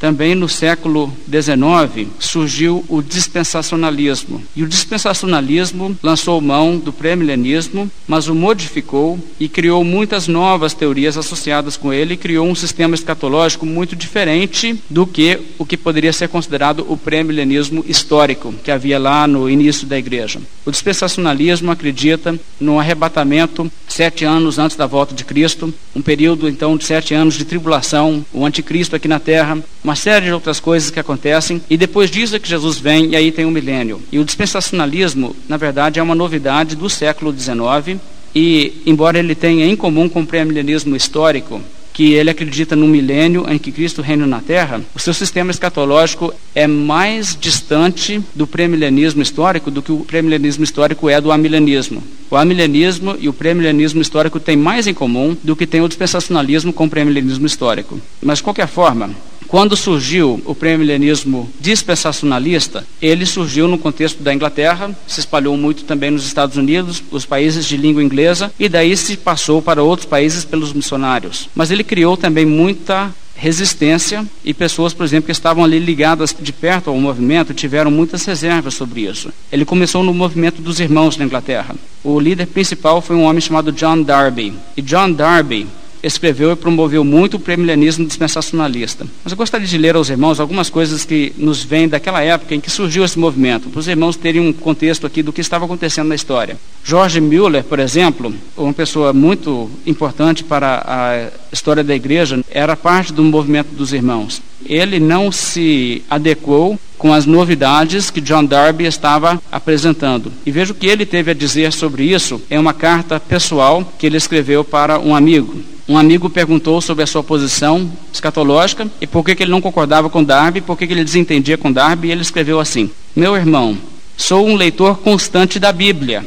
Também 0.00 0.34
no 0.34 0.48
século 0.48 1.12
XIX 1.30 2.08
surgiu 2.18 2.82
o 2.88 3.02
dispensacionalismo. 3.02 4.42
E 4.56 4.62
o 4.62 4.68
dispensacionalismo 4.68 5.94
lançou 6.02 6.40
mão 6.40 6.78
do 6.78 6.90
pré-milenismo, 6.90 7.90
mas 8.08 8.26
o 8.26 8.34
modificou 8.34 9.20
e 9.38 9.46
criou 9.46 9.84
muitas 9.84 10.26
novas 10.26 10.72
teorias 10.72 11.18
associadas 11.18 11.76
com 11.76 11.92
ele 11.92 12.14
e 12.14 12.16
criou 12.16 12.48
um 12.48 12.54
sistema 12.54 12.94
escatológico 12.94 13.66
muito 13.66 13.94
diferente 13.94 14.80
do 14.88 15.06
que 15.06 15.38
o 15.58 15.66
que 15.66 15.76
poderia 15.76 16.14
ser 16.14 16.28
considerado 16.28 16.86
o 16.88 16.96
pré-milenismo 16.96 17.84
histórico 17.86 18.54
que 18.64 18.70
havia 18.70 18.98
lá 18.98 19.26
no 19.26 19.50
início 19.50 19.86
da 19.86 19.98
igreja. 19.98 20.40
O 20.64 20.70
dispensacionalismo 20.70 21.70
acredita 21.70 22.40
no 22.58 22.80
arrebatamento 22.80 23.70
sete 23.86 24.24
anos 24.24 24.58
antes 24.58 24.76
da 24.76 24.86
volta 24.86 25.14
de 25.14 25.24
Cristo, 25.24 25.74
um 25.94 26.00
período 26.00 26.48
então 26.48 26.76
de 26.76 26.84
sete 26.84 27.12
anos 27.12 27.34
de 27.34 27.44
tribulação, 27.44 28.24
o 28.32 28.46
anticristo 28.46 28.96
aqui 28.96 29.08
na 29.08 29.18
terra, 29.18 29.58
uma 29.82 29.89
série 29.96 30.26
de 30.26 30.32
outras 30.32 30.60
coisas 30.60 30.90
que 30.90 31.00
acontecem, 31.00 31.62
e 31.68 31.76
depois 31.76 32.10
disso 32.10 32.36
é 32.36 32.38
que 32.38 32.48
Jesus 32.48 32.78
vem, 32.78 33.10
e 33.10 33.16
aí 33.16 33.32
tem 33.32 33.44
o 33.44 33.48
um 33.48 33.52
milênio. 33.52 34.00
E 34.10 34.18
o 34.18 34.24
dispensacionalismo, 34.24 35.34
na 35.48 35.56
verdade, 35.56 35.98
é 35.98 36.02
uma 36.02 36.14
novidade 36.14 36.76
do 36.76 36.88
século 36.88 37.34
XIX, 37.36 37.98
e 38.34 38.82
embora 38.86 39.18
ele 39.18 39.34
tenha 39.34 39.66
em 39.66 39.76
comum 39.76 40.08
com 40.08 40.22
o 40.22 40.26
pré-milenismo 40.26 40.94
histórico, 40.94 41.60
que 41.92 42.12
ele 42.14 42.30
acredita 42.30 42.76
no 42.76 42.86
milênio 42.86 43.44
em 43.48 43.58
que 43.58 43.72
Cristo 43.72 44.00
reina 44.00 44.26
na 44.26 44.40
Terra, 44.40 44.80
o 44.94 44.98
seu 44.98 45.12
sistema 45.12 45.50
escatológico 45.50 46.32
é 46.54 46.66
mais 46.66 47.36
distante 47.38 48.22
do 48.34 48.46
premilenismo 48.46 49.20
histórico 49.20 49.70
do 49.70 49.82
que 49.82 49.92
o 49.92 49.98
premilenismo 49.98 50.64
histórico 50.64 51.08
é 51.08 51.20
do 51.20 51.32
amilenismo. 51.32 52.02
O 52.30 52.36
amilenismo 52.36 53.16
e 53.18 53.28
o 53.28 53.32
premilenismo 53.32 54.00
histórico 54.00 54.38
têm 54.40 54.56
mais 54.56 54.86
em 54.86 54.94
comum 54.94 55.36
do 55.42 55.56
que 55.56 55.66
tem 55.66 55.80
o 55.80 55.88
dispensacionalismo 55.88 56.72
com 56.72 56.84
o 56.84 56.90
premilenismo 56.90 57.46
histórico. 57.46 58.00
Mas, 58.22 58.38
de 58.38 58.44
qualquer 58.44 58.68
forma, 58.68 59.10
quando 59.50 59.76
surgiu 59.76 60.40
o 60.46 60.54
pré-milenismo 60.54 61.50
dispensacionalista, 61.58 62.86
ele 63.02 63.26
surgiu 63.26 63.66
no 63.66 63.76
contexto 63.76 64.22
da 64.22 64.32
Inglaterra, 64.32 64.96
se 65.08 65.18
espalhou 65.18 65.56
muito 65.56 65.82
também 65.82 66.08
nos 66.08 66.24
Estados 66.24 66.56
Unidos, 66.56 67.02
os 67.10 67.26
países 67.26 67.66
de 67.66 67.76
língua 67.76 68.00
inglesa, 68.00 68.52
e 68.60 68.68
daí 68.68 68.96
se 68.96 69.16
passou 69.16 69.60
para 69.60 69.82
outros 69.82 70.06
países 70.06 70.44
pelos 70.44 70.72
missionários. 70.72 71.48
Mas 71.52 71.72
ele 71.72 71.82
criou 71.82 72.16
também 72.16 72.46
muita 72.46 73.12
resistência 73.34 74.24
e 74.44 74.54
pessoas, 74.54 74.94
por 74.94 75.02
exemplo, 75.02 75.26
que 75.26 75.32
estavam 75.32 75.64
ali 75.64 75.80
ligadas 75.80 76.36
de 76.38 76.52
perto 76.52 76.88
ao 76.88 76.96
movimento 76.96 77.52
tiveram 77.52 77.90
muitas 77.90 78.24
reservas 78.24 78.74
sobre 78.74 79.00
isso. 79.00 79.32
Ele 79.50 79.64
começou 79.64 80.04
no 80.04 80.14
movimento 80.14 80.62
dos 80.62 80.78
irmãos 80.78 81.16
na 81.16 81.24
Inglaterra. 81.24 81.74
O 82.04 82.20
líder 82.20 82.46
principal 82.46 83.00
foi 83.00 83.16
um 83.16 83.24
homem 83.24 83.40
chamado 83.40 83.72
John 83.72 84.02
Darby. 84.02 84.52
E 84.76 84.82
John 84.82 85.10
Darby 85.10 85.66
escreveu 86.02 86.52
e 86.52 86.56
promoveu 86.56 87.04
muito 87.04 87.36
o 87.36 87.40
premilenismo 87.40 88.06
dispensacionalista. 88.06 89.06
Mas 89.22 89.32
eu 89.32 89.36
gostaria 89.36 89.66
de 89.66 89.78
ler 89.78 89.96
aos 89.96 90.08
irmãos 90.08 90.40
algumas 90.40 90.70
coisas 90.70 91.04
que 91.04 91.32
nos 91.36 91.62
vêm 91.62 91.88
daquela 91.88 92.22
época 92.22 92.54
em 92.54 92.60
que 92.60 92.70
surgiu 92.70 93.04
esse 93.04 93.18
movimento, 93.18 93.68
para 93.68 93.80
os 93.80 93.88
irmãos 93.88 94.16
terem 94.16 94.40
um 94.40 94.52
contexto 94.52 95.06
aqui 95.06 95.22
do 95.22 95.32
que 95.32 95.40
estava 95.40 95.64
acontecendo 95.64 96.08
na 96.08 96.14
história. 96.14 96.56
George 96.84 97.20
Mueller, 97.20 97.62
por 97.64 97.78
exemplo, 97.78 98.34
uma 98.56 98.72
pessoa 98.72 99.12
muito 99.12 99.70
importante 99.86 100.42
para 100.42 100.82
a 100.86 101.52
história 101.52 101.84
da 101.84 101.94
igreja, 101.94 102.42
era 102.50 102.76
parte 102.76 103.12
do 103.12 103.22
movimento 103.22 103.74
dos 103.74 103.92
irmãos. 103.92 104.40
Ele 104.64 104.98
não 104.98 105.30
se 105.30 106.02
adequou 106.08 106.78
com 107.00 107.14
as 107.14 107.24
novidades 107.24 108.10
que 108.10 108.20
John 108.20 108.44
Darby 108.44 108.84
estava 108.84 109.40
apresentando. 109.50 110.30
E 110.44 110.50
veja 110.50 110.72
o 110.72 110.74
que 110.74 110.86
ele 110.86 111.06
teve 111.06 111.30
a 111.30 111.34
dizer 111.34 111.72
sobre 111.72 112.04
isso 112.04 112.42
em 112.50 112.58
uma 112.58 112.74
carta 112.74 113.18
pessoal 113.18 113.90
que 113.98 114.04
ele 114.04 114.18
escreveu 114.18 114.62
para 114.62 115.00
um 115.00 115.16
amigo. 115.16 115.62
Um 115.88 115.96
amigo 115.96 116.28
perguntou 116.28 116.78
sobre 116.82 117.02
a 117.02 117.06
sua 117.06 117.24
posição 117.24 117.90
escatológica 118.12 118.86
e 119.00 119.06
por 119.06 119.24
que, 119.24 119.34
que 119.34 119.42
ele 119.42 119.50
não 119.50 119.62
concordava 119.62 120.10
com 120.10 120.22
Darby, 120.22 120.60
por 120.60 120.76
que, 120.76 120.86
que 120.86 120.92
ele 120.92 121.02
desentendia 121.02 121.56
com 121.56 121.72
Darby, 121.72 122.08
e 122.08 122.12
ele 122.12 122.20
escreveu 122.20 122.60
assim: 122.60 122.90
Meu 123.16 123.34
irmão, 123.34 123.78
sou 124.14 124.46
um 124.46 124.54
leitor 124.54 124.98
constante 124.98 125.58
da 125.58 125.72
Bíblia. 125.72 126.22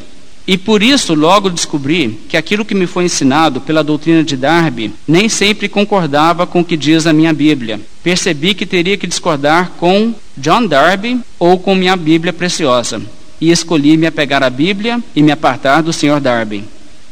E 0.45 0.57
por 0.57 0.83
isso 0.83 1.13
logo 1.13 1.49
descobri 1.49 2.19
que 2.27 2.35
aquilo 2.35 2.65
que 2.65 2.75
me 2.75 2.85
foi 2.85 3.05
ensinado 3.05 3.61
pela 3.61 3.83
doutrina 3.83 4.23
de 4.23 4.35
Darby 4.35 4.93
nem 5.07 5.29
sempre 5.29 5.69
concordava 5.69 6.45
com 6.45 6.59
o 6.59 6.65
que 6.65 6.75
diz 6.75 7.07
a 7.07 7.13
minha 7.13 7.33
Bíblia. 7.33 7.79
Percebi 8.03 8.53
que 8.53 8.65
teria 8.65 8.97
que 8.97 9.07
discordar 9.07 9.71
com 9.79 10.13
John 10.37 10.67
Darby 10.67 11.21
ou 11.39 11.57
com 11.57 11.73
minha 11.73 11.95
Bíblia 11.95 12.33
preciosa. 12.33 13.01
E 13.39 13.51
escolhi 13.51 13.95
me 13.95 14.05
apegar 14.05 14.43
à 14.43 14.49
Bíblia 14.49 15.01
e 15.15 15.23
me 15.23 15.31
apartar 15.31 15.81
do 15.81 15.93
Sr. 15.93 16.19
Darby. 16.19 16.65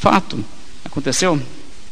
Fato. 0.00 0.44
Aconteceu? 0.84 1.40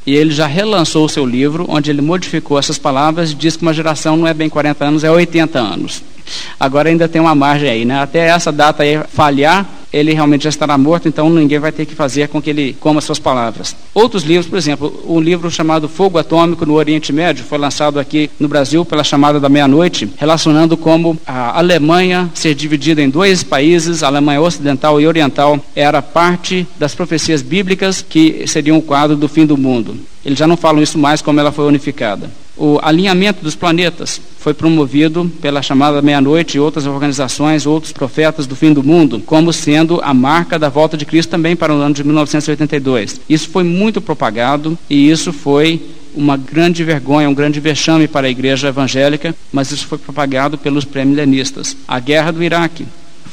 E 0.06 0.14
ele 0.14 0.30
já 0.30 0.46
relançou 0.46 1.04
o 1.04 1.08
seu 1.08 1.26
livro, 1.26 1.66
onde 1.68 1.90
ele 1.90 2.00
modificou 2.00 2.58
essas 2.58 2.78
palavras 2.78 3.32
e 3.32 3.34
diz 3.34 3.56
que 3.56 3.62
uma 3.62 3.74
geração 3.74 4.16
não 4.16 4.26
é 4.26 4.32
bem 4.32 4.48
40 4.48 4.84
anos, 4.84 5.04
é 5.04 5.10
80 5.10 5.58
anos. 5.58 6.02
Agora 6.58 6.88
ainda 6.88 7.08
tem 7.08 7.20
uma 7.20 7.34
margem 7.34 7.68
aí, 7.68 7.84
né? 7.84 8.00
Até 8.00 8.28
essa 8.28 8.52
data 8.52 8.84
aí 8.84 9.00
falhar, 9.08 9.66
ele 9.96 10.12
realmente 10.12 10.44
já 10.44 10.50
estará 10.50 10.76
morto, 10.76 11.08
então 11.08 11.30
ninguém 11.30 11.58
vai 11.58 11.72
ter 11.72 11.86
que 11.86 11.94
fazer 11.94 12.28
com 12.28 12.40
que 12.40 12.50
ele 12.50 12.76
coma 12.78 13.00
suas 13.00 13.18
palavras. 13.18 13.74
Outros 13.94 14.24
livros, 14.24 14.46
por 14.46 14.58
exemplo, 14.58 15.02
um 15.08 15.18
livro 15.18 15.50
chamado 15.50 15.88
Fogo 15.88 16.18
Atômico 16.18 16.66
no 16.66 16.74
Oriente 16.74 17.12
Médio, 17.12 17.44
foi 17.44 17.56
lançado 17.56 17.98
aqui 17.98 18.30
no 18.38 18.46
Brasil 18.46 18.84
pela 18.84 19.02
chamada 19.02 19.40
da 19.40 19.48
meia-noite, 19.48 20.08
relacionando 20.18 20.76
como 20.76 21.18
a 21.26 21.58
Alemanha 21.58 22.30
ser 22.34 22.54
dividida 22.54 23.00
em 23.00 23.08
dois 23.08 23.42
países, 23.42 24.02
a 24.02 24.08
Alemanha 24.08 24.40
Ocidental 24.40 25.00
e 25.00 25.06
Oriental, 25.06 25.58
era 25.74 26.02
parte 26.02 26.66
das 26.78 26.94
profecias 26.94 27.40
bíblicas 27.40 28.04
que 28.06 28.46
seriam 28.46 28.76
o 28.76 28.82
quadro 28.82 29.16
do 29.16 29.28
fim 29.28 29.46
do 29.46 29.56
mundo. 29.56 29.96
Eles 30.22 30.38
já 30.38 30.46
não 30.46 30.58
falam 30.58 30.82
isso 30.82 30.98
mais 30.98 31.22
como 31.22 31.40
ela 31.40 31.52
foi 31.52 31.66
unificada. 31.66 32.30
O 32.56 32.78
alinhamento 32.82 33.44
dos 33.44 33.54
planetas 33.54 34.20
foi 34.38 34.54
promovido 34.54 35.30
pela 35.42 35.60
chamada 35.60 36.00
meia-noite 36.00 36.56
e 36.56 36.60
outras 36.60 36.86
organizações, 36.86 37.66
outros 37.66 37.92
profetas 37.92 38.46
do 38.46 38.56
fim 38.56 38.72
do 38.72 38.82
mundo, 38.82 39.20
como 39.26 39.52
sendo 39.52 40.00
a 40.02 40.14
marca 40.14 40.58
da 40.58 40.68
volta 40.68 40.96
de 40.96 41.04
Cristo 41.04 41.30
também 41.30 41.54
para 41.54 41.74
o 41.74 41.76
ano 41.76 41.94
de 41.94 42.02
1982. 42.02 43.20
Isso 43.28 43.50
foi 43.50 43.62
muito 43.62 44.00
propagado 44.00 44.78
e 44.88 45.10
isso 45.10 45.32
foi 45.32 45.82
uma 46.14 46.36
grande 46.36 46.82
vergonha, 46.82 47.28
um 47.28 47.34
grande 47.34 47.60
vexame 47.60 48.08
para 48.08 48.26
a 48.26 48.30
igreja 48.30 48.68
evangélica, 48.68 49.34
mas 49.52 49.70
isso 49.70 49.86
foi 49.86 49.98
propagado 49.98 50.56
pelos 50.56 50.84
pré-milenistas. 50.84 51.76
A 51.86 52.00
guerra 52.00 52.30
do 52.30 52.42
Iraque, 52.42 52.86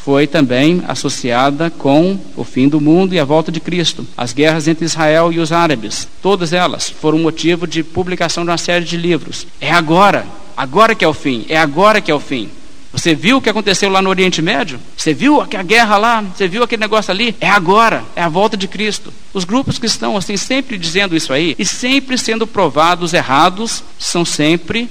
foi 0.03 0.27
também 0.27 0.83
associada 0.87 1.69
com 1.69 2.19
o 2.35 2.43
fim 2.43 2.67
do 2.67 2.81
mundo 2.81 3.13
e 3.13 3.19
a 3.19 3.25
volta 3.25 3.51
de 3.51 3.61
Cristo. 3.61 4.05
As 4.17 4.33
guerras 4.33 4.67
entre 4.67 4.83
Israel 4.83 5.31
e 5.31 5.39
os 5.39 5.51
árabes, 5.51 6.07
todas 6.21 6.51
elas 6.51 6.89
foram 6.89 7.19
motivo 7.19 7.65
de 7.65 7.83
publicação 7.83 8.43
de 8.43 8.51
uma 8.51 8.57
série 8.57 8.83
de 8.83 8.97
livros. 8.97 9.47
É 9.61 9.71
agora, 9.71 10.25
agora 10.57 10.93
que 10.93 11.05
é 11.05 11.07
o 11.07 11.13
fim, 11.13 11.45
é 11.47 11.57
agora 11.57 12.01
que 12.01 12.11
é 12.11 12.15
o 12.15 12.19
fim. 12.19 12.49
Você 12.91 13.15
viu 13.15 13.37
o 13.37 13.41
que 13.41 13.49
aconteceu 13.49 13.89
lá 13.89 14.01
no 14.01 14.09
Oriente 14.09 14.39
Médio? 14.39 14.79
Você 14.95 15.13
viu 15.15 15.41
a 15.41 15.45
guerra 15.45 15.97
lá? 15.97 16.21
Você 16.21 16.47
viu 16.47 16.61
aquele 16.61 16.81
negócio 16.81 17.09
ali? 17.09 17.35
É 17.41 17.49
agora, 17.49 18.03
é 18.15 18.21
a 18.21 18.29
volta 18.29 18.55
de 18.55 18.67
Cristo. 18.67 19.11
Os 19.33 19.45
grupos 19.45 19.79
que 19.79 19.87
estão 19.87 20.15
assim 20.15 20.37
sempre 20.37 20.77
dizendo 20.77 21.15
isso 21.15 21.33
aí 21.33 21.55
e 21.57 21.65
sempre 21.65 22.19
sendo 22.19 22.45
provados 22.45 23.13
errados 23.13 23.83
são 23.97 24.23
sempre 24.23 24.87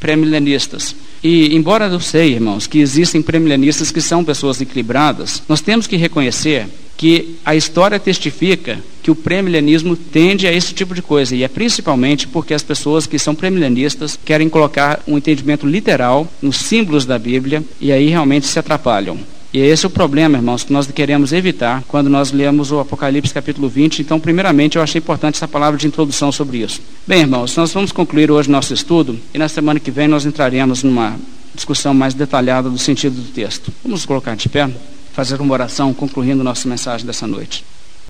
pré-milenistas. 0.00 0.96
E, 1.28 1.56
embora 1.56 1.88
eu 1.88 1.98
sei, 1.98 2.34
irmãos, 2.34 2.68
que 2.68 2.78
existem 2.78 3.20
premilenistas 3.20 3.90
que 3.90 4.00
são 4.00 4.24
pessoas 4.24 4.60
equilibradas, 4.60 5.42
nós 5.48 5.60
temos 5.60 5.88
que 5.88 5.96
reconhecer 5.96 6.68
que 6.96 7.34
a 7.44 7.56
história 7.56 7.98
testifica 7.98 8.78
que 9.02 9.10
o 9.10 9.14
premilenismo 9.16 9.96
tende 9.96 10.46
a 10.46 10.52
esse 10.52 10.72
tipo 10.72 10.94
de 10.94 11.02
coisa, 11.02 11.34
e 11.34 11.42
é 11.42 11.48
principalmente 11.48 12.28
porque 12.28 12.54
as 12.54 12.62
pessoas 12.62 13.08
que 13.08 13.18
são 13.18 13.34
premilenistas 13.34 14.16
querem 14.24 14.48
colocar 14.48 15.02
um 15.04 15.18
entendimento 15.18 15.66
literal 15.66 16.32
nos 16.40 16.58
símbolos 16.58 17.04
da 17.04 17.18
Bíblia, 17.18 17.60
e 17.80 17.90
aí 17.90 18.08
realmente 18.08 18.46
se 18.46 18.60
atrapalham. 18.60 19.18
E 19.56 19.58
esse 19.58 19.86
é 19.86 19.88
o 19.88 19.90
problema, 19.90 20.36
irmãos, 20.36 20.64
que 20.64 20.70
nós 20.70 20.86
queremos 20.86 21.32
evitar 21.32 21.82
quando 21.88 22.10
nós 22.10 22.30
lemos 22.30 22.70
o 22.70 22.78
Apocalipse 22.78 23.32
capítulo 23.32 23.70
20. 23.70 24.02
Então, 24.02 24.20
primeiramente, 24.20 24.76
eu 24.76 24.82
achei 24.82 24.98
importante 24.98 25.36
essa 25.36 25.48
palavra 25.48 25.78
de 25.80 25.86
introdução 25.86 26.30
sobre 26.30 26.58
isso. 26.58 26.78
Bem, 27.06 27.22
irmãos, 27.22 27.56
nós 27.56 27.72
vamos 27.72 27.90
concluir 27.90 28.30
hoje 28.30 28.50
nosso 28.50 28.74
estudo 28.74 29.18
e 29.32 29.38
na 29.38 29.48
semana 29.48 29.80
que 29.80 29.90
vem 29.90 30.08
nós 30.08 30.26
entraremos 30.26 30.82
numa 30.82 31.16
discussão 31.54 31.94
mais 31.94 32.12
detalhada 32.12 32.68
do 32.68 32.76
sentido 32.76 33.14
do 33.14 33.32
texto. 33.32 33.72
Vamos 33.82 34.04
colocar 34.04 34.36
de 34.36 34.46
pé, 34.46 34.68
fazer 35.14 35.40
uma 35.40 35.54
oração 35.54 35.94
concluindo 35.94 36.44
nossa 36.44 36.68
mensagem 36.68 37.06
dessa 37.06 37.26
noite. 37.26 37.64